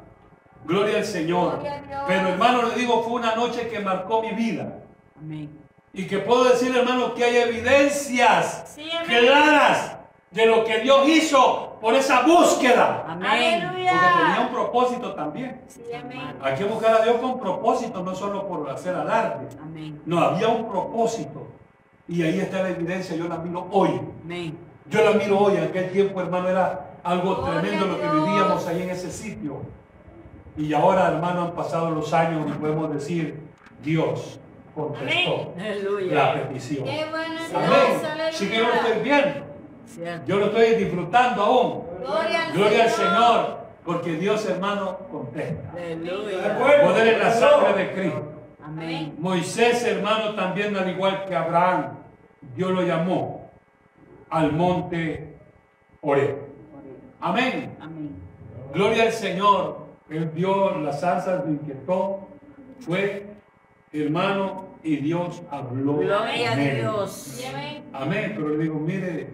Gloria 0.65 0.97
al 0.97 1.05
Señor. 1.05 1.59
Gloria. 1.59 2.05
Pero 2.07 2.29
hermano, 2.29 2.63
le 2.63 2.75
digo, 2.75 3.03
fue 3.03 3.13
una 3.13 3.35
noche 3.35 3.67
que 3.67 3.79
marcó 3.79 4.21
mi 4.21 4.31
vida. 4.31 4.81
Amén. 5.17 5.49
Y 5.93 6.07
que 6.07 6.19
puedo 6.19 6.43
decir, 6.45 6.75
hermano, 6.75 7.13
que 7.13 7.23
hay 7.23 7.37
evidencias 7.37 8.73
Sí, 8.75 8.89
claras 9.07 9.97
de 10.31 10.45
lo 10.45 10.65
que 10.65 10.79
Dios 10.79 11.07
hizo 11.07 11.77
por 11.79 11.93
esa 11.93 12.23
búsqueda. 12.23 13.05
Amén. 13.07 13.63
Porque 13.63 13.83
tenía 13.83 14.41
un 14.41 14.53
propósito 14.53 15.13
también. 15.13 15.61
Sí, 15.67 15.81
amén. 15.93 16.35
Hay 16.41 16.55
que 16.55 16.65
buscar 16.65 16.95
a 16.95 17.03
Dios 17.03 17.15
con 17.17 17.39
propósito, 17.39 18.03
no 18.03 18.13
solo 18.13 18.45
por 18.45 18.69
hacer 18.69 18.93
alarde. 18.93 19.47
Amén. 19.61 20.01
No, 20.05 20.19
había 20.19 20.49
un 20.49 20.67
propósito. 20.67 21.47
Y 22.07 22.21
ahí 22.23 22.39
está 22.39 22.61
la 22.61 22.69
evidencia, 22.69 23.15
yo 23.15 23.29
la 23.29 23.37
miro 23.37 23.67
hoy. 23.71 24.01
Amén. 24.23 24.57
Yo 24.89 25.03
la 25.03 25.11
miro 25.11 25.39
hoy, 25.39 25.55
en 25.55 25.63
aquel 25.63 25.89
tiempo, 25.91 26.19
hermano, 26.19 26.49
era 26.49 26.97
algo 27.03 27.35
Gloria 27.35 27.61
tremendo 27.61 27.85
lo 27.85 27.99
que 27.99 28.07
vivíamos 28.09 28.67
ahí 28.67 28.81
en 28.81 28.89
ese 28.89 29.09
sitio. 29.09 29.61
Y 30.57 30.73
ahora, 30.73 31.07
hermano, 31.07 31.43
han 31.43 31.51
pasado 31.53 31.89
los 31.91 32.13
años 32.13 32.45
y 32.49 32.51
podemos 32.59 32.93
decir, 32.93 33.41
Dios 33.81 34.39
contestó 34.75 35.53
la 36.11 36.33
petición. 36.33 36.83
Qué 36.85 37.05
bueno 37.09 37.35
es 37.39 37.49
Dios. 37.49 37.63
Amén. 37.63 38.31
Sí 38.31 38.49
que 38.49 38.57
yo 38.57 38.67
lo 38.67 38.73
estoy 38.73 39.03
viendo. 39.03 39.45
Cierto. 39.85 40.27
Yo 40.27 40.37
lo 40.37 40.45
estoy 40.47 40.75
disfrutando 40.75 41.43
aún. 41.43 41.83
Gloria 41.99 42.45
al 42.45 42.53
Gloria 42.53 42.83
al 42.83 42.89
Señor. 42.89 43.11
Señor, 43.11 43.57
porque 43.85 44.11
Dios, 44.13 44.45
hermano, 44.49 44.97
contesta. 45.09 45.71
Aleluya. 45.71 46.57
Poder 46.83 47.07
en 47.07 47.19
la 47.19 47.31
sangre 47.31 47.73
de 47.73 47.93
Cristo. 47.93 48.31
Amén. 48.63 49.15
Moisés, 49.19 49.83
hermano, 49.85 50.35
también 50.35 50.75
al 50.75 50.89
igual 50.89 51.23
que 51.25 51.35
Abraham, 51.35 51.99
Dios 52.55 52.71
lo 52.71 52.81
llamó 52.81 53.49
al 54.29 54.51
monte. 54.51 55.37
Amén. 57.21 57.75
Amén. 57.79 58.15
Gloria 58.73 59.03
al 59.03 59.11
Señor. 59.11 59.85
Él 60.09 60.25
vio 60.25 60.79
las 60.79 61.01
zarzas, 61.01 61.45
lo 61.45 61.51
inquietó. 61.51 62.27
Fue 62.79 63.34
hermano 64.03 64.65
y 64.83 64.97
Dios 64.97 65.41
habló. 65.49 65.97
Gloria 65.97 66.51
a. 66.51 66.55
Dios. 66.55 67.43
Amén. 67.93 68.33
Pero 68.35 68.49
le 68.49 68.63
digo, 68.63 68.79
mire, 68.79 69.29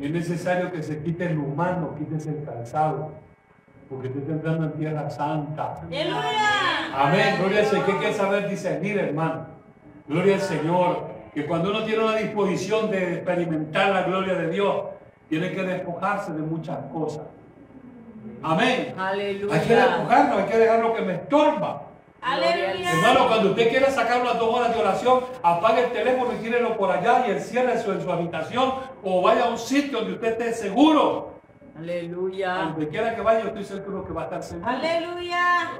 es 0.00 0.10
necesario 0.10 0.72
que 0.72 0.82
se 0.82 1.02
quite 1.02 1.26
el 1.26 1.38
humano, 1.38 1.94
quítese 1.98 2.30
el 2.30 2.44
calzado. 2.44 3.12
Porque 3.88 4.08
usted 4.08 4.20
está 4.20 4.32
entrando 4.32 4.64
en 4.64 4.72
tierra 4.72 5.10
santa. 5.10 5.74
Aleluya. 5.82 6.94
Amén, 6.94 7.34
gloria 7.38 7.60
al 7.60 7.66
Señor. 7.66 7.86
¿Qué 7.86 7.92
hay 7.92 7.98
que 7.98 8.12
saber 8.14 8.48
discernir, 8.48 8.98
hermano? 8.98 9.46
Gloria 10.08 10.36
al 10.36 10.40
Señor. 10.40 11.12
Que 11.34 11.46
cuando 11.46 11.70
uno 11.70 11.84
tiene 11.84 12.02
una 12.02 12.16
disposición 12.16 12.90
de 12.90 13.14
experimentar 13.14 13.90
la 13.90 14.02
gloria 14.02 14.34
de 14.34 14.50
Dios, 14.50 14.84
tiene 15.28 15.50
que 15.52 15.62
despojarse 15.62 16.32
de 16.32 16.40
muchas 16.42 16.78
cosas. 16.92 17.24
Amén. 18.42 18.88
Hay 18.88 18.92
que 18.94 19.00
Aleluya. 19.00 19.54
despojarnos, 19.56 20.38
hay 20.38 20.44
que 20.46 20.58
dejar 20.58 20.80
lo 20.80 20.94
que 20.94 21.02
me 21.02 21.14
estorba. 21.14 21.82
Aleluya. 22.22 22.92
Hermano, 22.92 23.26
cuando 23.26 23.50
usted 23.50 23.68
quiera 23.68 23.90
sacar 23.90 24.22
unas 24.22 24.38
dos 24.38 24.54
horas 24.54 24.72
de 24.74 24.80
oración, 24.80 25.24
apague 25.42 25.84
el 25.86 25.92
teléfono 25.92 26.32
y 26.32 26.36
tírelo 26.36 26.76
por 26.76 26.90
allá 26.90 27.26
y 27.26 27.32
encierre 27.32 27.74
eso 27.74 27.92
en 27.92 28.00
su 28.00 28.10
habitación 28.12 28.74
o 29.02 29.22
vaya 29.22 29.46
a 29.46 29.48
un 29.48 29.58
sitio 29.58 29.98
donde 29.98 30.14
usted 30.14 30.28
esté 30.28 30.52
seguro. 30.54 31.32
Aleluya. 31.76 32.54
Donde 32.54 32.88
quiera 32.88 33.14
que 33.14 33.22
vaya, 33.22 33.40
yo 33.40 33.48
estoy 33.48 33.64
seguro 33.64 34.04
que 34.04 34.12
va 34.12 34.22
a 34.22 34.24
estar 34.24 34.42
seguro. 34.42 34.68
Aleluya. 34.68 35.70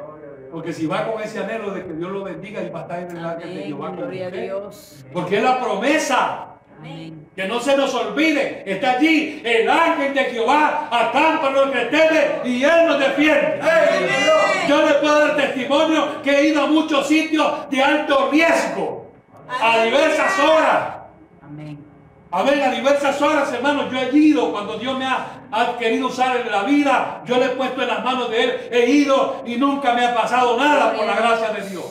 Porque 0.50 0.72
si 0.72 0.86
va 0.86 1.10
con 1.10 1.22
ese 1.22 1.38
anhelo 1.38 1.70
de 1.70 1.84
que 1.84 1.92
Dios 1.92 2.10
lo 2.10 2.24
bendiga 2.24 2.60
y 2.60 2.70
va 2.70 2.80
a 2.80 2.82
estar 2.82 2.98
en 2.98 3.16
el 3.16 3.24
ángel 3.24 3.54
de. 3.54 3.62
Jehová 3.62 3.86
con 3.88 3.96
Gloria 3.96 4.26
a. 4.26 4.30
Dios. 4.30 5.04
Porque 5.12 5.36
es 5.36 5.42
la 5.42 5.60
promesa. 5.60 6.51
Amén. 6.82 7.28
Que 7.36 7.46
no 7.46 7.60
se 7.60 7.76
nos 7.76 7.94
olvide. 7.94 8.64
Está 8.66 8.92
allí 8.92 9.40
el 9.44 9.70
ángel 9.70 10.12
de 10.14 10.24
Jehová. 10.24 10.88
Acampa 10.90 11.50
los 11.50 11.70
que 11.70 11.84
teme 11.86 12.40
y 12.44 12.64
él 12.64 12.86
nos 12.86 12.98
defiende. 12.98 13.60
Yo 14.68 14.84
le 14.84 14.94
puedo 14.94 15.18
dar 15.20 15.36
testimonio 15.36 16.22
que 16.22 16.30
he 16.30 16.48
ido 16.48 16.64
a 16.64 16.66
muchos 16.66 17.06
sitios 17.06 17.70
de 17.70 17.82
alto 17.82 18.28
riesgo. 18.30 19.12
A 19.48 19.84
diversas 19.84 20.38
horas. 20.40 20.94
Amén. 21.42 21.78
Amén, 22.30 22.62
a 22.62 22.70
diversas 22.70 23.20
horas, 23.20 23.52
hermanos, 23.52 23.92
yo 23.92 23.98
he 23.98 24.16
ido 24.16 24.50
cuando 24.52 24.78
Dios 24.78 24.98
me 24.98 25.04
ha, 25.04 25.42
ha 25.50 25.76
querido 25.76 26.06
usar 26.06 26.38
en 26.38 26.50
la 26.50 26.62
vida, 26.62 27.22
yo 27.26 27.36
le 27.36 27.44
he 27.44 27.48
puesto 27.50 27.82
en 27.82 27.88
las 27.88 28.02
manos 28.02 28.30
de 28.30 28.42
Él, 28.42 28.68
he 28.70 28.88
ido 28.88 29.42
y 29.44 29.56
nunca 29.56 29.92
me 29.92 30.06
ha 30.06 30.14
pasado 30.14 30.56
nada 30.56 30.94
por 30.94 31.04
la 31.04 31.14
gracia 31.14 31.50
de 31.50 31.68
Dios. 31.68 31.84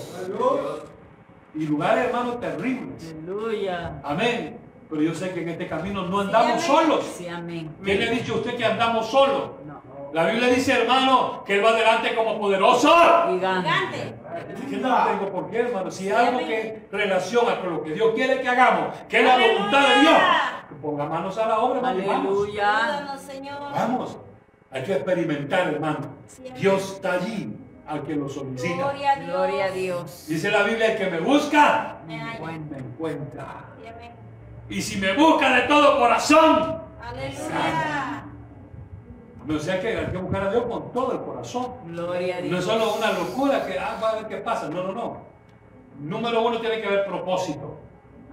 Y 1.53 1.67
lugares, 1.67 2.05
hermanos, 2.05 2.39
terribles. 2.39 3.13
Aleluya. 3.23 4.01
Amén. 4.03 4.57
Pero 4.91 5.03
yo 5.03 5.15
sé 5.15 5.31
que 5.31 5.41
en 5.41 5.49
este 5.49 5.67
camino 5.67 6.03
no 6.03 6.19
andamos 6.19 6.51
amén. 6.51 6.59
solos. 6.59 7.05
Sí, 7.17 7.25
amén. 7.25 7.73
¿Quién 7.81 7.99
le 8.01 8.09
ha 8.09 8.11
dicho 8.11 8.33
a 8.33 8.37
usted 8.37 8.57
que 8.57 8.65
andamos 8.65 9.09
solos? 9.09 9.51
No. 9.65 9.81
La 10.11 10.25
Biblia 10.25 10.49
dice, 10.49 10.73
hermano, 10.81 11.45
que 11.45 11.55
Él 11.55 11.63
va 11.63 11.69
adelante 11.69 12.13
como 12.13 12.37
poderoso. 12.37 12.93
Gigante. 13.29 14.15
¿Qué 14.69 14.77
no 14.77 15.05
tengo 15.05 15.31
por 15.31 15.49
qué, 15.49 15.59
hermano? 15.59 15.89
Si 15.89 16.11
hay 16.11 16.27
algo 16.27 16.39
que 16.39 16.87
relaciona 16.91 17.61
con 17.61 17.73
lo 17.75 17.83
que 17.83 17.93
Dios 17.93 18.11
quiere 18.13 18.41
que 18.41 18.49
hagamos, 18.49 18.97
que 19.07 19.19
es 19.19 19.25
la 19.25 19.37
voluntad 19.37 19.87
de 19.87 20.01
Dios, 20.01 20.17
que 20.67 20.75
ponga 20.75 21.05
manos 21.05 21.37
a 21.37 21.47
la 21.47 21.59
obra, 21.59 21.77
hermano, 21.77 22.03
vamos. 22.05 22.37
Aleluya. 22.43 23.17
Señor. 23.17 23.59
Vamos. 23.73 24.17
Hay 24.71 24.83
que 24.83 24.93
experimentar, 24.93 25.69
hermano. 25.69 25.99
Dios 26.57 26.95
está 26.95 27.13
allí 27.13 27.55
al 27.87 28.03
que 28.03 28.15
lo 28.15 28.27
solicita. 28.27 28.75
Gloria 28.75 29.11
a 29.11 29.15
Dios. 29.15 29.29
Gloria 29.29 29.65
a 29.65 29.71
Dios. 29.71 30.25
Dice 30.27 30.51
la 30.51 30.63
Biblia, 30.63 30.91
el 30.91 30.97
que 30.97 31.09
me 31.09 31.19
busca, 31.21 31.99
me 32.05 32.19
encuentra. 32.77 33.70
Y 34.71 34.81
si 34.81 34.97
me 34.99 35.13
busca 35.13 35.53
de 35.53 35.61
todo 35.67 35.99
corazón, 35.99 36.79
Aleluya. 37.01 38.23
O 39.49 39.59
sea 39.59 39.81
que 39.81 39.97
hay 39.97 40.05
que 40.05 40.17
buscar 40.17 40.43
a 40.43 40.51
Dios 40.51 40.63
con 40.63 40.93
todo 40.93 41.11
el 41.11 41.19
corazón. 41.21 41.73
Gloria 41.87 42.37
a 42.37 42.41
Dios. 42.41 42.51
No 42.51 42.57
es 42.59 42.63
solo 42.63 42.95
una 42.95 43.11
locura 43.11 43.65
que, 43.65 43.77
ah, 43.77 43.99
va 44.01 44.11
a 44.11 44.15
ver 44.15 44.27
qué 44.27 44.37
pasa. 44.37 44.69
No, 44.69 44.83
no, 44.83 44.93
no. 44.93 45.17
Número 45.99 46.41
uno 46.41 46.61
tiene 46.61 46.79
que 46.79 46.87
haber 46.87 47.05
propósito. 47.05 47.79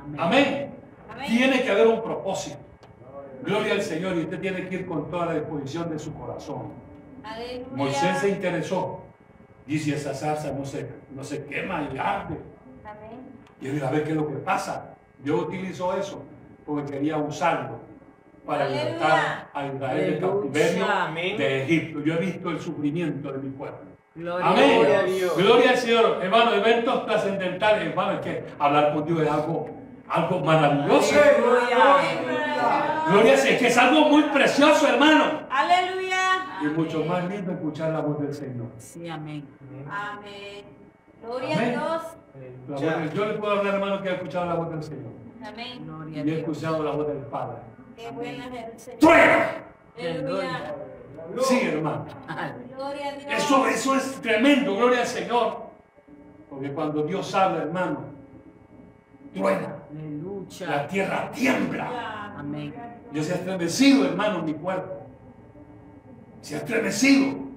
Amén. 0.01 0.21
Amén. 0.21 0.75
Amén. 1.11 1.27
Tiene 1.27 1.63
que 1.63 1.71
haber 1.73 1.89
un 1.89 2.03
propósito. 2.03 2.59
Gloria 3.43 3.73
al 3.73 3.83
Señor 3.83 4.17
y 4.17 4.21
usted 4.21 4.41
tiene 4.41 4.69
que 4.69 4.77
ir 4.77 4.87
con 4.87 5.11
toda 5.11 5.27
la 5.27 5.35
disposición 5.35 5.91
de 5.91 5.99
su 5.99 6.15
corazón. 6.15 6.73
Aleluya. 7.25 7.67
Moisés 7.73 8.19
se 8.19 8.29
interesó. 8.29 9.01
Dice, 9.67 9.97
esa 9.97 10.15
zarza 10.15 10.53
no 10.53 10.65
se, 10.65 10.89
no 11.11 11.25
se 11.25 11.45
quema 11.47 11.89
y 11.93 11.99
arde. 11.99 12.39
Amén. 12.85 13.21
Y 13.61 13.67
él 13.67 13.83
a 13.83 13.91
ver 13.91 14.05
qué 14.05 14.11
es 14.11 14.17
lo 14.17 14.29
que 14.29 14.37
pasa. 14.37 14.95
Dios 15.23 15.43
utilizó 15.43 15.95
eso 15.97 16.25
porque 16.65 16.93
quería 16.93 17.17
usarlo 17.19 17.79
para 18.47 18.65
Aleluya. 18.65 18.85
libertar 18.85 19.51
a 19.53 19.67
Israel 19.67 20.11
del 20.11 20.21
cautiverio 20.21 20.87
de 21.39 21.63
Egipto. 21.65 22.01
Yo 22.05 22.15
he 22.15 22.19
visto 22.19 22.51
el 22.51 22.61
sufrimiento 22.61 23.33
de 23.33 23.39
mi 23.39 23.51
pueblo. 23.51 23.79
Gloria 24.15 24.47
Amén. 24.47 24.87
a 24.87 25.03
Dios. 25.03 25.37
Gloria 25.37 25.71
al 25.71 25.77
Señor. 25.77 26.19
Hermano, 26.23 26.55
eventos 26.55 27.07
trascendentales, 27.07 27.87
hermano, 27.89 28.13
es 28.15 28.21
que 28.21 28.45
hablar 28.59 28.93
con 28.95 29.05
Dios 29.05 29.21
es 29.21 29.29
algo, 29.29 29.71
algo 30.09 30.41
maravilloso. 30.41 31.15
Aleluya. 31.15 33.05
Gloria 33.11 33.33
al 33.33 33.39
Señor, 33.39 33.55
es 33.55 33.59
que 33.61 33.67
es 33.69 33.79
algo 33.79 34.09
muy 34.09 34.23
precioso, 34.25 34.89
hermano. 34.89 35.43
Aleluya. 35.51 36.19
Y 36.63 36.67
mucho 36.67 37.05
más 37.05 37.25
lindo 37.29 37.53
escuchar 37.53 37.93
la 37.93 38.01
voz 38.01 38.21
del 38.21 38.35
Señor. 38.35 38.69
Sí, 38.79 39.09
amén. 39.09 39.47
Amén. 39.89 40.65
Gloria 41.23 41.57
Amén. 41.57 41.69
a 41.69 41.71
Dios. 41.73 42.03
La 42.69 42.75
voz 42.75 42.81
del- 42.81 43.13
yo 43.13 43.25
le 43.27 43.35
puedo 43.35 43.53
hablar, 43.59 43.75
hermano, 43.75 44.03
que 44.03 44.09
he 44.09 44.15
escuchado 44.15 44.47
la 44.47 44.55
voz 44.55 44.71
del 44.71 44.83
Señor. 44.83 45.13
Amén. 45.45 45.85
Gloria 45.85 46.23
a 46.23 46.27
Y 46.27 46.31
he 46.31 46.39
escuchado 46.41 46.83
la 46.83 46.91
voz 46.93 47.07
del 47.09 47.17
Padre. 47.19 47.57
Qué 47.97 48.11
buena 48.11 48.47
es 48.47 48.73
el 48.73 48.79
Señor. 48.79 49.01
¡Truena! 49.01 49.51
Aleluya. 49.99 50.75
Sí, 51.43 51.61
hermano. 51.63 52.07
Gloria 52.77 53.09
a 53.09 53.13
Dios. 53.13 53.33
Eso, 53.33 53.67
eso 53.67 53.95
es 53.97 54.13
tremendo, 54.23 54.77
gloria 54.77 55.01
al 55.01 55.07
Señor. 55.07 55.69
Porque 56.49 56.73
cuando 56.73 57.03
Dios 57.03 57.35
habla, 57.35 57.65
hermano, 57.65 58.01
truena, 59.35 59.77
la 60.61 60.87
tierra 60.87 61.31
tiembla. 61.33 62.35
Amén. 62.39 62.75
Yo 63.13 63.23
se 63.23 63.33
ha 63.33 63.37
estremecido, 63.37 64.07
hermano, 64.07 64.43
mi 64.43 64.55
cuerpo. 64.55 65.03
Se 66.41 66.55
ha 66.55 66.59
estremecido. 66.59 67.48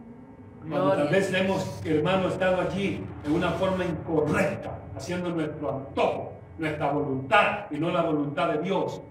Cuando 0.67 0.91
tal 0.93 1.07
vez 1.09 1.33
hemos, 1.33 1.81
hermano, 1.85 2.27
estado 2.27 2.61
allí 2.61 3.03
en 3.25 3.31
una 3.31 3.51
forma 3.51 3.83
incorrecta, 3.83 4.77
haciendo 4.95 5.29
nuestro 5.29 5.77
antojo, 5.77 6.33
nuestra 6.57 6.91
voluntad 6.91 7.65
y 7.71 7.77
no 7.77 7.89
la 7.89 8.03
voluntad 8.03 8.49
de 8.53 8.61
Dios. 8.61 9.01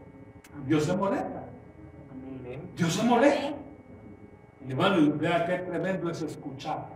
Dios 0.67 0.85
se 0.85 0.97
molesta. 0.97 1.45
Dios 2.77 2.93
se 2.93 3.03
molesta. 3.03 3.53
Hermano, 4.69 4.99
y 4.99 5.09
vea 5.09 5.45
qué 5.47 5.59
tremendo 5.59 6.11
es 6.11 6.23
escuchar 6.23 6.87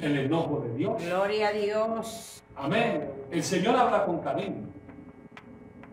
el 0.00 0.18
enojo 0.18 0.60
de 0.60 0.74
Dios. 0.74 1.02
Gloria 1.02 1.48
a 1.48 1.52
Dios. 1.52 2.42
Amén. 2.56 3.10
El 3.30 3.42
Señor 3.42 3.74
habla 3.76 4.04
con 4.04 4.20
cariño. 4.20 4.68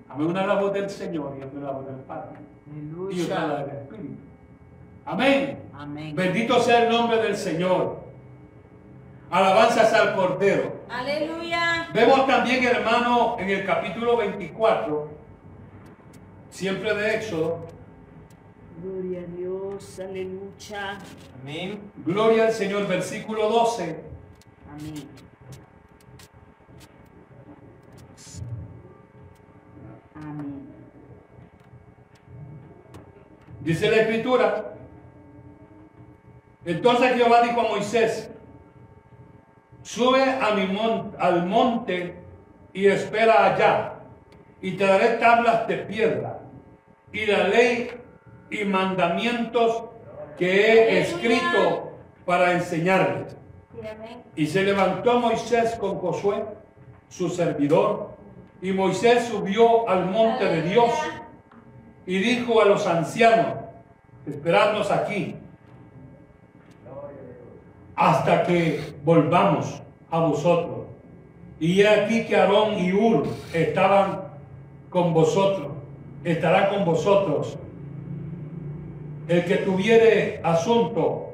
Amén. 0.09 0.27
Una 0.27 0.41
es 0.41 0.47
la 0.47 0.61
voz 0.61 0.73
del 0.73 0.89
Señor 0.89 1.35
y 1.39 1.43
otra 1.43 1.57
es 1.57 1.63
la 1.63 1.71
voz 1.71 1.85
del 1.87 1.95
Padre. 1.95 2.37
Y 3.11 3.21
otra 3.21 3.47
la 3.47 3.63
del 3.63 3.77
Espíritu. 3.77 4.26
Amén. 5.07 5.63
Amén. 5.73 6.13
Bendito 6.13 6.59
sea 6.59 6.83
el 6.83 6.89
nombre 6.89 7.21
del 7.21 7.37
Señor. 7.37 8.03
Alabanzas 9.31 9.93
al 9.93 10.15
Cordero. 10.15 10.81
Aleluya. 10.89 11.87
Vemos 11.93 12.27
también, 12.27 12.63
hermano, 12.65 13.37
en 13.39 13.49
el 13.49 13.65
capítulo 13.65 14.17
24, 14.17 15.09
siempre 16.49 16.93
de 16.93 17.15
Éxodo, 17.15 17.65
Gloria 18.83 19.21
a 19.21 19.25
Dios. 19.25 19.99
Aleluya. 19.99 20.97
Amén. 21.41 21.79
gloria 22.05 22.47
al 22.47 22.53
Señor, 22.53 22.85
versículo 22.87 23.49
12. 23.49 24.03
Amén. 24.69 25.07
Amén. 30.15 30.67
Dice 33.61 33.89
la 33.89 33.97
escritura. 33.97 34.76
Entonces 36.67 37.15
Jehová 37.15 37.43
dijo 37.43 37.61
a 37.61 37.69
Moisés, 37.69 38.29
sube 39.83 40.21
a 40.21 40.53
mi 40.53 40.77
al 41.17 41.45
monte 41.45 42.21
y 42.73 42.87
espera 42.87 43.45
allá, 43.45 43.93
y 44.61 44.73
te 44.73 44.85
daré 44.85 45.11
tablas 45.11 45.65
de 45.69 45.77
piedra, 45.77 46.41
y 47.13 47.25
la 47.25 47.47
ley 47.47 47.89
y 48.51 48.65
mandamientos 48.65 49.85
que 50.37 50.49
he 50.51 50.99
escrito 50.99 51.93
para 52.25 52.51
enseñarles. 52.51 53.37
Y 54.35 54.45
se 54.47 54.63
levantó 54.63 55.21
Moisés 55.21 55.73
con 55.75 55.99
Josué, 55.99 56.43
su 57.07 57.29
servidor, 57.29 58.17
y 58.61 58.73
Moisés 58.73 59.23
subió 59.23 59.87
al 59.87 60.07
monte 60.07 60.43
de 60.43 60.63
Dios 60.63 60.91
y 62.05 62.19
dijo 62.19 62.61
a 62.61 62.65
los 62.65 62.85
ancianos, 62.85 63.53
esperadnos 64.25 64.91
aquí 64.91 65.37
hasta 67.97 68.43
que 68.43 68.79
volvamos 69.03 69.81
a 70.11 70.19
vosotros. 70.19 70.85
Y 71.59 71.81
he 71.81 71.87
aquí 71.87 72.25
que 72.25 72.35
Aarón 72.35 72.77
y 72.77 72.93
Ur 72.93 73.27
estaban 73.51 74.21
con 74.91 75.13
vosotros, 75.13 75.69
estará 76.23 76.69
con 76.69 76.85
vosotros. 76.85 77.57
El 79.27 79.43
que 79.45 79.57
tuviere 79.57 80.39
asunto, 80.43 81.33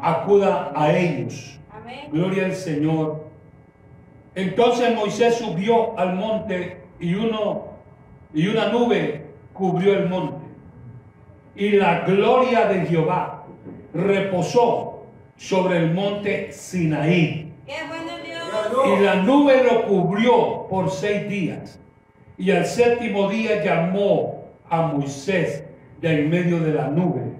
acuda 0.00 0.72
a 0.74 0.96
ellos. 0.96 1.60
Amén. 1.70 2.08
Gloria 2.10 2.46
al 2.46 2.54
Señor. 2.54 3.24
Entonces 4.34 4.96
Moisés 4.96 5.36
subió 5.36 5.96
al 5.98 6.14
monte 6.14 6.82
y 6.98 7.14
uno 7.14 7.74
y 8.32 8.48
una 8.48 8.70
nube 8.70 9.26
cubrió 9.52 9.94
el 9.94 10.08
monte. 10.08 10.44
Y 11.54 11.72
la 11.72 12.00
gloria 12.00 12.66
de 12.66 12.86
Jehová 12.86 13.44
reposó 13.92 14.93
sobre 15.36 15.78
el 15.78 15.94
monte 15.94 16.52
Sinaí. 16.52 17.52
Y 17.66 19.00
la 19.02 19.16
nube 19.16 19.62
lo 19.64 19.84
cubrió 19.86 20.66
por 20.68 20.90
seis 20.90 21.28
días. 21.28 21.80
Y 22.36 22.50
al 22.50 22.66
séptimo 22.66 23.28
día 23.28 23.62
llamó 23.62 24.44
a 24.68 24.82
Moisés 24.82 25.64
de 26.00 26.20
en 26.20 26.30
medio 26.30 26.60
de 26.60 26.72
la 26.72 26.88
nube. 26.88 27.32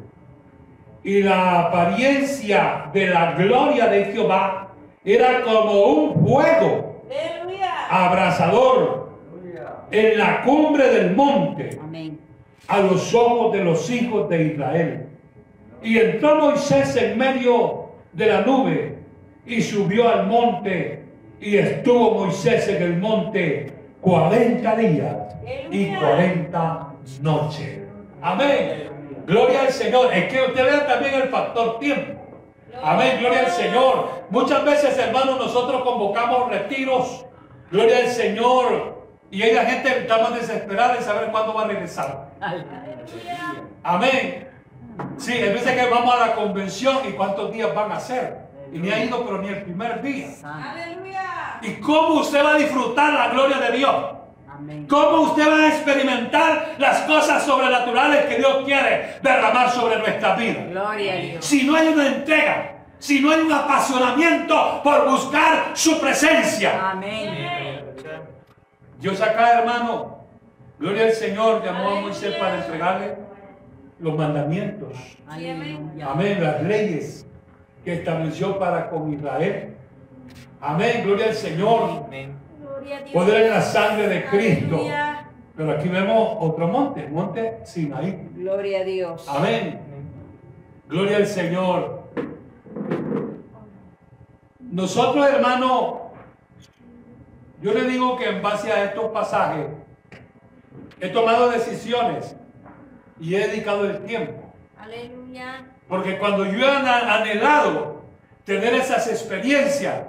Y 1.03 1.23
la 1.23 1.61
apariencia 1.61 2.91
de 2.95 3.09
la 3.09 3.33
gloria 3.33 3.89
de 3.89 4.07
Jehová 4.07 4.69
era 5.05 5.43
como 5.43 5.83
un 5.85 6.27
fuego 6.27 7.03
abrasador 7.91 9.11
en 9.91 10.19
la 10.19 10.43
cumbre 10.43 10.89
del 10.89 11.15
monte 11.15 11.79
a 12.67 12.81
los 12.81 13.15
ojos 13.15 13.53
de 13.53 13.63
los 13.63 13.91
hijos 13.91 14.29
de 14.29 14.45
Israel. 14.45 15.07
Y 15.83 15.99
entró 15.99 16.37
Moisés 16.37 16.97
en 16.97 17.19
medio 17.19 17.84
de 18.15 18.27
la 18.27 18.41
nube 18.43 18.99
y 19.47 19.61
subió 19.61 20.09
al 20.09 20.27
monte 20.27 21.05
y 21.41 21.57
estuvo 21.57 22.13
Moisés 22.13 22.69
en 22.69 22.83
el 22.83 22.97
monte 22.99 23.73
40 24.01 24.77
días 24.77 25.17
y 25.71 25.95
40 25.95 26.93
noches. 27.21 27.81
Amén. 28.23 28.91
Gloria 29.27 29.63
al 29.63 29.73
Señor. 29.73 30.13
Es 30.13 30.33
que 30.33 30.43
usted 30.43 30.65
vea 30.65 30.87
también 30.87 31.15
el 31.15 31.29
factor 31.29 31.79
tiempo. 31.79 32.21
Amén, 32.83 33.19
gloria 33.21 33.41
al 33.41 33.51
Señor. 33.51 34.25
Muchas 34.31 34.65
veces, 34.65 34.99
hermanos, 34.99 35.39
nosotros 35.39 35.83
convocamos 35.83 36.51
retiros. 36.51 37.25
Gloria 37.71 37.99
al 37.99 38.09
Señor. 38.09 39.05
Y 39.31 39.43
hay 39.43 39.55
la 39.55 39.65
gente 39.65 39.99
está 39.99 40.19
más 40.19 40.35
desesperada 40.35 40.95
de 40.95 41.03
saber 41.03 41.31
cuándo 41.31 41.55
va 41.55 41.65
a 41.65 41.67
regresar. 41.69 42.29
Amén. 43.83 44.49
Sí, 45.17 45.33
hay 45.33 45.53
veces 45.53 45.73
que 45.73 45.91
vamos 45.91 46.15
a 46.15 46.27
la 46.27 46.35
convención 46.35 46.99
y 47.09 47.13
cuántos 47.13 47.53
días 47.53 47.75
van 47.75 47.93
a 47.93 48.01
ser. 48.01 48.45
Y 48.73 48.79
ni 48.79 48.91
ha 48.91 49.05
ido, 49.05 49.25
pero 49.25 49.41
ni 49.41 49.49
el 49.49 49.63
primer 49.63 50.03
día. 50.03 50.29
Aleluya. 50.43 51.59
¿Y 51.63 51.75
cómo 51.75 52.21
usted 52.21 52.45
va 52.45 52.55
a 52.55 52.59
disfrutar 52.59 53.13
la 53.13 53.29
gloria 53.29 53.59
de 53.59 53.77
Dios? 53.77 53.95
Amén. 54.49 54.87
¿Cómo 54.89 55.23
usted 55.23 55.49
va 55.49 55.57
a 55.57 55.69
experimentar 55.69 56.75
las 56.79 57.03
cosas 57.03 57.43
sobrenaturales 57.45 58.27
que 58.27 58.37
Dios 58.37 58.65
quiere 58.65 59.19
derramar 59.23 59.71
sobre 59.71 59.99
nuestra 59.99 60.35
vida? 60.35 60.65
Gloria 60.69 61.13
a 61.13 61.17
Dios. 61.17 61.45
Si 61.45 61.65
no 61.65 61.77
hay 61.77 61.89
una 61.89 62.07
entrega, 62.07 62.73
si 62.99 63.21
no 63.21 63.31
hay 63.31 63.41
un 63.41 63.53
apasionamiento 63.53 64.81
por 64.83 65.09
buscar 65.09 65.71
su 65.75 66.01
presencia. 66.01 66.91
Amén. 66.91 67.95
Dios 68.99 69.21
acá, 69.21 69.61
hermano, 69.61 70.25
gloria 70.79 71.05
al 71.05 71.13
Señor, 71.13 71.63
llamó 71.65 71.91
a 71.91 72.01
Moisés 72.01 72.35
para 72.37 72.57
entregarle 72.57 73.17
los 73.99 74.17
mandamientos. 74.17 74.97
Amén, 75.27 76.43
las 76.43 76.63
leyes 76.63 77.27
que 77.85 77.95
estableció 77.95 78.59
para 78.59 78.91
con 78.91 79.13
Israel. 79.13 79.75
Amén, 80.61 81.03
gloria 81.05 81.27
al 81.27 81.35
Señor. 81.35 82.05
Amén. 82.07 82.35
Poder 83.13 83.45
en 83.45 83.51
la 83.51 83.63
sangre 83.63 84.09
de 84.09 84.25
Cristo. 84.27 84.81
Pero 85.57 85.71
aquí 85.71 85.89
vemos 85.89 86.37
otro 86.41 86.67
monte, 86.67 87.05
el 87.05 87.13
monte 87.13 87.59
Sinaí. 87.65 88.29
Gloria 88.35 88.81
a 88.81 88.85
Dios. 88.85 89.27
Amén. 89.29 89.81
Gloria 90.89 91.19
al 91.19 91.27
Señor. 91.27 92.05
Nosotros, 94.59 95.27
hermano, 95.29 96.11
yo 97.63 97.73
le 97.73 97.85
digo 97.85 98.17
que 98.17 98.29
en 98.29 98.43
base 98.43 98.73
a 98.73 98.85
estos 98.85 99.07
pasajes 99.13 99.67
he 101.01 101.09
tomado 101.11 101.51
decisiones 101.51 102.34
y 103.25 103.35
he 103.35 103.49
dedicado 103.49 103.87
el 103.87 104.05
tiempo. 104.05 104.53
Aleluya. 104.79 105.65
Porque 105.89 106.19
cuando 106.19 106.45
yo 106.45 106.67
he 106.67 106.71
anhelado 106.71 108.03
tener 108.45 108.75
esas 108.75 109.09
experiencias 109.09 110.03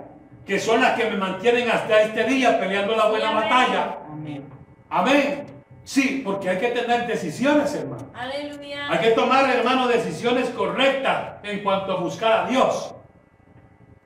que 0.45 0.59
son 0.59 0.82
las 0.82 0.99
que 0.99 1.09
me 1.09 1.16
mantienen 1.16 1.70
hasta 1.72 2.01
este 2.01 2.26
día 2.26 2.59
peleando 2.59 2.93
la 2.93 3.07
buena 3.07 3.30
amén. 3.30 3.43
batalla. 3.43 3.97
Amén. 4.11 4.49
Amén. 4.89 5.45
Sí, 5.86 6.22
porque 6.26 6.49
hay 6.49 6.57
que 6.57 6.70
tener 6.70 7.07
decisiones, 7.07 7.74
hermano. 7.74 8.11
Aleluya. 8.13 8.91
Hay 8.91 8.99
que 8.99 9.11
tomar, 9.11 9.49
hermano, 9.49 9.88
decisiones 9.88 10.49
correctas 10.49 11.36
en 11.43 11.63
cuanto 11.63 11.93
a 11.93 12.01
buscar 12.01 12.45
a 12.45 12.49
Dios. 12.49 12.93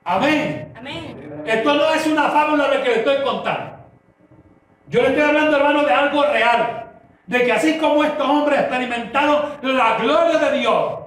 Amén. 0.04 0.72
Amén. 0.78 1.44
Esto 1.46 1.74
no 1.74 1.94
es 1.94 2.06
una 2.06 2.30
fábula 2.30 2.70
de 2.70 2.84
que 2.84 2.90
le 2.90 2.96
estoy 2.98 3.24
contando. 3.24 3.78
Yo 4.88 5.02
le 5.02 5.10
estoy 5.10 5.24
hablando, 5.24 5.58
hermano, 5.58 5.84
de 5.84 5.94
algo 5.94 6.24
real. 6.24 6.89
De 7.30 7.44
que 7.46 7.52
así 7.52 7.78
como 7.78 8.04
estos 8.04 8.28
hombres 8.28 8.60
experimentaron 8.60 9.52
la 9.62 9.98
gloria 10.00 10.40
de 10.50 10.58
Dios. 10.58 11.00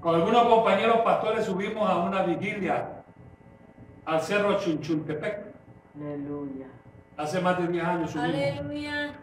Con 0.00 0.14
algunos 0.14 0.42
compañeros 0.48 0.98
pastores 0.98 1.46
subimos 1.46 1.88
a 1.88 1.96
una 1.96 2.22
vigilia 2.22 3.02
al 4.04 4.20
cerro 4.20 4.58
Chunchuntepec. 4.58 5.46
Aleluya. 5.98 6.66
Hace 7.16 7.40
más 7.40 7.56
de 7.58 7.68
10 7.68 7.84
años 7.84 8.10
subimos. 8.10 8.34
Aleluya. 8.34 9.14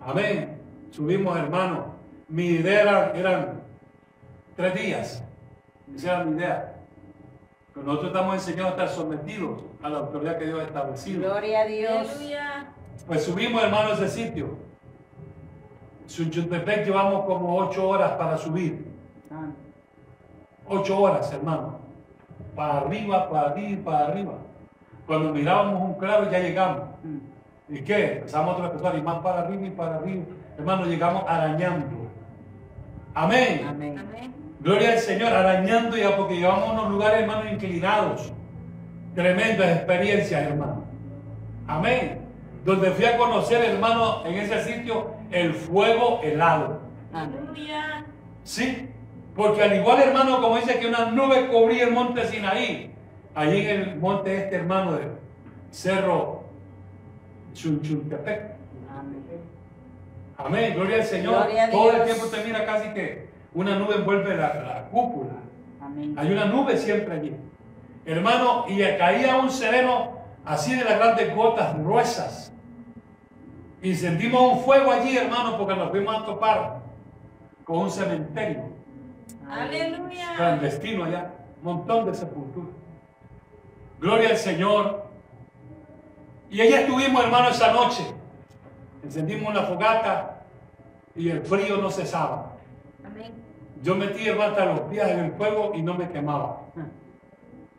Amén. 0.00 0.60
Subimos, 0.90 1.34
hermano. 1.38 1.94
Mi 2.28 2.44
idea 2.46 2.82
era- 2.82 3.12
eran 3.14 3.62
tres 4.54 4.74
días. 4.74 5.24
Esa 5.96 6.16
era 6.16 6.24
mi 6.24 6.36
idea. 6.36 6.74
Pero 7.72 7.86
nosotros 7.86 8.12
estamos 8.12 8.34
enseñados 8.34 8.72
a 8.72 8.74
estar 8.74 8.88
sometidos 8.90 9.62
a 9.82 9.88
la 9.88 9.98
autoridad 9.98 10.36
que 10.38 10.44
Dios 10.44 10.60
ha 10.60 10.64
establecido. 10.64 11.22
Gloria 11.22 11.60
a 11.62 11.64
Dios. 11.64 11.90
Aleluya. 12.10 12.66
Pues 13.10 13.24
subimos, 13.24 13.60
hermano, 13.60 13.92
ese 13.94 14.08
sitio. 14.08 14.56
Sunchutepec 16.06 16.86
llevamos 16.86 17.24
como 17.24 17.56
ocho 17.56 17.88
horas 17.88 18.12
para 18.12 18.38
subir. 18.38 18.86
Ocho 20.68 21.00
horas, 21.00 21.32
hermano. 21.32 21.80
Para 22.54 22.78
arriba, 22.78 23.28
para 23.28 23.48
arriba 23.48 23.82
para 23.84 24.06
arriba. 24.06 24.34
Cuando 25.08 25.34
mirábamos 25.34 25.82
un 25.82 25.94
claro 25.94 26.30
ya 26.30 26.38
llegamos. 26.38 26.82
¿Y 27.68 27.80
qué? 27.80 28.18
Empezamos 28.18 28.54
otra 28.54 28.70
persona 28.70 28.96
y 28.96 29.02
más 29.02 29.18
para 29.18 29.40
arriba 29.40 29.66
y 29.66 29.70
para 29.70 29.96
arriba. 29.96 30.24
Hermano, 30.56 30.86
llegamos 30.86 31.24
arañando. 31.26 32.06
Amén. 33.12 33.66
Amén. 33.68 33.98
Amén. 33.98 34.34
Gloria 34.60 34.92
al 34.92 34.98
Señor, 35.00 35.32
arañando 35.32 35.96
ya 35.96 36.16
porque 36.16 36.36
llevamos 36.36 36.68
a 36.68 36.72
unos 36.74 36.90
lugares, 36.90 37.22
hermano, 37.22 37.50
inclinados. 37.50 38.32
Tremendas 39.16 39.78
experiencias, 39.78 40.42
hermano. 40.42 40.84
Amén. 41.66 42.29
Donde 42.64 42.90
fui 42.90 43.04
a 43.06 43.16
conocer, 43.16 43.64
hermano, 43.64 44.24
en 44.26 44.34
ese 44.34 44.62
sitio, 44.64 45.12
el 45.30 45.54
fuego 45.54 46.20
helado. 46.22 46.80
Aleluya. 47.12 48.04
Sí, 48.44 48.88
porque 49.34 49.62
al 49.62 49.76
igual, 49.76 50.00
hermano, 50.00 50.40
como 50.40 50.56
dice 50.56 50.78
que 50.78 50.86
una 50.86 51.10
nube 51.10 51.48
cubría 51.48 51.84
el 51.84 51.92
monte 51.92 52.26
Sinaí, 52.26 52.92
allí 53.34 53.66
en 53.66 53.80
el 53.80 53.96
monte 53.96 54.36
este, 54.36 54.56
hermano, 54.56 54.92
del 54.92 55.12
cerro 55.70 56.44
Chunchuntepec. 57.54 58.56
Amén. 58.90 59.24
Amén, 60.36 60.74
gloria 60.74 60.96
al 60.96 61.04
Señor. 61.04 61.44
Gloria 61.44 61.64
a 61.64 61.70
Todo 61.70 61.92
el 61.92 62.04
tiempo 62.04 62.26
te 62.26 62.44
mira 62.44 62.64
casi 62.64 62.88
que 62.90 63.28
una 63.54 63.78
nube 63.78 63.96
envuelve 63.96 64.36
la, 64.36 64.54
la 64.54 64.88
cúpula. 64.90 65.32
Amén. 65.80 66.14
Hay 66.16 66.32
una 66.32 66.46
nube 66.46 66.76
siempre 66.76 67.14
allí. 67.14 67.36
Hermano, 68.04 68.64
y 68.68 68.78
caía 68.98 69.36
un 69.36 69.50
sereno 69.50 70.12
así 70.44 70.74
de 70.74 70.84
las 70.84 70.98
grandes 70.98 71.34
gotas 71.34 71.78
gruesas. 71.78 72.49
Y 73.82 73.94
sentimos 73.94 74.52
un 74.52 74.60
fuego 74.60 74.90
allí, 74.90 75.16
hermano, 75.16 75.56
porque 75.56 75.74
nos 75.74 75.90
fuimos 75.90 76.14
a 76.22 76.26
topar 76.26 76.80
con 77.64 77.78
un 77.78 77.90
cementerio 77.90 78.64
Aleluya. 79.48 80.34
clandestino 80.36 81.04
allá. 81.04 81.32
Un 81.58 81.64
montón 81.64 82.06
de 82.06 82.14
sepulturas. 82.14 82.74
Gloria 84.00 84.30
al 84.30 84.36
Señor. 84.36 85.04
Y 86.50 86.60
allí 86.60 86.74
estuvimos, 86.74 87.24
hermano, 87.24 87.48
esa 87.48 87.72
noche. 87.72 88.02
Encendimos 89.02 89.50
una 89.50 89.62
fogata 89.62 90.42
y 91.14 91.30
el 91.30 91.42
frío 91.42 91.78
no 91.78 91.90
cesaba. 91.90 92.52
Amén. 93.04 93.32
Yo 93.82 93.94
metí, 93.96 94.28
hermano, 94.28 94.50
hasta 94.52 94.64
los 94.66 94.80
pies 94.82 95.08
en 95.08 95.18
el 95.20 95.32
fuego 95.32 95.72
y 95.74 95.82
no 95.82 95.94
me 95.94 96.08
quemaba. 96.10 96.60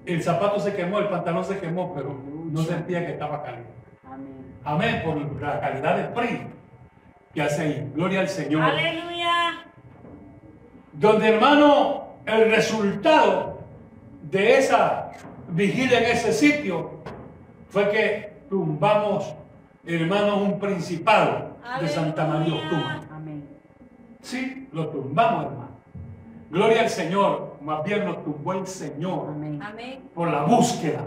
El 0.06 0.24
zapato 0.24 0.60
se 0.60 0.74
quemó, 0.74 0.98
el 0.98 1.10
pantalón 1.10 1.46
se 1.46 1.60
quemó, 1.60 1.94
pero 1.94 2.16
no 2.26 2.64
sentía 2.64 3.06
que 3.06 3.14
estaba 3.14 3.44
caliente. 3.44 3.70
Amén. 4.64 5.02
Por 5.04 5.42
la 5.42 5.60
calidad 5.60 5.98
del 5.98 6.14
frío 6.14 6.52
que 7.34 7.42
hace 7.42 7.62
ahí. 7.62 7.92
Gloria 7.94 8.22
al 8.22 8.30
Señor. 8.30 8.62
Aleluya. 8.62 9.66
Donde, 10.94 11.30
hermano, 11.30 12.16
el 12.26 12.52
resultado 12.52 13.60
de 14.24 14.58
esa 14.58 15.12
vigilia 15.50 16.00
en 16.00 16.12
ese 16.12 16.34
sitio 16.34 17.02
fue 17.70 17.90
que 17.90 18.34
tumbamos, 18.50 19.34
hermanos, 19.86 20.42
un 20.42 20.60
principado 20.60 21.56
de 21.80 21.88
Santa 21.88 22.26
María. 22.26 22.56
Ostuma. 22.56 23.02
Amén. 23.12 23.48
Sí, 24.22 24.68
lo 24.74 24.88
tumbamos, 24.88 25.46
hermano. 25.46 25.72
Gloria 26.50 26.82
al 26.82 26.90
Señor. 26.90 27.58
Más 27.62 27.84
bien 27.84 28.06
lo 28.06 28.18
tumbó 28.18 28.54
el 28.54 28.66
Señor 28.66 29.30
Amén. 29.30 29.62
Amén. 29.62 30.10
por 30.16 30.30
la 30.30 30.44
búsqueda, 30.44 31.02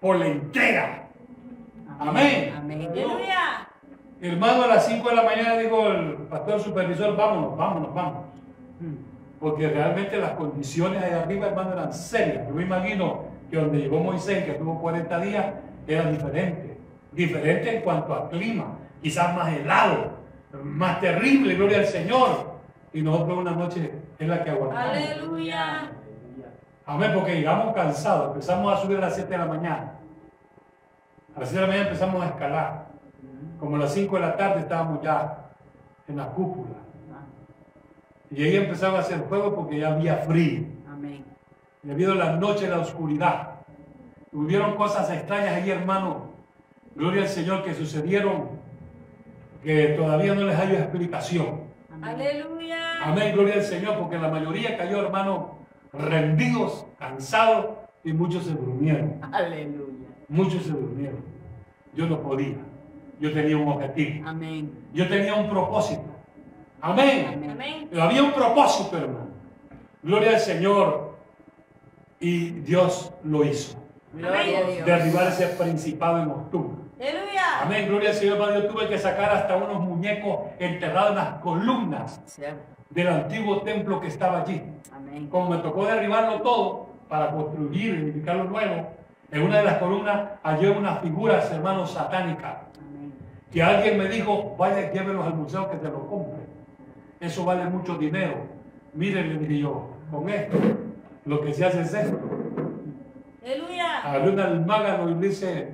por 0.00 0.16
la 0.16 0.26
entrega. 0.26 1.07
Amén. 1.98 2.54
Amén. 2.56 2.88
Aleluya. 2.90 3.68
Hermano, 4.20 4.64
a 4.64 4.66
las 4.66 4.86
5 4.86 5.08
de 5.08 5.14
la 5.14 5.22
mañana 5.22 5.56
dijo 5.58 5.88
el 5.88 6.14
pastor 6.28 6.60
supervisor, 6.60 7.16
vámonos, 7.16 7.56
vámonos, 7.56 7.94
vámonos. 7.94 8.22
Mm. 8.80 8.94
Porque 9.40 9.68
realmente 9.68 10.16
las 10.18 10.32
condiciones 10.32 11.02
ahí 11.02 11.12
arriba, 11.12 11.46
hermano, 11.46 11.72
eran 11.72 11.92
serias. 11.92 12.48
Yo 12.48 12.54
me 12.54 12.62
imagino 12.62 13.24
que 13.50 13.56
donde 13.56 13.78
llegó 13.78 14.00
Moisés, 14.00 14.44
que 14.44 14.54
tuvo 14.54 14.80
40 14.80 15.20
días, 15.20 15.46
era 15.86 16.10
diferente. 16.10 16.76
Diferente 17.12 17.76
en 17.76 17.82
cuanto 17.82 18.14
al 18.14 18.28
clima. 18.28 18.76
Quizás 19.00 19.34
más 19.36 19.52
helado, 19.52 20.18
más 20.64 21.00
terrible, 21.00 21.54
gloria 21.54 21.78
al 21.78 21.86
Señor. 21.86 22.58
Y 22.92 23.02
nosotros 23.02 23.38
una 23.38 23.52
noche 23.52 23.92
es 24.18 24.28
la 24.28 24.42
que 24.42 24.50
aguantamos. 24.50 24.96
Aleluya. 24.96 25.92
Amén, 26.86 27.12
porque 27.14 27.36
llegamos 27.36 27.74
cansados. 27.74 28.28
Empezamos 28.28 28.72
a 28.72 28.82
subir 28.82 28.98
a 28.98 29.02
las 29.02 29.14
7 29.14 29.30
de 29.30 29.38
la 29.38 29.46
mañana. 29.46 29.97
A 31.38 31.42
las 31.42 31.50
7 31.50 31.54
de 31.54 31.60
la 31.60 31.66
mañana 31.68 31.88
empezamos 31.88 32.20
a 32.20 32.26
escalar. 32.30 32.86
Como 33.60 33.76
a 33.76 33.78
las 33.78 33.94
5 33.94 34.16
de 34.16 34.22
la 34.22 34.36
tarde 34.36 34.58
estábamos 34.58 35.00
ya 35.04 35.50
en 36.08 36.16
la 36.16 36.26
cúpula. 36.30 36.78
Y 38.28 38.42
ahí 38.42 38.56
empezaba 38.56 38.98
a 38.98 39.00
hacer 39.02 39.20
fuego 39.20 39.54
porque 39.54 39.78
ya 39.78 39.94
había 39.94 40.16
frío. 40.16 40.66
Amén. 40.90 41.24
Debido 41.84 42.10
a 42.10 42.16
la 42.16 42.32
noche 42.32 42.66
y 42.66 42.68
la 42.68 42.80
oscuridad. 42.80 43.50
Hubieron 44.32 44.74
cosas 44.74 45.08
extrañas 45.12 45.54
ahí, 45.54 45.70
hermano. 45.70 46.32
Gloria 46.96 47.22
al 47.22 47.28
Señor 47.28 47.62
que 47.62 47.72
sucedieron 47.72 48.48
que 49.62 49.94
todavía 49.96 50.34
no 50.34 50.42
les 50.42 50.58
hay 50.58 50.74
explicación. 50.74 51.60
Aleluya. 52.02 53.04
Amén, 53.04 53.32
gloria 53.32 53.54
al 53.54 53.62
Señor, 53.62 53.96
porque 53.96 54.18
la 54.18 54.28
mayoría 54.28 54.76
cayó, 54.76 55.04
hermano, 55.04 55.54
rendidos, 55.92 56.84
cansados 56.98 57.76
y 58.02 58.12
muchos 58.12 58.42
se 58.42 58.54
durmieron. 58.54 59.20
Aleluya. 59.32 59.97
Muchos 60.28 60.62
se 60.64 60.72
durmieron. 60.72 61.24
Yo 61.94 62.06
no 62.06 62.20
podía. 62.22 62.56
Yo 63.20 63.32
tenía 63.32 63.56
un 63.56 63.68
objetivo. 63.68 64.28
Amén. 64.28 64.70
Yo 64.92 65.08
tenía 65.08 65.34
un 65.34 65.48
propósito. 65.48 66.04
Amén. 66.80 67.30
Amén. 67.34 67.50
Amén. 67.50 67.88
Pero 67.90 68.02
había 68.02 68.22
un 68.22 68.32
propósito, 68.32 68.96
hermano. 68.96 69.28
Gloria 70.02 70.30
al 70.32 70.40
Señor. 70.40 71.16
Y 72.20 72.50
Dios 72.50 73.12
lo 73.24 73.44
hizo. 73.44 73.78
Gloria 74.12 74.58
a 74.58 74.70
Dios. 74.70 74.86
Derribar 74.86 75.28
ese 75.28 75.46
principado 75.48 76.22
en 76.22 76.30
octubre. 76.30 76.76
Aleluya. 77.00 77.62
Amén. 77.62 77.88
Gloria 77.88 78.10
al 78.10 78.14
Señor, 78.16 78.36
hermano. 78.36 78.60
Yo 78.60 78.68
tuve 78.68 78.88
que 78.88 78.98
sacar 78.98 79.30
hasta 79.32 79.56
unos 79.56 79.80
muñecos 79.80 80.40
enterrados 80.58 81.10
en 81.10 81.16
las 81.16 81.28
columnas 81.40 82.20
Cierto. 82.26 82.60
del 82.90 83.08
antiguo 83.08 83.62
templo 83.62 84.00
que 84.00 84.08
estaba 84.08 84.40
allí. 84.42 84.62
Amén. 84.92 85.28
Como 85.28 85.50
me 85.50 85.58
tocó 85.58 85.86
derribarlo 85.86 86.42
todo 86.42 86.88
para 87.08 87.30
construir 87.32 87.94
y 87.94 88.02
edificarlo 88.02 88.44
nuevo, 88.44 88.90
en 89.30 89.42
una 89.42 89.58
de 89.58 89.64
las 89.64 89.78
columnas 89.78 90.30
hallé 90.42 90.70
unas 90.70 91.00
figuras, 91.00 91.50
hermanos, 91.52 91.92
satánicas. 91.92 92.56
Que 93.52 93.62
alguien 93.62 93.98
me 93.98 94.08
dijo, 94.08 94.54
vaya, 94.58 94.92
llévelos 94.92 95.26
al 95.26 95.34
museo 95.34 95.70
que 95.70 95.76
te 95.76 95.88
lo 95.88 96.06
compre. 96.06 96.40
Eso 97.20 97.44
vale 97.44 97.64
mucho 97.64 97.96
dinero. 97.96 98.46
Miren, 98.94 99.28
le 99.28 99.38
dije 99.38 99.60
yo, 99.60 99.90
con 100.10 100.28
esto, 100.28 100.56
lo 101.24 101.40
que 101.40 101.52
se 101.52 101.64
hace 101.64 101.80
es 101.80 101.94
esto. 101.94 102.18
Aleluya. 103.44 103.98
Agarré 104.04 104.30
un 104.30 104.40
almágano 104.40 105.10
y 105.10 105.14
le 105.14 105.26
hice 105.28 105.68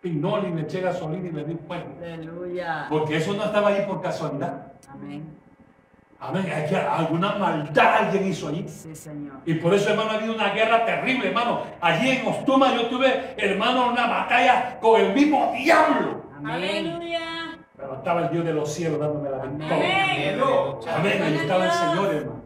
pinol 0.00 0.46
y 0.46 0.54
le 0.54 0.62
eché 0.62 0.80
gasolina 0.80 1.28
y 1.28 1.32
le 1.32 1.44
di 1.44 1.54
fuego. 1.54 1.94
Aleluya. 2.02 2.86
Porque 2.88 3.16
eso 3.16 3.34
no 3.34 3.44
estaba 3.44 3.68
ahí 3.68 3.84
por 3.86 4.00
casualidad. 4.00 4.72
Amén. 4.88 5.43
Amén. 6.28 6.50
Hay 6.54 6.66
que, 6.68 6.76
alguna 6.76 7.34
maldad 7.36 7.96
alguien 8.04 8.28
hizo 8.28 8.48
allí. 8.48 8.64
Sí, 8.66 8.94
Señor. 8.94 9.34
Y 9.44 9.54
por 9.54 9.74
eso, 9.74 9.90
hermano, 9.90 10.10
ha 10.12 10.14
habido 10.14 10.34
una 10.34 10.50
guerra 10.50 10.84
terrible, 10.86 11.28
hermano. 11.28 11.62
Allí 11.80 12.10
en 12.10 12.26
Ostuma 12.26 12.74
yo 12.74 12.86
tuve, 12.86 13.34
hermano, 13.36 13.90
una 13.90 14.06
batalla 14.06 14.78
con 14.80 15.00
el 15.00 15.12
mismo 15.12 15.52
diablo. 15.54 16.22
Amén. 16.36 16.52
Aleluya. 16.52 17.58
Pero 17.76 17.94
estaba 17.96 18.22
el 18.22 18.30
Dios 18.30 18.44
de 18.44 18.52
los 18.54 18.72
cielos 18.72 18.98
dándome 18.98 19.28
la 19.28 19.38
victoria. 19.38 19.74
Amén. 19.74 20.40
Amén. 20.96 21.22
Ahí 21.22 21.34
estaba 21.36 21.64
el 21.66 21.72
Señor, 21.72 22.14
hermano. 22.14 22.44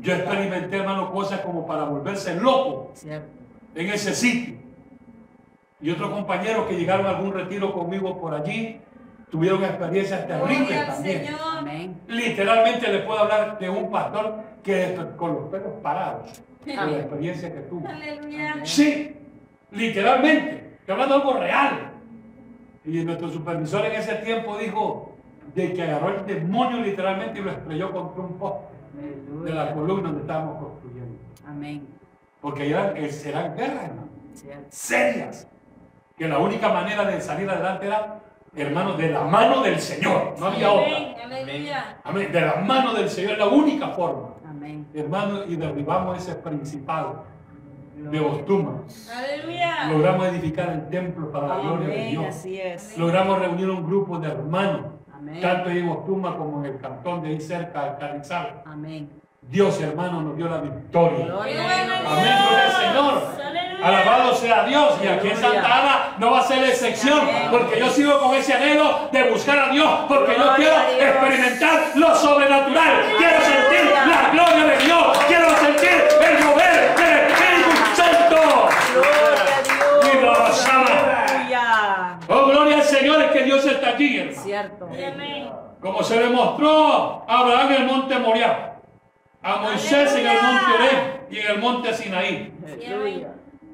Yo 0.00 0.14
experimenté, 0.14 0.76
hermano, 0.76 1.10
cosas 1.10 1.40
como 1.40 1.66
para 1.66 1.84
volverse 1.84 2.34
loco 2.36 2.90
Cierto. 2.94 3.28
en 3.74 3.88
ese 3.88 4.14
sitio. 4.14 4.56
Y 5.80 5.90
otros 5.90 6.10
compañeros 6.10 6.66
que 6.66 6.76
llegaron 6.76 7.06
a 7.06 7.10
algún 7.10 7.32
retiro 7.32 7.72
conmigo 7.72 8.20
por 8.20 8.34
allí 8.34 8.80
tuvieron 9.30 9.64
experiencias 9.64 10.26
terribles 10.26 10.86
también. 10.86 11.24
Señor. 11.24 11.48
Literalmente 12.08 12.92
le 12.92 12.98
puedo 13.00 13.20
hablar 13.20 13.58
de 13.58 13.68
un 13.68 13.90
pastor 13.90 14.36
que 14.62 14.98
con 15.16 15.34
los 15.34 15.48
pelos 15.48 15.72
parados, 15.82 16.42
de 16.64 16.74
la 16.74 16.98
experiencia 16.98 17.52
que 17.52 17.60
tuvo. 17.60 17.86
Aleluya. 17.86 18.56
Sí, 18.64 19.16
literalmente. 19.70 20.76
Estoy 20.80 20.92
hablando 20.92 21.14
de 21.14 21.20
algo 21.20 21.40
real. 21.40 21.90
Y 22.84 23.04
nuestro 23.04 23.28
supervisor 23.28 23.84
en 23.84 23.92
ese 23.92 24.14
tiempo 24.16 24.56
dijo 24.56 25.14
de 25.54 25.72
que 25.72 25.82
agarró 25.82 26.20
el 26.20 26.26
demonio 26.26 26.78
literalmente 26.82 27.40
y 27.40 27.42
lo 27.42 27.50
estrelló 27.50 27.92
contra 27.92 28.22
un 28.22 28.38
poste 28.38 28.78
de 29.44 29.50
la 29.50 29.74
columna 29.74 30.08
donde 30.08 30.20
estábamos 30.22 30.62
construyendo. 30.62 31.18
Amén. 31.46 31.86
Porque 32.40 32.70
eran, 32.70 32.96
eh, 32.96 33.10
serán 33.10 33.56
guerras, 33.56 33.84
hermano, 33.84 34.08
serias. 34.70 35.48
Que 36.16 36.28
la 36.28 36.38
única 36.38 36.68
manera 36.68 37.04
de 37.04 37.20
salir 37.20 37.48
adelante 37.48 37.86
era, 37.86 38.20
hermano, 38.62 38.94
de 38.94 39.10
la 39.10 39.24
mano 39.24 39.62
del 39.62 39.78
Señor. 39.80 40.34
No 40.38 40.46
había 40.46 40.70
otra. 40.70 40.96
Amén. 41.24 41.68
Amén. 42.04 42.32
De 42.32 42.40
la 42.40 42.56
mano 42.56 42.94
del 42.94 43.08
Señor 43.08 43.32
es 43.32 43.38
la 43.38 43.46
única 43.48 43.88
forma. 43.88 44.30
Amén. 44.48 44.86
Hermano, 44.94 45.44
y 45.46 45.56
derribamos 45.56 46.18
ese 46.18 46.34
principado 46.36 47.24
de 47.96 48.20
Ostuma. 48.20 48.82
Aleluya. 49.14 49.88
Logramos 49.90 50.26
edificar 50.28 50.70
el 50.70 50.88
templo 50.88 51.30
para 51.32 51.48
la 51.48 51.58
gloria 51.58 51.88
de 51.88 51.94
Amén. 51.94 52.10
Dios. 52.10 52.26
Así 52.26 52.60
es. 52.60 52.96
Logramos 52.96 53.38
reunir 53.38 53.68
un 53.68 53.84
grupo 53.86 54.18
de 54.18 54.28
hermanos, 54.28 54.86
Amén. 55.12 55.40
tanto 55.40 55.68
en 55.70 55.88
Ostuma 55.88 56.36
como 56.36 56.64
en 56.64 56.72
el 56.72 56.80
cantón 56.80 57.22
de 57.22 57.28
ahí 57.30 57.40
cerca, 57.40 57.84
de 57.84 57.98
Carrizal. 57.98 58.62
Amén. 58.64 59.10
Dios, 59.42 59.80
hermano, 59.80 60.20
nos 60.20 60.36
dio 60.36 60.48
la 60.48 60.60
victoria. 60.60 61.24
Gloria 61.24 61.54
Gloria 61.54 61.62
a 61.62 61.82
a 61.82 62.00
Dios. 62.00 62.12
Amén, 62.12 62.34
gloria 62.42 62.64
al 62.66 62.72
Señor. 62.72 63.22
Aleluya. 63.38 63.84
Sea 64.58 64.64
Dios. 64.64 64.98
Y 65.02 65.06
aquí 65.06 65.28
en 65.28 65.36
Santa 65.36 65.80
Ana 65.80 66.14
no 66.18 66.30
va 66.32 66.40
a 66.40 66.42
ser 66.42 66.58
la 66.58 66.68
excepción, 66.68 67.20
porque 67.50 67.78
yo 67.78 67.90
sigo 67.90 68.18
con 68.18 68.34
ese 68.34 68.54
anhelo 68.54 69.08
de 69.12 69.30
buscar 69.30 69.58
a 69.58 69.68
Dios, 69.70 69.88
porque 70.08 70.34
yo 70.36 70.54
quiero 70.56 70.76
a 70.76 70.90
experimentar 70.90 71.80
lo 71.94 72.14
sobrenatural. 72.14 73.02
Quiero 73.18 73.40
sentir 73.40 73.92
la 73.92 74.30
gloria 74.32 74.64
de 74.64 74.84
Dios. 74.84 75.18
Quiero 75.28 75.56
sentir 75.56 76.08
el 76.28 76.44
mover 76.44 76.96
del 76.96 77.30
Espíritu 77.30 77.70
Santo. 77.94 78.68
A. 81.60 82.18
Oh, 82.28 82.46
gloria 82.46 82.76
al 82.76 82.82
Señor, 82.82 83.22
es 83.22 83.30
que 83.30 83.42
Dios 83.42 83.64
está 83.64 83.90
aquí, 83.90 84.18
hermano. 84.18 84.42
Cierto. 84.42 84.88
Como 85.80 86.02
se 86.02 86.20
le 86.20 86.28
mostró 86.30 87.24
a 87.28 87.38
Abraham 87.38 87.72
en 87.72 87.82
el 87.82 87.86
monte 87.86 88.18
Moriah, 88.18 88.74
a 89.42 89.56
Moisés 89.56 90.14
en 90.16 90.26
el 90.26 90.42
monte 90.42 90.64
Oreb 90.74 91.26
y 91.30 91.38
en 91.38 91.50
el 91.52 91.58
monte 91.58 91.94
Sinaí. 91.94 92.52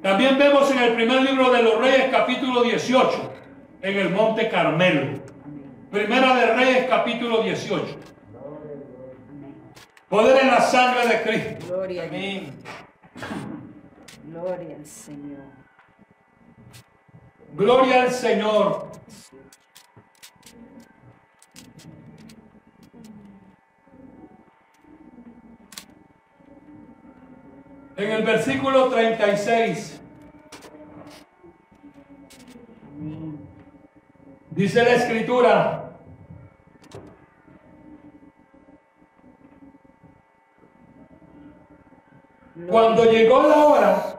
También 0.05 0.37
vemos 0.37 0.71
en 0.71 0.79
el 0.81 0.95
primer 0.97 1.23
libro 1.23 1.51
de 1.51 1.63
los 1.63 1.79
Reyes, 1.79 2.11
capítulo 2.11 2.63
18, 2.63 3.33
en 3.81 3.97
el 3.97 4.11
monte 4.11 4.51
Carmelo. 4.51 5.19
Primera 5.91 6.37
de 6.37 6.55
Reyes, 6.55 6.87
capítulo 6.91 7.43
18. 7.43 7.83
Amén. 9.31 9.55
Poder 10.07 10.43
en 10.43 10.49
la 10.49 10.61
sangre 10.61 11.09
de 11.09 11.23
Cristo. 11.23 11.67
Gloria 11.69 12.03
a 12.03 12.09
Dios. 12.09 12.43
Gloria 14.25 14.77
al 14.77 14.85
Señor. 14.85 15.39
Gloria 17.55 18.03
al 18.03 18.11
Señor. 18.11 18.89
En 27.97 28.11
el 28.11 28.25
versículo 28.25 28.89
36 28.89 30.01
Amén. 32.99 33.39
dice 34.51 34.83
la 34.83 34.95
escritura, 34.95 35.85
Cuando 42.69 43.05
llegó 43.05 43.43
la 43.43 43.67
hora 43.67 44.17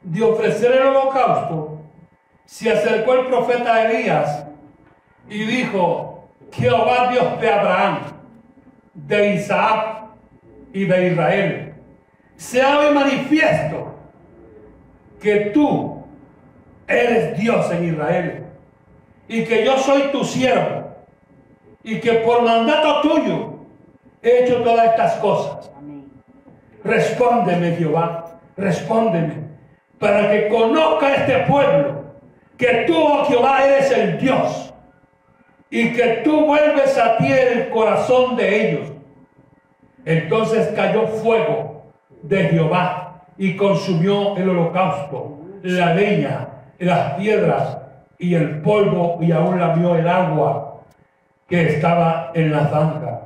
de 0.00 0.22
ofrecer 0.22 0.72
el 0.72 0.86
holocausto, 0.88 1.80
se 2.44 2.70
acercó 2.70 3.14
el 3.14 3.26
profeta 3.26 3.90
Elías 3.90 4.46
y 5.28 5.44
dijo, 5.44 6.28
Jehová 6.52 7.10
Dios 7.10 7.40
de 7.40 7.52
Abraham, 7.52 7.98
de 8.94 9.34
Isaac 9.34 10.04
y 10.72 10.84
de 10.84 11.12
Israel, 11.12 11.73
sea 12.36 12.78
hoy 12.78 12.94
manifiesto 12.94 13.94
que 15.20 15.36
tú 15.54 16.04
eres 16.86 17.38
Dios 17.38 17.70
en 17.70 17.84
Israel 17.84 18.44
y 19.28 19.44
que 19.44 19.64
yo 19.64 19.78
soy 19.78 20.02
tu 20.12 20.24
siervo 20.24 20.84
y 21.82 22.00
que 22.00 22.12
por 22.14 22.42
mandato 22.42 23.00
tuyo 23.00 23.54
he 24.22 24.44
hecho 24.44 24.62
todas 24.62 24.90
estas 24.90 25.14
cosas. 25.14 25.70
Respóndeme, 26.82 27.76
Jehová, 27.76 28.38
respóndeme, 28.56 29.48
para 29.98 30.30
que 30.30 30.48
conozca 30.48 31.14
este 31.14 31.38
pueblo 31.50 32.04
que 32.58 32.84
tú, 32.86 32.94
oh 32.96 33.24
Jehová, 33.24 33.66
eres 33.66 33.90
el 33.90 34.18
Dios 34.18 34.74
y 35.70 35.92
que 35.92 36.20
tú 36.22 36.44
vuelves 36.44 36.96
a 36.98 37.16
ti 37.16 37.32
el 37.32 37.70
corazón 37.70 38.36
de 38.36 38.68
ellos. 38.68 38.92
Entonces 40.04 40.68
cayó 40.76 41.06
fuego 41.06 41.73
de 42.28 42.44
Jehová 42.48 43.22
y 43.38 43.56
consumió 43.56 44.36
el 44.36 44.48
holocausto, 44.48 45.38
la 45.62 45.94
leña, 45.94 46.48
las 46.78 47.14
piedras 47.14 47.78
y 48.18 48.34
el 48.34 48.60
polvo 48.60 49.18
y 49.20 49.32
aún 49.32 49.58
lamió 49.58 49.96
el 49.96 50.08
agua 50.08 50.80
que 51.48 51.74
estaba 51.74 52.30
en 52.34 52.52
la 52.52 52.68
zanja. 52.68 53.20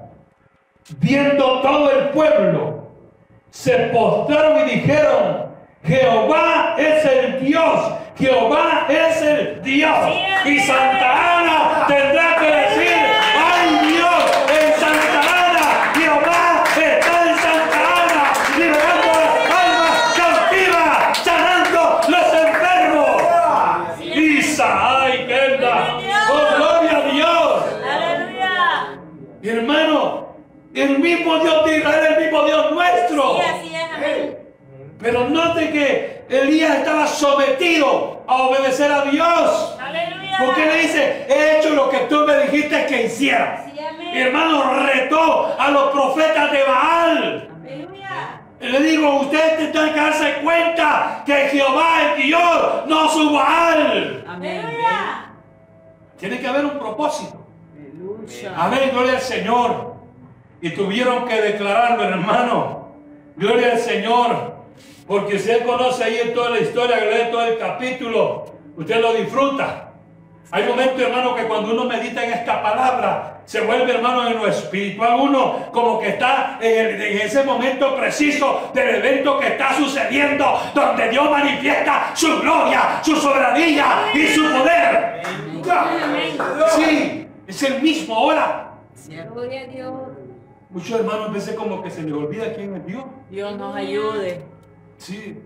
Viendo 0.99 1.61
todo 1.61 1.91
el 1.91 2.09
pueblo, 2.09 2.89
se 3.51 3.75
postraron 3.89 4.69
y 4.69 4.73
dijeron, 4.73 5.49
Jehová 5.85 6.75
es 6.79 7.05
el 7.05 7.45
Dios, 7.45 7.93
Jehová 8.17 8.87
es 8.89 9.23
el 9.23 9.63
Dios. 9.63 9.99
Y 10.45 10.59
Santa 10.61 11.39
Ana 11.39 11.87
tendrá 11.87 12.37
que 12.37 12.47
decir, 12.47 12.97
ay 13.37 13.89
Dios, 13.89 14.25
en 14.49 14.81
Santa 14.81 15.21
Ana, 15.21 15.93
Jehová 15.95 16.65
está 16.77 17.31
en 17.31 17.37
Santa 17.37 17.81
Ana, 18.03 18.33
liberando 18.59 19.13
las 19.19 19.65
almas 19.65 20.15
cautivas, 20.17 21.19
sanando 21.19 22.01
los 22.09 22.27
enfermos. 22.47 24.17
Isa, 24.17 25.03
ay, 25.03 25.27
Kelda, 25.27 25.99
oh 26.31 26.57
gloria 26.57 26.97
a 26.97 27.03
Dios. 27.13 27.65
Aleluya. 27.93 28.99
Mi 29.43 29.49
hermano, 29.49 30.29
el 30.75 30.99
mismo 30.99 31.39
Dios 31.39 31.65
de 31.67 31.79
Israel, 31.79 32.15
el 32.17 32.25
mismo 32.25 32.45
Dios 32.45 32.73
nuestro. 32.73 33.37
Sí, 33.37 33.41
así 33.43 33.75
es. 33.75 33.93
Amén. 33.95 34.39
Pero 35.01 35.29
note 35.29 35.71
que 35.71 36.25
Elías 36.49 36.79
estaba 36.79 37.07
sometido 37.07 38.23
a 38.27 38.37
obedecer 38.45 38.91
a 38.91 39.05
Dios. 39.05 39.77
Aleluya. 39.79 40.37
Porque 40.39 40.65
le 40.65 40.79
dice, 40.79 41.27
he 41.29 41.59
hecho 41.59 41.71
lo 41.71 41.91
que 41.91 41.99
tú 42.09 42.25
me 42.27 42.39
dijiste 42.39 42.87
que 42.87 43.05
hiciera. 43.05 43.67
Sí. 43.67 43.81
Mi 43.99 44.19
hermano 44.19 44.87
retó 44.87 45.55
a 45.59 45.71
los 45.71 45.91
profetas 45.91 46.51
de 46.51 46.63
Baal. 46.63 47.51
Aleluya. 47.63 48.41
Le 48.61 48.81
digo, 48.81 49.21
ustedes 49.21 49.73
tienen 49.73 49.93
que 49.93 50.01
darse 50.01 50.35
cuenta 50.43 51.23
que 51.27 51.35
Jehová 51.49 52.15
es 52.17 52.25
Dios, 52.25 52.87
no 52.87 53.09
su 53.11 53.31
Baal. 53.31 54.25
Aleluya. 54.27 55.33
Tiene 56.19 56.41
que 56.41 56.47
haber 56.47 56.65
un 56.65 56.79
propósito. 56.79 57.47
Aleluya. 57.77 58.55
Amén, 58.57 58.91
gloria 58.93 59.13
al 59.13 59.21
Señor. 59.21 59.97
Y 60.63 60.71
tuvieron 60.71 61.29
que 61.29 61.43
declararlo, 61.43 62.05
hermano. 62.05 62.89
Gloria 63.37 63.73
al 63.73 63.79
Señor. 63.79 64.58
Porque 65.09 65.37
usted 65.37 65.65
conoce 65.65 66.05
ahí 66.05 66.19
en 66.23 66.35
toda 66.35 66.51
la 66.51 66.61
historia, 66.61 66.97
lee 66.99 67.31
todo 67.33 67.45
el 67.47 67.59
capítulo, 67.59 68.45
usted 68.77 69.01
lo 69.01 69.15
disfruta. 69.15 69.85
Hay 70.51 70.65
momentos, 70.67 71.01
hermano, 71.01 71.35
que 71.35 71.45
cuando 71.45 71.73
uno 71.73 71.85
medita 71.85 72.25
en 72.25 72.33
esta 72.33 72.63
palabra, 72.63 73.41
se 73.47 73.61
vuelve, 73.63 73.93
hermano, 73.95 74.27
en 74.29 74.37
lo 74.37 74.47
espiritual, 74.47 75.19
uno 75.21 75.71
como 75.73 75.99
que 76.01 76.09
está 76.11 76.59
en, 76.61 76.87
el- 76.87 77.03
en 77.03 77.19
ese 77.23 77.43
momento 77.45 77.97
preciso 77.97 78.71
del 78.75 78.97
evento 78.97 79.39
que 79.39 79.47
está 79.49 79.75
sucediendo, 79.75 80.45
donde 80.75 81.09
Dios 81.09 81.31
manifiesta 81.31 82.11
su 82.15 82.41
gloria, 82.41 83.01
su 83.03 83.17
soberanía 83.17 83.87
y 84.15 84.27
su 84.29 84.43
poder. 84.43 85.23
Sí, 86.77 87.27
es 87.47 87.63
el 87.63 87.83
mismo 87.83 88.15
ahora. 88.15 88.73
Gloria 89.33 89.63
a 89.63 89.67
Dios. 89.67 89.93
Muchos 90.71 91.01
hermanos 91.01 91.29
a 91.31 91.33
veces 91.33 91.55
como 91.57 91.83
que 91.83 91.91
se 91.91 92.03
les 92.03 92.13
olvida 92.13 92.53
quién 92.55 92.75
es 92.77 92.87
Dios. 92.87 93.05
Dios 93.31 93.57
nos 93.57 93.75
ayude. 93.77 94.43
Sí. 94.99 95.39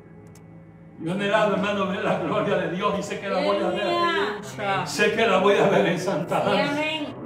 Yo 1.00 1.11
he 1.11 1.14
anhelado, 1.14 1.55
hermano, 1.55 1.88
ver 1.88 2.05
la 2.05 2.18
gloria 2.18 2.57
de 2.57 2.76
Dios 2.76 2.94
y 2.98 3.03
sé 3.03 3.18
que 3.18 3.28
la 3.28 3.40
voy 3.40 3.57
a 3.57 3.68
ver. 3.68 4.86
Sé 4.86 5.12
que 5.14 5.26
la 5.26 5.38
voy 5.38 5.57
a 5.59 5.66
ver 5.68 5.86
en 5.86 5.98
Santa 5.98 6.42
Ana. 6.46 6.70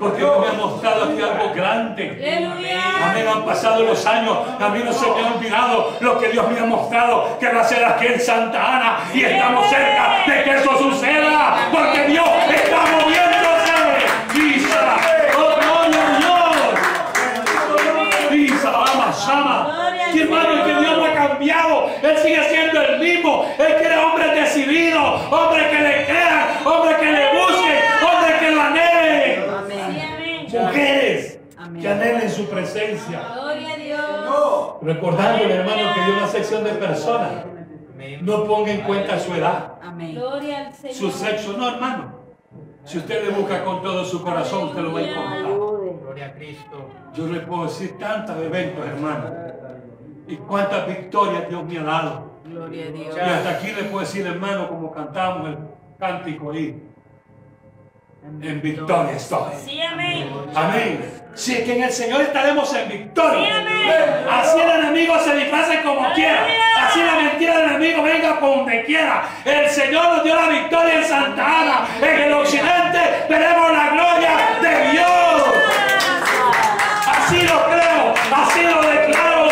Porque 0.01 0.19
Dios 0.19 0.41
me 0.41 0.47
ha 0.49 0.53
mostrado 0.53 1.05
aquí 1.05 1.21
algo 1.23 1.55
grande. 1.55 2.37
Aleluya. 2.37 3.11
Amén, 3.11 3.29
han 3.29 3.45
pasado 3.45 3.83
los 3.83 4.07
años, 4.07 4.39
a 4.61 4.69
mí 4.71 4.81
no 4.85 4.93
se 4.93 5.07
me 5.07 5.21
ha 5.23 5.35
olvidado 5.35 5.97
lo 6.01 6.19
que 6.19 6.29
Dios 6.29 6.51
me 6.51 6.59
ha 6.59 6.65
mostrado 6.65 7.39
que 7.39 7.53
va 7.53 7.61
a 7.61 7.65
ser 7.65 7.85
aquí 7.85 8.07
en 8.07 8.21
Santa 8.21 8.77
Ana 8.77 8.99
y 9.13 9.23
estamos 9.23 9.69
cerca 9.69 10.25
de 10.27 10.43
que 10.43 10.51
eso 10.51 10.79
suceda, 10.79 11.69
porque 11.73 12.09
Dios 12.09 12.29
está 12.51 12.81
moviéndose. 12.93 13.37
Isa, 14.57 14.97
oh 15.39 15.51
a 15.55 15.89
Dios. 16.19 16.57
Isa, 18.33 18.69
ama, 18.69 19.13
ama. 19.29 19.73
Hermano, 20.15 20.65
que 20.65 20.75
Dios 20.81 20.97
no 20.97 21.05
ha 21.05 21.15
cambiado, 21.15 21.76
Él 22.03 22.19
sigue 22.19 22.43
siendo 22.49 22.81
el 22.83 22.99
mismo. 23.01 23.45
Él 23.59 23.75
quiere 23.79 23.97
hombres 23.99 24.35
decididos, 24.35 25.23
hombres 25.33 25.67
que 25.69 25.79
le 25.81 26.05
crean, 26.05 26.49
hombres 26.67 26.97
que 26.97 27.11
le 27.11 27.27
busquen, 27.39 27.79
hombres 28.07 28.35
que 28.41 28.51
lo 28.51 28.61
anhelen. 28.63 29.51
Amén. 29.51 30.47
Mujeres 30.67 31.41
Amén. 31.59 31.83
que 31.83 31.89
anhelen 31.89 32.31
su 32.31 32.49
presencia. 32.49 33.21
Gloria 33.35 33.73
a 33.73 33.77
Dios. 33.77 34.73
Recordándole, 34.83 35.55
hermano, 35.55 35.95
que 35.95 36.01
hay 36.01 36.11
una 36.13 36.29
sección 36.29 36.65
de 36.65 36.71
personas. 36.73 37.31
No 38.21 38.45
ponga 38.45 38.71
en 38.73 38.81
cuenta 38.83 39.19
su 39.19 39.35
edad, 39.35 39.73
Amén. 39.83 40.15
Gloria 40.15 40.67
al 40.69 40.75
Señor. 40.75 40.95
su 40.97 41.11
sexo. 41.11 41.55
No, 41.57 41.69
hermano. 41.69 42.15
Si 42.85 42.99
usted 42.99 43.25
le 43.25 43.31
busca 43.31 43.65
con 43.65 43.83
todo 43.83 44.05
su 44.05 44.23
corazón, 44.23 44.69
usted 44.69 44.81
lo 44.81 44.93
va 44.93 45.01
a 45.01 45.03
encontrar. 45.03 45.43
Gloria 45.43 46.27
a 46.27 46.33
Cristo. 46.35 46.89
Yo 47.15 47.27
le 47.27 47.41
puedo 47.41 47.65
decir 47.65 47.99
tantos 47.99 48.37
eventos, 48.41 48.87
hermano. 48.87 49.25
Y 50.27 50.37
cuántas 50.37 50.87
victorias 50.87 51.49
Dios 51.49 51.65
me 51.65 51.79
ha 51.79 51.83
dado. 51.83 52.33
Gloria 52.45 52.87
a 52.87 52.91
Dios. 52.91 53.17
Y 53.17 53.21
hasta 53.21 53.51
aquí 53.51 53.69
le 53.69 53.85
puedo 53.85 54.01
decir, 54.01 54.27
hermano, 54.27 54.69
como 54.69 54.93
cantamos 54.93 55.49
el 55.49 55.59
cántico 55.99 56.51
ahí. 56.51 56.83
En 58.43 58.61
victoria 58.61 59.13
estoy. 59.13 59.53
Sí, 59.65 59.81
amén. 59.81 60.29
Amén. 60.55 61.13
Sí, 61.35 61.63
que 61.65 61.77
en 61.77 61.85
el 61.85 61.93
Señor 61.93 62.23
estaremos 62.23 62.75
en 62.75 62.89
victoria. 62.89 63.39
Sí, 63.39 63.51
amén. 63.53 64.27
Así 64.29 64.59
el 64.59 64.71
enemigo 64.71 65.17
se 65.21 65.37
disfrace 65.37 65.83
como 65.83 66.13
quiera. 66.13 66.47
Así 66.81 67.03
la 67.05 67.15
mentira 67.15 67.59
del 67.59 67.71
enemigo 67.71 68.03
venga 68.03 68.41
por 68.41 68.57
donde 68.57 68.85
quiera. 68.85 69.29
El 69.45 69.69
Señor 69.69 70.17
nos 70.17 70.25
dio 70.25 70.35
la 70.35 70.49
victoria 70.49 70.99
en 70.99 71.05
Santa 71.05 71.63
Ana. 71.63 71.87
En 72.03 72.23
el 72.23 72.33
occidente 72.33 72.99
veremos 73.29 73.71
la 73.71 73.91
gloria 73.91 74.37
de 74.61 74.91
Dios. 74.91 75.43
Así 77.07 77.43
lo 77.43 77.65
creo. 77.67 78.15
Así 78.35 78.63
lo 78.63 78.83
declaro. 78.83 79.49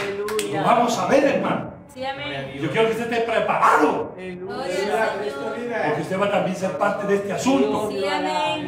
Aleluya. 0.00 0.60
Lo 0.60 0.66
vamos 0.66 0.98
a 0.98 1.06
ver, 1.06 1.24
hermano. 1.24 1.74
Sí, 1.92 2.04
amén. 2.04 2.58
Yo 2.60 2.70
quiero 2.70 2.88
que 2.88 2.92
usted 2.92 3.12
esté 3.12 3.23
preparado. 3.34 4.14
Porque 4.14 6.02
usted 6.02 6.20
va 6.20 6.26
a 6.26 6.30
también 6.30 6.56
ser 6.56 6.78
parte 6.78 7.06
de 7.06 7.14
este 7.16 7.32
asunto. 7.32 7.90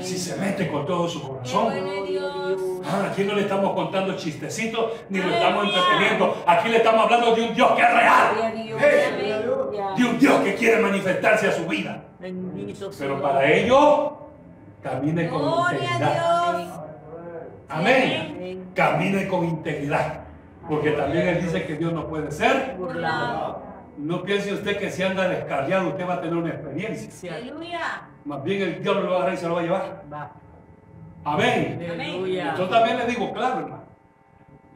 Si 0.00 0.18
se 0.18 0.36
mete 0.36 0.68
con 0.68 0.86
todo 0.86 1.08
su 1.08 1.22
corazón. 1.26 1.72
Ah, 2.84 3.08
aquí 3.10 3.24
no 3.24 3.34
le 3.34 3.42
estamos 3.42 3.72
contando 3.72 4.16
chistecitos 4.16 4.92
ni 5.08 5.18
lo 5.18 5.30
estamos 5.30 5.64
entreteniendo. 5.66 6.42
Aquí 6.46 6.68
le 6.68 6.76
estamos 6.78 7.04
hablando 7.04 7.34
de 7.34 7.42
un 7.42 7.54
Dios 7.54 7.72
que 7.72 7.82
es 7.82 7.92
real. 7.92 8.54
De 9.96 10.04
un 10.04 10.18
Dios 10.18 10.40
que 10.40 10.54
quiere 10.54 10.80
manifestarse 10.80 11.48
a 11.48 11.52
su 11.52 11.66
vida. 11.66 12.04
Pero 12.98 13.20
para 13.20 13.50
ello, 13.50 14.16
camine 14.82 15.28
con 15.28 15.42
integridad. 15.42 16.82
Amén. 17.68 18.34
Amén. 18.36 18.70
Camine 18.74 19.26
con 19.26 19.44
integridad. 19.44 20.20
Porque 20.68 20.90
también 20.92 21.28
Él 21.28 21.42
dice 21.42 21.64
que 21.64 21.76
Dios 21.76 21.92
no 21.92 22.08
puede 22.08 22.30
ser. 22.30 22.74
Burlado. 22.76 23.65
No 23.98 24.22
piense 24.22 24.52
usted 24.52 24.78
que 24.78 24.90
si 24.90 25.02
anda 25.02 25.28
descarriado 25.28 25.88
usted 25.88 26.06
va 26.06 26.14
a 26.14 26.20
tener 26.20 26.36
una 26.36 26.50
experiencia. 26.50 27.34
Aleluya. 27.34 28.08
Más 28.24 28.42
bien 28.44 28.62
el 28.62 28.82
Dios 28.82 28.96
lo 28.96 29.08
va 29.08 29.14
a 29.14 29.16
agarrar 29.16 29.34
y 29.34 29.36
se 29.38 29.48
lo 29.48 29.54
va 29.54 29.60
a 29.60 29.64
llevar. 29.64 30.04
Va. 30.12 30.32
Amén. 31.24 31.86
Aleluya. 31.90 32.54
Yo 32.56 32.68
también 32.68 32.98
le 32.98 33.06
digo, 33.06 33.32
claro, 33.32 33.60
hermano. 33.60 33.84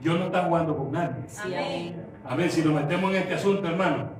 Dios 0.00 0.18
no 0.18 0.26
está 0.26 0.44
jugando 0.44 0.76
con 0.76 0.92
nadie. 0.92 1.22
Sí, 1.26 1.40
Amén. 1.44 1.58
amén. 1.58 2.06
Amén. 2.24 2.50
Si 2.50 2.62
nos 2.62 2.72
metemos 2.72 3.10
en 3.10 3.16
este 3.18 3.34
asunto, 3.34 3.68
hermano, 3.68 4.10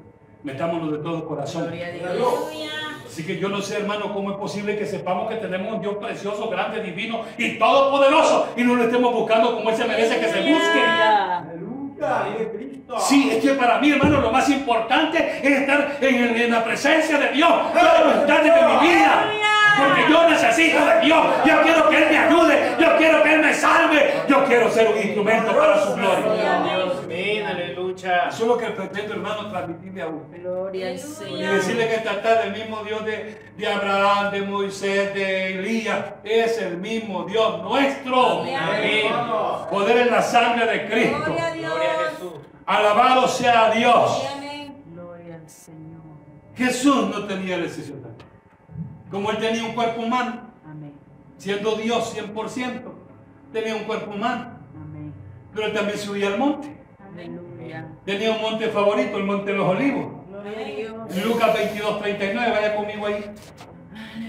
metámonos 0.42 0.92
de 0.92 0.98
todo 0.98 1.26
corazón. 1.26 1.64
Gloria 1.64 1.86
a 1.86 1.90
Dios. 1.90 2.08
Aleluya. 2.10 2.70
Así 3.06 3.26
que 3.26 3.38
yo 3.38 3.48
no 3.48 3.60
sé, 3.60 3.78
hermano, 3.78 4.12
cómo 4.14 4.30
es 4.30 4.36
posible 4.36 4.78
que 4.78 4.86
sepamos 4.86 5.28
que 5.28 5.36
tenemos 5.36 5.72
un 5.74 5.80
Dios 5.80 5.96
precioso, 5.96 6.48
grande, 6.48 6.80
divino 6.80 7.22
y 7.36 7.58
todopoderoso 7.58 8.52
y 8.56 8.62
no 8.62 8.76
lo 8.76 8.84
estemos 8.84 9.12
buscando 9.12 9.56
como 9.56 9.70
Él 9.70 9.76
se 9.76 9.84
merece 9.84 10.20
que 10.20 10.28
se 10.28 10.52
busque. 10.52 10.82
Aleluya. 10.84 11.79
Sí, 12.98 13.30
es 13.30 13.42
que 13.42 13.54
para 13.54 13.78
mí, 13.78 13.90
hermano, 13.90 14.20
lo 14.20 14.32
más 14.32 14.48
importante 14.48 15.40
es 15.42 15.60
estar 15.60 15.98
en, 16.00 16.50
la 16.50 16.64
presencia 16.64 17.18
de 17.18 17.28
Dios 17.32 17.50
todos 17.72 18.06
los 18.06 18.16
instantes 18.16 18.54
de 18.54 18.62
mi 18.62 18.88
vida. 18.88 19.39
Porque 19.86 20.02
yo 20.10 20.28
necesito 20.30 20.84
de 20.86 21.00
Dios. 21.00 21.26
Yo 21.46 21.62
quiero 21.62 21.88
que 21.88 21.96
Él 21.98 22.04
me 22.10 22.18
ayude. 22.18 22.76
Yo 22.80 22.96
quiero 22.96 23.22
que 23.22 23.34
Él 23.34 23.40
me 23.40 23.54
salve. 23.54 24.14
Yo 24.28 24.44
quiero 24.44 24.70
ser 24.70 24.88
un 24.88 24.98
instrumento 24.98 25.56
para 25.56 25.82
su 25.82 25.94
gloria. 25.94 26.64
Aleluya. 27.46 28.28
Eso 28.28 28.42
es 28.42 28.48
lo 28.48 28.56
que 28.56 28.66
pretendo, 28.66 29.14
hermano, 29.14 29.50
transmitirle 29.50 30.02
a 30.02 30.08
usted. 30.08 30.40
Gloria 30.42 30.88
al 30.88 30.94
Y 30.94 30.98
Señor. 30.98 31.54
decirle 31.54 31.88
que 31.88 31.94
esta 31.96 32.22
tarde 32.22 32.44
el 32.46 32.52
mismo 32.52 32.82
Dios 32.84 33.04
de, 33.04 33.38
de 33.56 33.66
Abraham, 33.66 34.30
de 34.30 34.42
Moisés, 34.42 35.12
de 35.14 35.58
Elías, 35.58 35.98
es 36.24 36.58
el 36.58 36.76
mismo 36.78 37.24
Dios 37.24 37.62
nuestro. 37.62 38.42
Amén. 38.42 39.12
Poder 39.70 39.96
en 39.98 40.10
la 40.10 40.22
sangre 40.22 40.66
de 40.66 40.86
Cristo. 40.88 41.18
Gloria 41.24 41.46
a 41.46 41.50
Gloria 41.54 41.90
a 41.90 41.98
Dios. 41.98 42.10
Jesús. 42.12 42.32
Alabado 42.66 43.28
sea 43.28 43.70
Dios. 43.70 44.22
Gloria 44.92 45.34
al 45.34 45.48
Señor. 45.48 46.00
Jesús 46.56 47.08
no 47.08 47.24
tenía 47.26 47.58
decisión. 47.58 47.99
Como 49.10 49.30
él 49.30 49.38
tenía 49.38 49.64
un 49.64 49.72
cuerpo 49.72 50.02
humano, 50.02 50.40
Amén. 50.64 50.92
siendo 51.36 51.74
Dios 51.76 52.14
100%, 52.16 52.82
tenía 53.52 53.74
un 53.74 53.84
cuerpo 53.84 54.12
humano, 54.12 54.58
Amén. 54.74 55.12
pero 55.54 55.66
él 55.66 55.72
también 55.72 55.98
subía 55.98 56.28
al 56.28 56.38
monte. 56.38 56.76
Aleluya. 57.12 57.88
Tenía 58.04 58.30
un 58.32 58.40
monte 58.40 58.68
favorito, 58.68 59.16
el 59.18 59.24
monte 59.24 59.50
de 59.52 59.58
los 59.58 59.68
olivos. 59.68 60.06
Gloria 60.28 60.58
a 60.58 60.64
Dios. 60.64 61.26
Lucas 61.26 61.54
22, 61.54 62.00
39, 62.02 62.50
vaya 62.52 62.76
conmigo 62.76 63.06
ahí. 63.06 63.24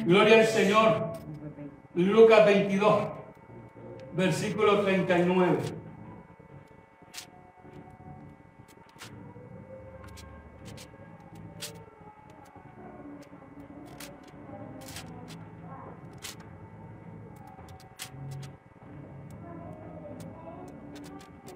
Gloria 0.05 0.39
al 0.39 0.45
Señor. 0.47 1.11
Lucas 1.93 2.45
22, 2.45 2.99
versículo 4.13 4.81
39. 4.81 5.57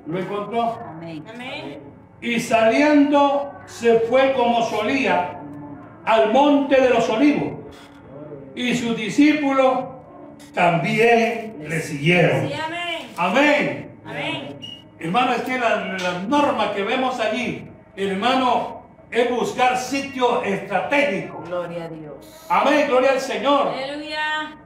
¿Lo 0.07 0.19
encontró? 0.19 0.79
Amén. 0.87 1.23
Amén. 1.27 1.79
Y 2.21 2.39
saliendo 2.39 3.51
se 3.65 3.99
fue 4.01 4.33
como 4.33 4.63
solía 4.63 5.39
al 6.05 6.31
monte 6.31 6.79
de 6.79 6.89
los 6.89 7.09
olivos. 7.09 7.53
Y 8.55 8.75
sus 8.75 8.95
discípulos 8.95 9.85
también 10.53 11.57
le 11.67 11.79
siguieron. 11.81 12.47
Sí, 12.47 12.53
amén. 12.53 13.07
Amén. 13.17 13.99
Amén. 14.05 14.59
Hermano, 14.99 15.33
es 15.33 15.41
que 15.41 15.59
la, 15.59 15.97
la 15.97 16.19
norma 16.27 16.73
que 16.73 16.83
vemos 16.83 17.19
allí, 17.19 17.67
hermano, 17.95 18.83
es 19.11 19.29
buscar 19.29 19.77
sitios 19.77 20.45
estratégicos. 20.45 21.47
Gloria 21.47 21.85
a 21.85 21.89
Dios. 21.89 22.45
Amén, 22.49 22.87
gloria 22.87 23.11
al 23.11 23.19
Señor. 23.19 23.67
Aleluya. 23.67 24.57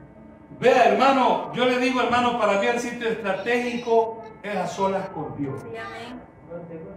Vea, 0.59 0.89
hermano, 0.89 1.53
yo 1.53 1.65
le 1.65 1.79
digo, 1.79 2.01
hermano, 2.01 2.37
para 2.37 2.59
mí 2.59 2.67
el 2.67 2.79
sitio 2.79 3.07
estratégico 3.07 4.21
es 4.43 4.55
a 4.55 4.67
solas 4.67 5.07
con 5.09 5.35
Dios. 5.37 5.61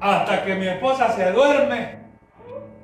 Hasta 0.01 0.45
que 0.45 0.55
mi 0.57 0.67
esposa 0.67 1.13
se 1.13 1.31
duerme, 1.31 1.99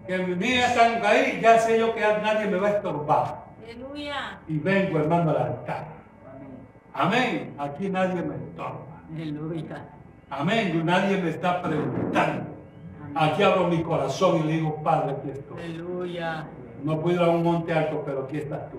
que 0.07 0.18
mis 0.18 0.37
niñas 0.37 0.70
están 0.70 1.05
ahí, 1.05 1.41
ya 1.43 1.59
sé 1.59 1.79
yo 1.79 1.95
que 1.95 2.01
nadie 2.01 2.47
me 2.47 2.59
va 2.59 2.68
a 2.68 2.70
estorbar. 2.70 3.45
Aleluya. 3.64 4.39
Y 4.47 4.59
vengo, 4.59 4.99
hermano, 4.99 5.31
al 5.33 5.37
altar. 5.39 5.89
Amén. 6.95 7.55
Amén. 7.55 7.55
Aquí 7.59 7.89
nadie 7.89 8.22
me 8.22 8.37
estorba. 8.37 9.03
Aleluya. 9.12 9.85
Amén. 10.31 10.87
Nadie 10.87 11.16
me 11.18 11.31
está 11.31 11.61
preguntando. 11.61 12.45
Aquí 13.14 13.43
abro 13.43 13.66
mi 13.66 13.83
corazón 13.83 14.39
y 14.39 14.43
le 14.45 14.53
digo, 14.53 14.81
Padre, 14.83 15.16
aquí 15.18 15.31
estoy. 15.31 15.61
Aleluya. 15.61 16.47
No 16.85 17.01
puedo 17.01 17.16
ir 17.16 17.22
a 17.22 17.31
un 17.31 17.43
monte 17.43 17.72
alto, 17.72 18.03
pero 18.07 18.24
aquí 18.24 18.37
estás 18.37 18.70
tú. 18.70 18.79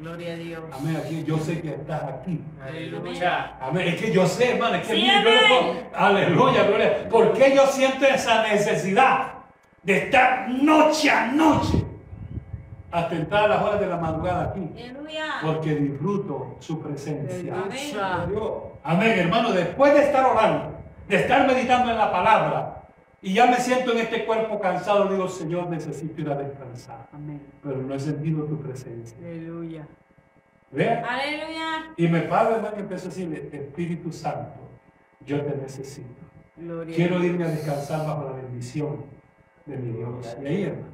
Gloria 0.00 0.32
a 0.32 0.36
Dios. 0.36 0.62
Amén. 0.72 0.96
Aquí 0.96 1.24
yo 1.24 1.38
sé 1.38 1.60
que 1.60 1.70
estás 1.74 2.02
aquí. 2.04 2.40
Aleluya. 2.66 3.56
Amén. 3.60 3.88
Es 3.88 4.00
que 4.00 4.12
yo 4.12 4.26
sé, 4.26 4.52
hermano, 4.54 4.76
es 4.76 4.86
que 4.86 4.94
Sí, 4.94 5.02
mire, 5.02 5.22
yo 5.22 5.30
le 5.30 5.38
amén. 5.38 5.48
puedo- 5.90 6.04
aleluya, 6.06 6.62
gloria. 6.64 7.08
¿Por 7.10 7.32
qué 7.34 7.54
yo 7.54 7.66
siento 7.66 8.06
esa 8.06 8.42
necesidad 8.44 9.34
de 9.82 9.96
estar 9.98 10.48
noche 10.48 11.10
a 11.10 11.26
noche 11.26 11.84
hasta 12.90 13.14
entrar 13.14 13.44
a 13.44 13.48
las 13.48 13.62
horas 13.62 13.80
de 13.80 13.86
la 13.86 13.96
madrugada 13.98 14.44
aquí, 14.50 14.68
Aleluya. 14.74 15.24
porque 15.42 15.74
disfruto 15.74 16.56
su 16.60 16.80
presencia. 16.82 17.54
Aleluya. 17.54 18.26
Dios. 18.28 18.52
Amén, 18.82 19.18
hermano, 19.18 19.52
después 19.52 19.92
de 19.94 20.00
estar 20.04 20.24
orando, 20.24 20.78
de 21.08 21.16
estar 21.16 21.46
meditando 21.46 21.90
en 21.90 21.98
la 21.98 22.10
palabra, 22.10 22.79
y 23.22 23.34
ya 23.34 23.46
me 23.46 23.56
siento 23.56 23.92
en 23.92 23.98
este 23.98 24.24
cuerpo 24.24 24.58
cansado, 24.60 25.08
digo, 25.08 25.28
Señor, 25.28 25.68
necesito 25.68 26.20
ir 26.20 26.30
a 26.30 26.36
descansar, 26.36 27.08
Amén. 27.12 27.40
pero 27.62 27.76
no 27.78 27.94
he 27.94 28.00
sentido 28.00 28.44
tu 28.44 28.58
presencia. 28.60 29.16
Aleluya. 29.18 29.86
Vea, 30.72 31.04
Aleluya. 31.04 31.92
y 31.96 32.06
me 32.08 32.20
paro, 32.22 32.54
hermano, 32.56 32.76
y 32.76 32.80
empiezo 32.80 33.06
a 33.06 33.08
decirle, 33.08 33.48
Espíritu 33.52 34.12
Santo, 34.12 34.60
yo 35.26 35.42
te 35.42 35.56
necesito. 35.56 36.08
Gloria. 36.56 36.94
Quiero 36.94 37.22
irme 37.24 37.44
a 37.44 37.48
descansar 37.48 38.06
bajo 38.06 38.24
la 38.26 38.32
bendición 38.32 39.04
de 39.66 39.76
mi 39.76 39.96
Dios. 39.98 40.36
Y 40.42 40.46
ahí, 40.46 40.62
hermano, 40.64 40.86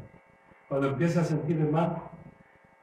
cuando 0.68 0.88
empieza 0.88 1.20
a 1.20 1.24
sentir, 1.24 1.60
hermano, 1.60 2.02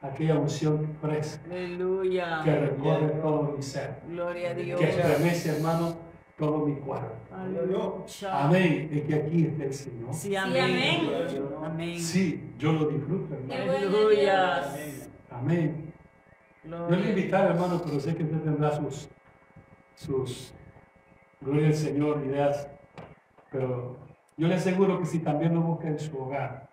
aquella 0.02 0.38
unción 0.38 0.96
fresca 1.00 1.42
Aleluya. 1.50 2.42
que 2.44 2.54
recorre 2.54 3.08
todo 3.22 3.54
mi 3.56 3.62
ser, 3.62 4.00
Gloria 4.08 4.50
a 4.50 4.54
Dios. 4.54 4.78
que 4.80 4.88
estremece, 4.90 5.56
hermano, 5.56 5.96
todo 6.44 6.66
mi 6.66 6.74
cuerpo. 6.76 7.08
Aleluya. 7.34 8.44
Amén. 8.44 8.90
Es 8.92 9.02
que 9.04 9.14
aquí 9.14 9.46
está 9.46 9.64
el 9.64 9.74
Señor. 9.74 10.12
Sí, 10.14 10.28
Sí, 10.28 10.36
amén. 10.36 10.64
amén. 10.64 11.48
Amén. 11.64 11.98
Sí, 12.00 12.52
yo 12.58 12.72
lo 12.72 12.86
disfruto, 12.88 13.34
hermano. 13.34 13.62
Aleluya. 13.72 14.62
Amén. 15.30 15.92
Yo 16.64 16.70
le 16.70 16.86
Gloria. 16.86 17.08
invitar, 17.10 17.50
hermano, 17.50 17.80
pero 17.84 18.00
sé 18.00 18.14
que 18.14 18.22
usted 18.24 18.40
tendrá 18.40 18.70
sus, 18.72 19.08
sus, 19.94 20.54
gloria 21.40 21.68
al 21.68 21.74
Señor, 21.74 22.22
ideas. 22.24 22.68
Pero 23.50 23.96
yo 24.36 24.48
le 24.48 24.54
aseguro 24.54 24.98
que 24.98 25.06
si 25.06 25.18
también 25.20 25.54
lo 25.54 25.60
busca 25.62 25.88
en 25.88 25.98
su 25.98 26.16
hogar, 26.18 26.68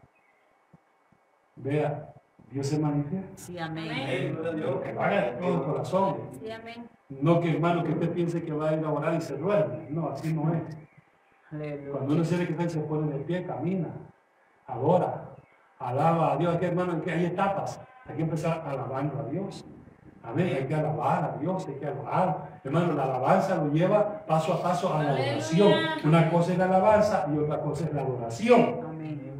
vea, 1.55 2.11
Dios 2.52 2.68
se 2.68 2.80
manifiesta. 2.80 3.32
Sí, 3.36 3.58
amén. 3.58 3.89
Amén. 3.89 4.38
Que 4.84 4.93
lo 4.93 5.02
haga 5.02 5.22
de 5.22 5.32
todo 5.32 5.54
el 5.56 5.64
corazón. 5.64 6.18
Sí, 6.39 6.52
amén. 6.52 6.89
No 7.10 7.39
que, 7.39 7.52
hermano, 7.52 7.84
que 7.84 7.91
usted 7.91 8.12
piense 8.12 8.43
que 8.43 8.52
va 8.52 8.70
a 8.70 8.74
ir 8.74 8.86
a 8.86 8.89
orar 8.89 9.16
y 9.16 9.22
se 9.22 9.38
duerme. 9.38 9.88
No, 9.89 10.10
así 10.10 10.34
no 10.34 10.54
es. 10.54 10.78
Cuando 11.91 12.14
uno 12.14 12.24
siente 12.24 12.54
que 12.54 12.70
se 12.70 12.80
pone 12.82 13.12
de 13.12 13.20
pie, 13.20 13.45
camina, 13.45 13.89
adora, 14.68 15.36
alaba 15.80 16.34
a 16.34 16.38
Dios. 16.38 16.56
Aquí, 16.56 16.66
hermano, 16.66 16.93
aquí 16.93 17.10
hay 17.10 17.26
etapas. 17.26 17.82
Hay 18.06 18.16
que 18.16 18.22
empezar 18.24 18.64
alabando 18.66 19.20
a 19.20 19.24
Dios. 19.30 19.66
Amén. 20.24 20.54
Hay 20.56 20.68
que 20.68 20.76
alabar 20.76 21.24
a 21.24 21.38
Dios, 21.39 21.68
hay 21.68 21.76
que 21.76 21.88
adorar. 21.88 22.60
Hermano, 22.64 22.93
la 22.93 23.04
alabanza 23.04 23.56
lo 23.56 23.72
lleva 23.72 24.26
paso 24.26 24.54
a 24.54 24.62
paso 24.62 24.93
a 24.93 25.04
la 25.04 25.10
adoración. 25.12 25.74
Una 26.04 26.30
cosa 26.30 26.52
es 26.52 26.58
la 26.58 26.66
alabanza 26.66 27.28
y 27.34 27.38
otra 27.38 27.60
cosa 27.60 27.86
es 27.86 27.93
la 27.93 28.02
adoración. 28.02 28.81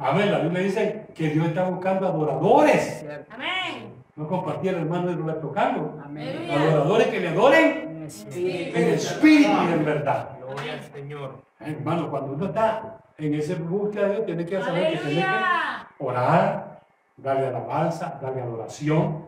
Amén. 0.02 0.32
La 0.32 0.38
Biblia 0.38 0.60
dice 0.62 1.06
que 1.14 1.28
Dios 1.30 1.46
está 1.46 1.64
buscando 1.68 2.06
adoradores. 2.06 3.04
Amén. 3.30 3.92
No 4.16 4.26
compartir, 4.28 4.74
hermano, 4.74 5.10
y 5.10 5.14
Roberto 5.14 5.52
Carlos. 5.52 5.90
Amén. 6.04 6.28
Aleluya. 6.28 6.62
Adoradores 6.62 7.06
que 7.08 7.20
le 7.20 7.28
adoren 7.28 7.88
En 7.96 8.02
espíritu. 8.04 8.78
en 8.78 8.88
espíritu 8.90 9.50
y 9.50 9.72
en 9.72 9.84
verdad. 9.84 10.28
Gloria 10.40 10.72
al 10.74 10.82
Señor. 10.82 11.42
Hermano, 11.60 12.10
cuando 12.10 12.32
uno 12.32 12.46
está 12.46 12.98
en 13.18 13.34
ese 13.34 13.54
búsqueda 13.54 14.06
de 14.08 14.14
Dios, 14.14 14.26
tiene 14.26 14.44
que 14.46 14.60
saber 14.60 14.92
que 14.92 14.98
tiene 14.98 15.14
que 15.14 15.22
Aleluya. 15.22 15.88
orar, 15.98 16.80
darle 17.16 17.46
alabanza, 17.46 18.18
darle 18.20 18.42
adoración, 18.42 19.24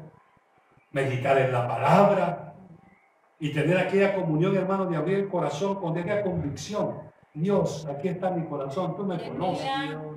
meditar 0.90 1.38
en 1.38 1.52
la 1.52 1.66
palabra 1.68 2.54
y 3.38 3.52
tener 3.52 3.78
aquella 3.78 4.14
comunión, 4.14 4.56
hermano, 4.56 4.86
de 4.86 4.96
abrir 4.96 5.18
el 5.18 5.28
corazón 5.28 5.76
con 5.76 5.96
aquella 5.96 6.22
convicción. 6.22 6.94
Dios, 7.34 7.86
aquí 7.90 8.08
está 8.08 8.30
mi 8.30 8.46
corazón, 8.46 8.94
tú 8.96 9.04
me 9.04 9.18
conoces. 9.18 9.66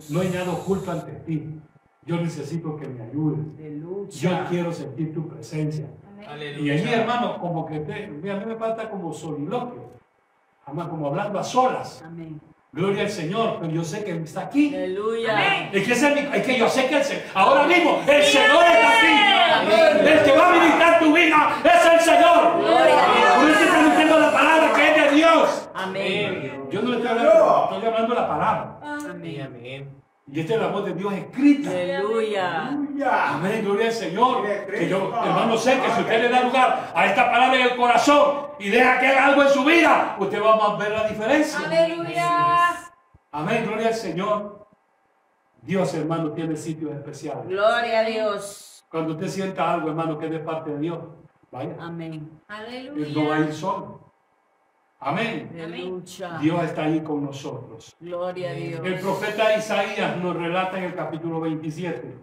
No 0.09 0.21
hay 0.21 0.29
nada 0.29 0.51
oculto 0.51 0.91
ante 0.91 1.11
ti. 1.25 1.59
Yo 2.05 2.17
necesito 2.17 2.77
que 2.77 2.87
me 2.87 3.03
ayudes. 3.03 3.45
Aleluya. 3.57 4.09
Yo 4.09 4.29
quiero 4.49 4.71
sentir 4.71 5.13
tu 5.13 5.27
presencia. 5.27 5.87
Amén. 6.07 6.25
Y 6.59 6.69
allí, 6.69 6.81
Aleluya. 6.83 7.01
hermano, 7.01 7.39
como 7.39 7.65
que 7.65 7.79
te, 7.79 8.07
mira, 8.07 8.35
a 8.35 8.39
mí 8.39 8.45
me 8.45 8.55
falta 8.55 8.89
como 8.89 9.11
soliloquio, 9.11 9.87
Además, 10.65 10.87
como 10.89 11.07
hablando 11.07 11.39
a 11.39 11.43
solas. 11.43 12.03
Amén. 12.05 12.39
Gloria 12.73 13.03
al 13.03 13.09
Señor, 13.09 13.57
pero 13.61 13.71
yo 13.71 13.83
sé 13.83 14.03
que 14.03 14.11
Él 14.11 14.23
está 14.23 14.41
aquí. 14.41 14.75
Aleluya. 14.75 15.33
Amén. 15.33 15.69
Es 15.73 15.87
que, 15.87 15.93
ese 15.93 16.09
es, 16.09 16.15
mi- 16.29 16.37
es 16.37 16.45
que 16.45 16.59
yo 16.59 16.67
sé 16.69 16.87
que 16.87 16.97
el 16.97 17.03
Señor, 17.03 17.23
ahora 17.33 17.65
mismo, 17.65 18.01
el 18.07 18.23
Señor 18.23 18.63
está 18.63 18.89
aquí. 18.97 20.07
El 20.07 20.23
que 20.23 20.37
va 20.37 20.49
a 20.49 20.51
militar 20.59 20.99
tu 20.99 21.13
vida 21.15 21.55
es 21.63 21.93
el 21.93 21.99
Señor. 22.01 22.57
Gloria 22.59 22.77
a 22.79 23.15
Dios. 23.15 23.33
Por 23.39 23.49
eso 23.49 23.63
está 23.63 23.83
diciendo 23.89 24.19
la 24.19 24.31
palabra 24.31 24.73
que 24.75 24.87
es 24.89 24.95
de 25.11 25.15
Dios. 25.15 25.66
Amén. 25.77 26.67
Yo 26.71 26.81
no 26.81 26.89
le 26.91 26.97
estoy 26.97 27.11
hablando, 27.11 27.69
estoy 27.71 27.87
hablando 27.87 28.15
la 28.15 28.27
palabra. 28.27 28.79
Amén. 28.81 29.41
Amén. 29.41 29.97
Y 30.29 30.41
esta 30.41 30.55
es 30.55 30.59
la 30.59 30.67
voz 30.67 30.83
de 30.85 30.93
Dios 30.93 31.13
escrita. 31.13 31.69
Aleluya. 31.69 32.67
Aleluya. 32.67 33.29
Amén, 33.35 33.63
gloria 33.63 33.85
al 33.87 33.93
Señor. 33.93 34.43
Que 34.65 34.89
yo, 34.89 35.13
hermano, 35.23 35.55
sé 35.57 35.79
que 35.79 35.89
si 35.91 36.01
usted 36.01 36.21
le 36.23 36.29
da 36.29 36.41
lugar 36.41 36.91
a 36.93 37.05
esta 37.05 37.31
palabra 37.31 37.55
en 37.55 37.67
el 37.71 37.77
corazón 37.77 38.47
y 38.59 38.69
deja 38.69 38.99
que 38.99 39.07
haga 39.07 39.27
algo 39.27 39.43
en 39.43 39.49
su 39.49 39.63
vida, 39.63 40.17
usted 40.19 40.41
va 40.41 40.55
a 40.55 40.75
ver 40.75 40.91
la 40.91 41.07
diferencia. 41.07 41.59
Aleluya. 41.65 42.89
Amén, 43.31 43.63
gloria 43.65 43.87
al 43.87 43.93
Señor. 43.93 44.67
Dios, 45.61 45.93
hermano, 45.93 46.31
tiene 46.31 46.55
sitios 46.57 46.91
especiales. 46.91 47.47
Gloria 47.47 47.99
a 47.99 48.03
Dios. 48.03 48.83
Cuando 48.89 49.13
usted 49.13 49.27
sienta 49.27 49.71
algo, 49.71 49.89
hermano, 49.89 50.17
que 50.17 50.25
es 50.25 50.31
de 50.31 50.39
parte 50.39 50.71
de 50.71 50.79
Dios, 50.79 50.99
vaya. 51.51 51.75
Amén. 51.79 52.41
Él 52.69 53.13
no 53.13 53.27
va 53.29 53.35
a 53.35 53.39
ir 53.39 53.43
Aleluya. 53.43 53.53
solo. 53.53 54.06
Amén. 54.99 55.51
Aleluya. 55.53 56.39
Dios 56.39 56.63
está 56.63 56.83
ahí 56.85 57.01
con 57.03 57.23
nosotros. 57.23 57.95
Gloria 57.99 58.49
a 58.49 58.53
Dios. 58.53 58.81
El 58.83 58.99
profeta 58.99 59.55
Isaías 59.55 60.17
nos 60.17 60.35
relata 60.35 60.77
en 60.79 60.85
el 60.85 60.95
capítulo 60.95 61.39
27. 61.39 62.15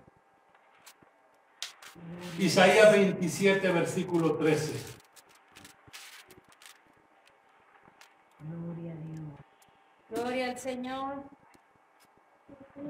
Isaías 2.38 2.90
27, 2.90 3.68
versículo 3.70 4.34
13. 4.34 4.72
Gloria 8.40 8.92
a 8.92 8.96
Dios. 8.96 9.22
Gloria 10.10 10.50
al 10.50 10.58
Señor. 10.58 11.22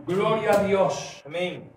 Gloria 0.07 0.53
a 0.53 0.65
Dios. 0.65 1.23
Amén. 1.27 1.71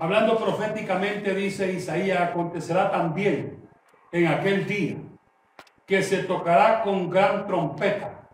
Hablando 0.00 0.38
proféticamente, 0.38 1.34
dice 1.34 1.70
Isaías, 1.70 2.30
acontecerá 2.30 2.90
también 2.90 3.68
en 4.10 4.26
aquel 4.26 4.66
día 4.66 5.03
que 5.86 6.02
se 6.02 6.18
tocará 6.24 6.82
con 6.82 7.10
gran 7.10 7.46
trompeta 7.46 8.28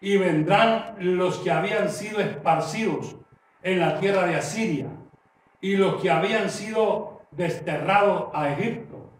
y 0.00 0.16
vendrán 0.16 0.96
los 0.98 1.38
que 1.38 1.50
habían 1.50 1.90
sido 1.90 2.20
esparcidos 2.20 3.16
en 3.62 3.80
la 3.80 3.98
tierra 3.98 4.26
de 4.26 4.36
Asiria 4.36 4.88
y 5.60 5.76
los 5.76 6.02
que 6.02 6.10
habían 6.10 6.50
sido 6.50 7.22
desterrados 7.30 8.28
a 8.34 8.50
Egipto 8.50 9.10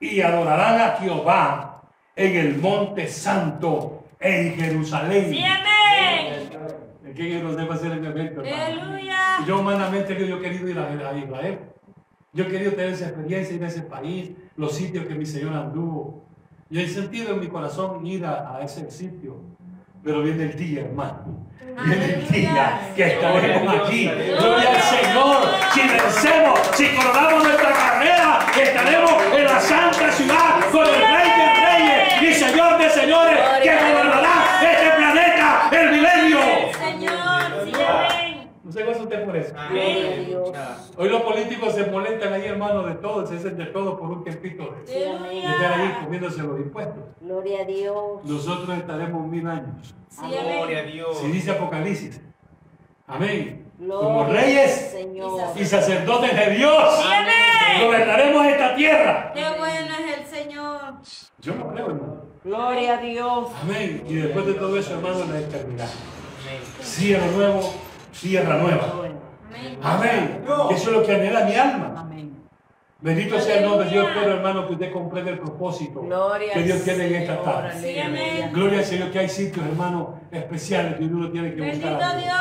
y 0.00 0.20
adorarán 0.20 0.80
a 0.80 0.96
Jehová 0.96 1.82
en 2.16 2.36
el 2.36 2.58
monte 2.58 3.08
santo 3.08 4.04
en 4.20 4.54
Jerusalén. 4.54 5.30
Sí, 5.30 5.44
amén. 5.44 6.50
Es 7.04 7.14
que 7.14 7.42
no 7.42 7.54
debe 7.54 7.72
hacer 7.72 7.92
el 7.92 8.04
evento, 8.04 8.42
hermano. 8.42 8.64
Aleluya. 8.64 9.20
Yo 9.46 9.60
humanamente 9.60 10.18
yo, 10.18 10.26
yo 10.26 10.38
he 10.38 10.40
querido 10.42 10.68
ir 10.68 10.78
a, 10.78 11.10
a 11.10 11.16
Israel. 11.16 11.58
Yo 12.32 12.44
he 12.44 12.48
querido 12.48 12.72
tener 12.72 12.94
esa 12.94 13.08
experiencia, 13.08 13.54
ir 13.54 13.64
a 13.64 13.68
ese 13.68 13.82
país, 13.82 14.32
los 14.56 14.74
sitios 14.74 15.06
que 15.06 15.14
mi 15.14 15.24
Señor 15.24 15.54
anduvo. 15.54 16.23
Y 16.70 16.80
he 16.80 16.88
sentido 16.88 17.34
en 17.34 17.40
mi 17.40 17.48
corazón 17.48 18.04
ir 18.06 18.24
a, 18.24 18.56
a 18.56 18.62
ese 18.62 18.90
sitio. 18.90 19.36
Pero 20.02 20.22
viene 20.22 20.44
el 20.44 20.56
día, 20.56 20.82
hermano. 20.82 21.46
Viene 21.86 22.14
el 22.14 22.28
día 22.28 22.92
que 22.94 23.06
estaremos 23.14 23.74
aquí. 23.74 24.06
Gloria 24.06 24.70
al 24.70 24.82
Señor. 24.82 25.36
Si 25.72 25.80
vencemos, 25.80 26.60
si 26.74 26.88
coronamos 26.94 27.42
nuestra 27.44 27.72
carrera, 27.72 28.46
estaremos 28.56 29.12
en 29.36 29.44
la 29.44 29.60
santa 29.60 30.12
ciudad 30.12 30.60
con 30.70 30.86
el 30.86 30.94
Rey 30.94 31.30
de 31.38 31.46
Reyes 31.64 32.22
y 32.22 32.44
Señor 32.44 32.78
de 32.78 32.90
Señores 32.90 33.38
que 33.62 33.70
gobernará 33.74 34.60
este 34.62 34.90
planeta, 34.96 35.68
el 35.72 35.90
milenio. 35.90 36.38
Señor. 36.78 37.64
Sí, 37.64 37.72
amén. 37.82 38.50
No 38.62 38.63
se 38.74 38.82
goza 38.84 39.02
usted 39.02 39.24
por 39.24 39.36
eso. 39.36 39.54
Amén. 39.56 40.36
Hoy 40.96 41.08
los 41.08 41.22
políticos 41.22 41.74
se 41.74 41.86
molestan 41.86 42.32
ahí, 42.32 42.44
hermano, 42.44 42.82
de 42.82 42.94
todo, 42.96 43.26
se 43.26 43.36
hacen 43.36 43.56
de 43.56 43.66
todo 43.66 43.96
por 43.98 44.10
un 44.10 44.24
tiempito 44.24 44.74
de, 44.86 44.92
de 44.92 45.38
estar 45.40 45.72
ahí 45.80 45.94
comiéndose 46.02 46.42
los 46.42 46.58
impuestos. 46.58 47.02
Gloria 47.20 47.60
a 47.62 47.64
Dios. 47.64 48.24
Nosotros 48.24 48.76
estaremos 48.76 49.26
mil 49.28 49.46
años. 49.46 49.94
Sí, 50.08 50.20
Gloria 50.26 50.80
a. 50.80 50.82
Dios. 50.82 51.18
Si 51.18 51.26
dice 51.28 51.52
Apocalipsis. 51.52 52.20
Amén. 53.06 53.70
Gloria 53.78 54.00
Como 54.08 54.24
reyes 54.32 54.90
Señor. 54.92 55.40
y 55.56 55.64
sacerdotes 55.64 56.34
de 56.36 56.50
Dios. 56.54 56.94
Sí, 56.96 57.08
amén. 57.12 57.86
Gobernaremos 57.86 58.46
esta 58.46 58.74
tierra. 58.76 59.32
Qué 59.34 59.44
bueno 59.58 59.94
es 59.94 60.18
el 60.18 60.26
Señor. 60.26 60.80
Yo 61.40 61.54
lo 61.54 61.68
creo, 61.72 61.86
hermano. 61.86 62.24
Gloria 62.44 62.98
a 62.98 63.00
Dios. 63.00 63.48
Amén. 63.62 64.04
Y 64.08 64.14
después 64.14 64.46
de 64.46 64.54
todo 64.54 64.76
eso, 64.78 64.94
hermano, 64.94 65.24
la 65.30 65.38
eternidad. 65.40 65.88
Amén. 65.88 66.60
Cielo 66.80 67.24
nuevo, 67.36 67.74
tierra 68.20 68.58
nueva. 68.58 68.94
Amén. 69.82 70.44
Eso 70.70 70.90
es 70.90 70.96
lo 70.96 71.02
que 71.02 71.14
anhela 71.14 71.44
mi 71.44 71.54
alma. 71.54 71.94
Amén. 71.96 72.14
Bendito 73.00 73.38
sea 73.38 73.58
el 73.58 73.66
nombre 73.66 73.84
de 73.84 73.92
Dios, 73.92 74.06
pero 74.14 74.32
hermano, 74.32 74.66
que 74.66 74.72
usted 74.72 74.90
comprenda 74.90 75.30
el 75.30 75.38
propósito 75.38 76.00
Gloria 76.00 76.54
que 76.54 76.62
Dios 76.62 76.82
tiene 76.84 77.06
en 77.06 77.14
esta 77.16 77.42
tarde. 77.42 77.72
Sí. 77.78 78.50
Gloria 78.50 78.78
al 78.78 78.84
Señor 78.84 79.10
que 79.10 79.18
hay 79.18 79.28
sitios, 79.28 79.66
hermano, 79.66 80.20
especiales 80.30 80.94
que 80.94 81.04
uno 81.04 81.30
tiene 81.30 81.54
que 81.54 81.60
Bendito 81.60 81.90
buscar. 81.90 82.18
Dios. 82.18 82.34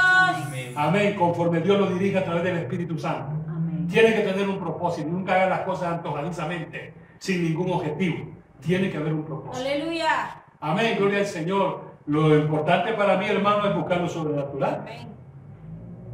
Amén. 0.48 0.74
Amén, 0.76 1.16
conforme 1.16 1.60
Dios 1.60 1.78
lo 1.78 1.88
dirige 1.88 2.18
a 2.18 2.24
través 2.24 2.44
del 2.44 2.58
Espíritu 2.60 2.98
Santo. 2.98 3.36
Amén. 3.50 3.88
Tiene 3.90 4.16
que 4.16 4.22
tener 4.22 4.48
un 4.48 4.58
propósito, 4.58 5.10
nunca 5.10 5.36
haga 5.36 5.48
las 5.48 5.60
cosas 5.62 5.92
antojadizamente, 5.92 6.94
sin 7.20 7.44
ningún 7.44 7.70
objetivo. 7.70 8.32
Tiene 8.62 8.90
que 8.90 8.96
haber 8.96 9.12
un 9.12 9.26
propósito. 9.26 9.68
Aleluya. 9.68 10.44
Amén, 10.62 10.96
gloria 10.98 11.20
al 11.20 11.26
Señor. 11.26 11.92
Lo 12.06 12.38
importante 12.38 12.94
para 12.94 13.18
mí, 13.18 13.26
hermano, 13.26 13.68
es 13.68 13.76
buscar 13.76 14.00
lo 14.00 14.08
sobrenatural. 14.08 14.76
Amén. 14.80 15.13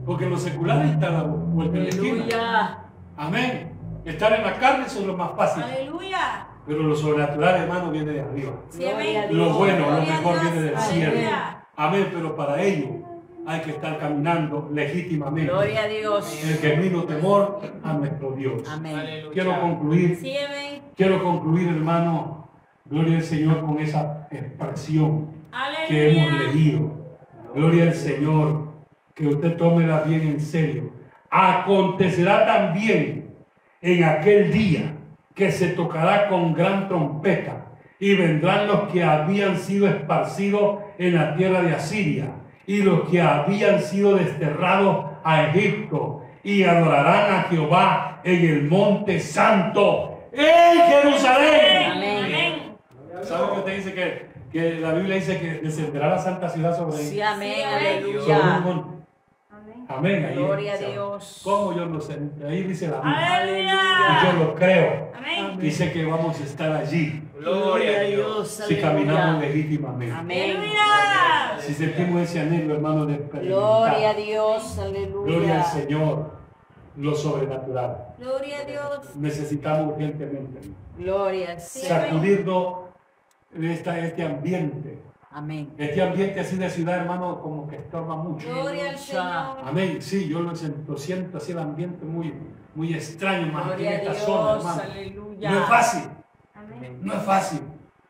Porque 0.10 0.26
lo 0.26 0.40
secular 0.40 0.84
está 0.88 1.12
la 1.12 1.22
vuelta 1.22 1.78
de 1.78 1.84
la 1.84 1.90
esquina. 1.90 2.24
Aleluya. 2.24 2.78
Amén. 3.16 3.72
Estar 4.06 4.34
en 4.34 4.44
la 4.44 4.58
carne 4.58 4.86
eso 4.88 5.02
es 5.02 5.06
lo 5.06 5.16
más 5.16 5.34
fácil. 5.38 5.62
Aleluya. 5.62 6.48
Pero 6.66 6.82
lo 6.82 6.96
sobrenatural, 6.96 7.62
hermano, 7.62 7.92
viene 7.92 8.14
de 8.14 8.22
arriba. 8.22 8.54
Sí. 8.70 8.84
Lo 9.30 9.54
bueno, 9.54 9.86
lo 9.92 10.02
mejor 10.02 10.42
viene 10.42 10.62
del 10.64 10.76
Aleluya. 10.76 11.12
cielo. 11.12 11.30
Amén, 11.76 12.10
pero 12.12 12.36
para 12.36 12.60
ello 12.60 12.88
hay 13.46 13.60
que 13.62 13.70
estar 13.70 14.00
caminando 14.00 14.68
legítimamente. 14.74 15.52
Gloria 15.52 15.84
a 15.84 15.88
Dios. 15.88 16.44
El 16.44 16.58
que 16.58 16.72
vino 16.78 17.04
temor 17.04 17.62
a 17.84 17.94
nuestro 17.94 18.32
Dios. 18.32 18.64
Amén. 18.68 18.96
Aleluya. 18.98 19.32
Quiero 19.32 19.62
concluir, 19.62 20.18
Sí, 20.20 20.34
amén. 20.38 20.82
quiero 20.96 21.24
concluir, 21.24 21.68
hermano, 21.68 22.50
gloria 22.86 23.18
al 23.18 23.24
Señor 23.24 23.64
con 23.64 23.78
esa 23.78 24.28
expresión 24.32 25.28
que 25.88 26.14
hemos 26.18 26.32
Aleluya. 26.32 26.52
leído. 26.52 26.92
Gloria 27.54 27.84
al 27.84 27.94
Señor, 27.94 28.69
que 29.20 29.28
usted 29.28 29.58
tómela 29.58 30.02
bien 30.02 30.22
en 30.22 30.40
serio. 30.40 30.94
Acontecerá 31.30 32.46
también 32.46 33.36
en 33.82 34.04
aquel 34.06 34.52
día 34.52 34.94
que 35.36 35.52
se 35.52 35.70
tocará 35.70 36.30
con 36.30 36.54
gran 36.54 36.88
trompeta 36.88 37.66
y 38.00 38.16
vendrán 38.16 38.68
los 38.68 38.90
que 38.92 39.04
habían 39.04 39.58
sido 39.58 39.88
esparcidos 39.88 40.80
en 40.98 41.16
la 41.16 41.36
tierra 41.36 41.62
de 41.62 41.76
Asiria 41.76 42.32
y 42.66 42.82
los 42.82 43.10
que 43.10 43.22
habían 43.22 43.82
sido 43.82 44.16
desterrados 44.16 45.06
a 45.24 45.48
Egipto 45.48 46.24
y 46.44 46.64
adorarán 46.64 47.36
a 47.36 47.44
Jehová 47.44 48.22
en 48.24 48.50
el 48.50 48.64
monte 48.64 49.20
santo 49.20 50.30
en 50.32 50.82
Jerusalén. 50.82 51.92
Amén. 51.92 52.24
Amén. 52.24 53.24
¿Sabe 53.24 53.52
que 53.52 53.60
usted 53.60 53.76
dice 53.76 53.94
que, 53.94 54.30
que 54.52 54.80
la 54.80 54.94
Biblia 54.94 55.16
dice 55.16 55.40
que 55.40 55.54
descenderá 55.56 56.08
la 56.08 56.20
santa 56.20 56.48
ciudad 56.48 56.76
sobre 56.78 56.98
Sí, 56.98 57.22
amén. 57.22 57.66
Sí, 58.06 58.14
sobre 58.14 58.72
un? 58.72 58.99
Amén. 59.90 60.16
Amén. 60.18 60.26
Ahí, 60.26 60.36
Gloria 60.36 60.74
a 60.74 60.78
Dios. 60.78 61.42
¿Cómo 61.44 61.74
yo 61.76 61.86
lo 61.86 62.00
sé? 62.00 62.18
Ahí 62.48 62.64
dice 62.64 62.88
la 62.88 62.98
Biblia. 63.02 63.20
Y 63.20 63.34
Aleluya. 63.42 64.24
yo 64.24 64.44
lo 64.46 64.56
creo. 64.56 65.12
Amén. 65.18 65.60
Dice 65.60 65.92
que 65.92 66.06
vamos 66.06 66.40
a 66.40 66.44
estar 66.44 66.72
allí 66.72 67.22
Gloria 67.40 68.00
a 68.00 68.04
Dios. 68.04 68.48
si 68.68 68.76
caminamos 68.78 69.22
Aleluya. 69.38 69.48
legítimamente. 69.48 70.16
Amén. 70.16 70.58
Aleluya. 70.58 71.58
Si 71.60 71.74
sentimos 71.74 72.22
ese 72.22 72.40
anhelo, 72.42 72.76
hermano, 72.76 73.06
de 73.06 73.18
Gloria 73.18 74.12
a. 74.12 74.14
Dios. 74.14 74.78
Aleluya. 74.80 75.26
Gloria 75.36 75.62
al 75.62 75.66
Señor, 75.66 76.32
lo 76.96 77.16
sobrenatural. 77.16 77.98
Gloria 78.20 78.60
a 78.60 78.66
Dios. 78.66 79.16
Necesitamos 79.16 79.94
urgentemente 79.94 80.60
Gloria 80.98 81.52
al. 81.52 81.60
Señor. 81.62 81.88
sacudirnos 82.02 82.76
de 83.52 83.74
esta, 83.74 84.00
este 84.00 84.24
ambiente. 84.24 84.89
Amén. 85.32 85.72
Este 85.78 86.02
ambiente 86.02 86.40
así 86.40 86.56
de 86.58 86.70
ciudad, 86.70 86.98
hermano, 86.98 87.40
como 87.42 87.68
que 87.68 87.76
estorba 87.76 88.16
mucho. 88.16 88.48
Gloria 88.50 88.90
al 88.90 88.98
Señor. 88.98 89.58
Amén. 89.64 90.02
Sí, 90.02 90.28
yo 90.28 90.42
lo 90.42 90.56
siento, 90.56 90.92
lo 90.92 90.98
siento 90.98 91.38
así 91.38 91.52
el 91.52 91.60
ambiente 91.60 92.04
muy, 92.04 92.34
muy 92.74 92.94
extraño, 92.96 93.52
más 93.52 93.72
aquí 93.74 93.86
en 93.86 93.94
esta 93.94 94.12
Dios. 94.14 94.24
zona, 94.24 94.58
hermano. 94.58 94.82
Aleluya. 94.92 95.52
No 95.52 95.60
es 95.60 95.66
fácil, 95.68 96.10
Amén. 96.56 97.00
no 97.02 97.14
es 97.14 97.22
fácil. 97.24 97.60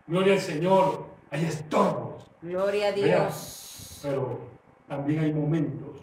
Gloria 0.08 0.34
al 0.34 0.40
Señor. 0.40 1.10
Hay 1.32 1.46
estorbos, 1.46 2.26
Gloria 2.42 2.88
a 2.88 2.92
Dios. 2.94 4.00
pero 4.02 4.40
también 4.88 5.20
hay 5.26 5.32
momentos 5.34 6.02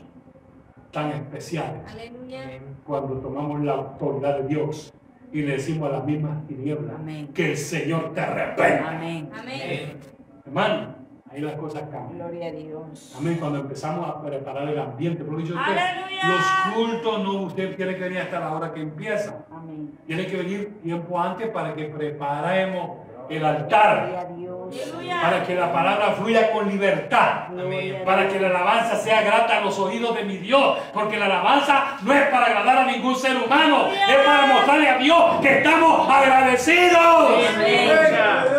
tan 0.93 1.11
especiales 1.11 1.81
Aleluya. 1.91 2.61
cuando 2.87 3.15
tomamos 3.19 3.61
la 3.65 3.73
autoridad 3.73 4.39
de 4.39 4.47
Dios 4.49 4.95
y 5.33 5.43
le 5.43 5.53
decimos 5.55 5.89
a 5.89 5.95
las 5.95 6.05
mismas 6.05 6.47
tinieblas 6.47 6.95
Amén. 6.95 7.29
que 7.35 7.51
el 7.51 7.57
Señor 7.57 8.13
te 8.15 8.21
arrepienta. 8.21 8.91
Amén. 8.91 9.31
Amén. 9.37 9.99
Hermano, 10.47 10.95
ahí 11.31 11.41
las 11.41 11.55
cosas 11.55 11.83
cambian. 11.91 12.15
Gloria 12.15 12.49
a 12.49 12.53
Dios. 12.53 13.15
Amén, 13.19 13.37
cuando 13.39 13.59
empezamos 13.61 14.09
a 14.09 14.23
preparar 14.23 14.69
el 14.69 14.79
ambiente. 14.79 15.25
Porque 15.25 15.43
usted, 15.43 15.57
los 15.57 16.75
cultos 16.75 17.23
no, 17.23 17.43
usted 17.43 17.77
tiene 17.77 17.95
que 17.97 18.03
venir 18.03 18.19
hasta 18.21 18.41
la 18.41 18.53
hora 18.53 18.73
que 18.73 18.81
empieza. 18.81 19.45
Amén. 19.51 19.99
Tiene 20.07 20.27
que 20.27 20.37
venir 20.37 20.81
tiempo 20.83 21.19
antes 21.19 21.49
para 21.49 21.75
que 21.75 21.87
preparemos 21.87 23.07
el 23.29 23.39
Gloria 23.39 23.59
altar, 23.59 24.15
a 24.17 24.25
Dios. 24.35 24.75
Para 25.23 25.43
que 25.45 25.55
la 25.55 25.73
palabra 25.73 26.13
fluya 26.13 26.53
con 26.53 26.69
libertad. 26.69 27.49
Gloria 27.51 28.01
a 28.01 28.05
Para 28.05 28.29
que 28.29 28.41
la 28.41 28.49
alabanza 28.49 28.97
sea 28.97 29.23
grata 29.23 29.59
a 29.59 29.61
los 29.61 29.79
oídos 29.79 30.15
de 30.15 30.25
mi 30.25 30.37
Dios, 30.39 30.79
porque 30.93 31.17
la 31.17 31.27
alabanza 31.27 31.99
no 32.03 32.13
es 32.13 32.23
para 32.29 32.47
agradar 32.47 32.79
a 32.79 32.85
ningún 32.85 33.17
ser 33.17 33.37
humano, 33.37 33.89
es 33.89 34.17
para 34.25 34.47
mostrarle 34.47 34.89
a 34.89 34.99
Dios 34.99 35.41
que 35.41 35.59
estamos 35.59 36.09
agradecidos. 36.09 37.41
Eso 37.41 38.56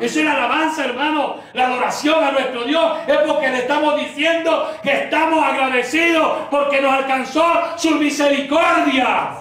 es 0.00 0.16
la 0.24 0.32
alabanza, 0.32 0.84
hermano. 0.84 1.36
La 1.52 1.66
adoración 1.66 2.22
a 2.22 2.32
nuestro 2.32 2.64
Dios 2.64 2.98
es 3.06 3.18
porque 3.18 3.48
le 3.48 3.58
estamos 3.58 3.96
diciendo 3.96 4.72
que 4.82 5.04
estamos 5.04 5.44
agradecidos 5.44 6.48
porque 6.50 6.80
nos 6.80 6.92
alcanzó 6.92 7.44
su 7.76 7.90
misericordia. 7.92 9.32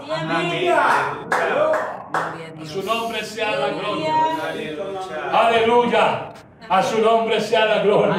Sí, 0.51 0.67
a 0.67 2.65
su 2.65 2.83
nombre 2.83 3.23
sea 3.23 3.51
la 3.51 3.69
gloria. 3.69 4.13
Aleluya. 5.31 6.29
A 6.69 6.83
su 6.83 6.99
nombre 6.99 7.41
sea 7.41 7.65
la 7.65 7.79
gloria. 7.79 8.15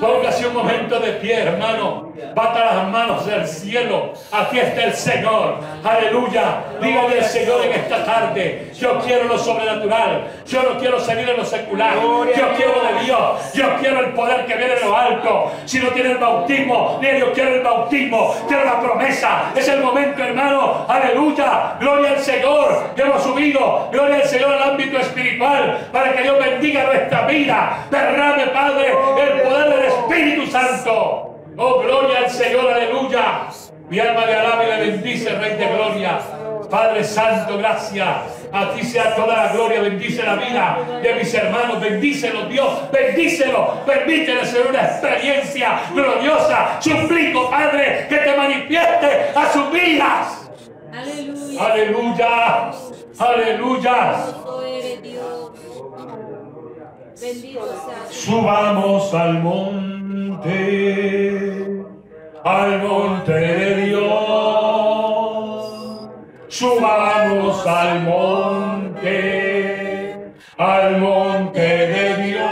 Póngase 0.00 0.48
un 0.48 0.54
momento 0.54 0.98
de 0.98 1.12
pie, 1.12 1.42
hermano. 1.42 2.09
Bata 2.34 2.64
las 2.64 2.88
manos 2.88 3.26
del 3.26 3.46
cielo. 3.46 4.12
Aquí 4.30 4.58
está 4.58 4.84
el 4.84 4.94
Señor. 4.94 5.58
Aleluya. 5.84 6.62
Dígale 6.80 7.18
al 7.18 7.24
Señor 7.24 7.64
en 7.64 7.72
esta 7.72 8.04
tarde. 8.04 8.70
Yo 8.78 8.98
quiero 9.00 9.24
lo 9.24 9.38
sobrenatural. 9.38 10.28
Yo 10.46 10.62
no 10.62 10.78
quiero 10.78 11.00
salir 11.00 11.26
de 11.26 11.36
lo 11.36 11.44
secular. 11.44 11.94
Yo 11.94 12.54
quiero 12.56 12.80
de 12.82 13.04
Dios. 13.04 13.52
Yo 13.54 13.76
quiero 13.80 14.00
el 14.00 14.12
poder 14.12 14.46
que 14.46 14.54
viene 14.56 14.74
de 14.74 14.84
lo 14.84 14.96
alto. 14.96 15.52
Si 15.64 15.78
no 15.78 15.88
tiene 15.88 16.12
el 16.12 16.18
bautismo, 16.18 16.98
ni 17.02 17.18
yo 17.18 17.32
quiero 17.32 17.54
el 17.56 17.62
bautismo. 17.62 18.34
Quiero 18.46 18.64
la 18.64 18.80
promesa. 18.80 19.52
Es 19.54 19.68
el 19.68 19.80
momento, 19.80 20.22
hermano. 20.22 20.86
Aleluya. 20.88 21.76
Gloria 21.80 22.10
al 22.10 22.20
Señor. 22.20 22.94
Que 22.94 23.02
hemos 23.02 23.22
subido. 23.22 23.88
Gloria 23.90 24.16
al 24.16 24.24
Señor 24.24 24.52
al 24.52 24.70
ámbito 24.70 24.98
espiritual. 24.98 25.88
Para 25.92 26.12
que 26.12 26.22
Dios 26.22 26.38
bendiga 26.38 26.84
nuestra 26.84 27.26
vida. 27.26 27.86
Derrame, 27.90 28.46
Padre, 28.46 28.88
el 28.88 29.40
poder 29.42 29.70
del 29.70 29.84
Espíritu 29.84 30.46
Santo. 30.50 31.29
Oh, 31.56 31.82
gloria 31.82 32.18
al 32.18 32.30
Señor, 32.30 32.72
aleluya. 32.72 33.48
Mi 33.88 33.98
alma 33.98 34.24
le 34.24 34.34
alaba 34.34 34.64
y 34.64 34.66
le 34.68 34.90
bendice, 34.90 35.30
Rey 35.30 35.56
de 35.56 35.66
Gloria. 35.66 36.20
Padre 36.70 37.02
Santo, 37.02 37.58
gracias. 37.58 38.08
A 38.52 38.70
ti 38.72 38.84
sea 38.84 39.14
toda 39.16 39.46
la 39.46 39.52
gloria. 39.52 39.80
Bendice 39.80 40.22
la 40.22 40.36
vida 40.36 40.78
de 41.02 41.14
mis 41.14 41.34
hermanos. 41.34 41.80
Bendícelos, 41.80 42.48
Dios. 42.48 42.90
Bendícelos. 42.92 43.80
Permítele 43.84 44.46
ser 44.46 44.68
una 44.68 44.82
experiencia 44.82 45.80
gloriosa. 45.92 46.80
Suplico, 46.80 47.50
Padre, 47.50 48.06
que 48.08 48.16
te 48.16 48.36
manifieste 48.36 49.32
a 49.34 49.52
sus 49.52 49.72
vidas. 49.72 50.50
Aleluya. 50.92 51.64
Aleluya. 51.64 52.70
Aleluya. 53.18 54.24
Santo 54.24 54.62
eres 54.62 55.02
Dios. 55.02 55.50
Bendito 55.52 55.76
seas. 56.72 57.09
Subamos 58.10 59.12
al 59.12 59.42
monte, 59.42 60.48
al 62.42 62.82
monte 62.82 63.32
de 63.32 63.74
Dios. 63.84 64.10
Subamos 66.48 67.66
al 67.66 68.00
monte, 68.04 69.12
al 70.56 70.98
monte 70.98 71.60
de 71.60 72.16
Dios. 72.24 72.48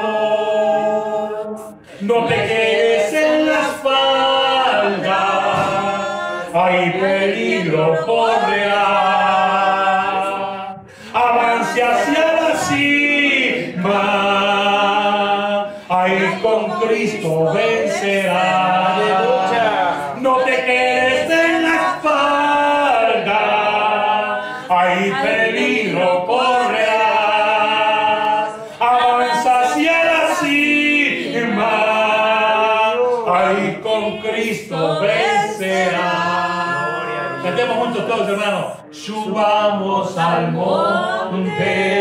No 2.03 2.27
te 2.27 2.35
quedes 2.35 3.15
en 3.15 3.47
la 3.47 3.62
falda, 3.82 5.23
hay 6.53 6.90
peligro 6.90 8.05
correar. 8.05 9.18
Cristo 17.09 17.52
vencerá. 17.55 18.94
¡Aleluya! 18.94 20.14
No 20.20 20.36
te 20.44 20.51
quedes 20.51 21.30
en 21.30 21.62
la 21.62 21.74
espalda, 21.94 23.40
hay 24.68 25.10
peligro 25.22 26.26
correrás. 26.26 26.98
Avanza 28.78 29.60
hacia 29.62 30.05
la 30.05 30.35
cima, 30.35 31.76
ahí 33.26 33.80
con 33.82 34.18
Cristo 34.18 35.01
vencerá. 35.01 36.12
Cantemos 37.43 37.76
juntos 37.78 38.06
todos, 38.06 38.28
hermanos. 38.28 38.66
Subamos 38.90 40.18
al 40.18 40.52
monte. 40.52 41.98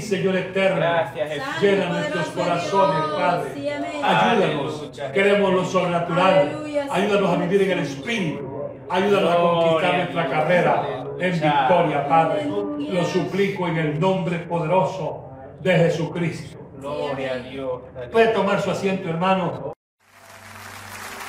Señor 0.00 0.36
eterno. 0.36 0.76
Gracias, 0.76 1.60
Llena 1.60 1.88
nuestros 1.88 2.26
corazones, 2.28 3.02
Padre. 3.16 3.72
Ayúdanos. 4.02 4.90
Queremos 5.12 5.52
lo 5.52 5.64
sobrenatural. 5.64 6.64
Ayúdanos 6.90 7.30
a 7.30 7.36
vivir 7.36 7.62
en 7.62 7.70
el 7.72 7.78
Espíritu. 7.80 8.56
Ayúdanos 8.88 9.30
a 9.30 9.36
conquistar 9.36 9.96
nuestra 9.96 10.30
carrera 10.30 11.06
en 11.18 11.32
victoria, 11.32 12.08
Padre. 12.08 12.44
Lo 12.46 13.04
suplico 13.04 13.66
en 13.66 13.76
el 13.78 14.00
nombre 14.00 14.38
poderoso 14.40 15.30
de 15.60 15.76
Jesucristo. 15.76 16.58
Gloria 16.78 17.32
a 17.32 17.36
Dios. 17.38 17.82
Puede 18.12 18.28
tomar 18.28 18.60
su 18.60 18.70
asiento, 18.70 19.08
hermano. 19.08 19.72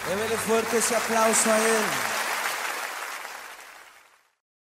Débele 0.07 0.35
fuerte 0.35 0.77
ese 0.77 0.95
aplauso 0.95 1.51
a 1.51 1.57
Él. 1.57 2.06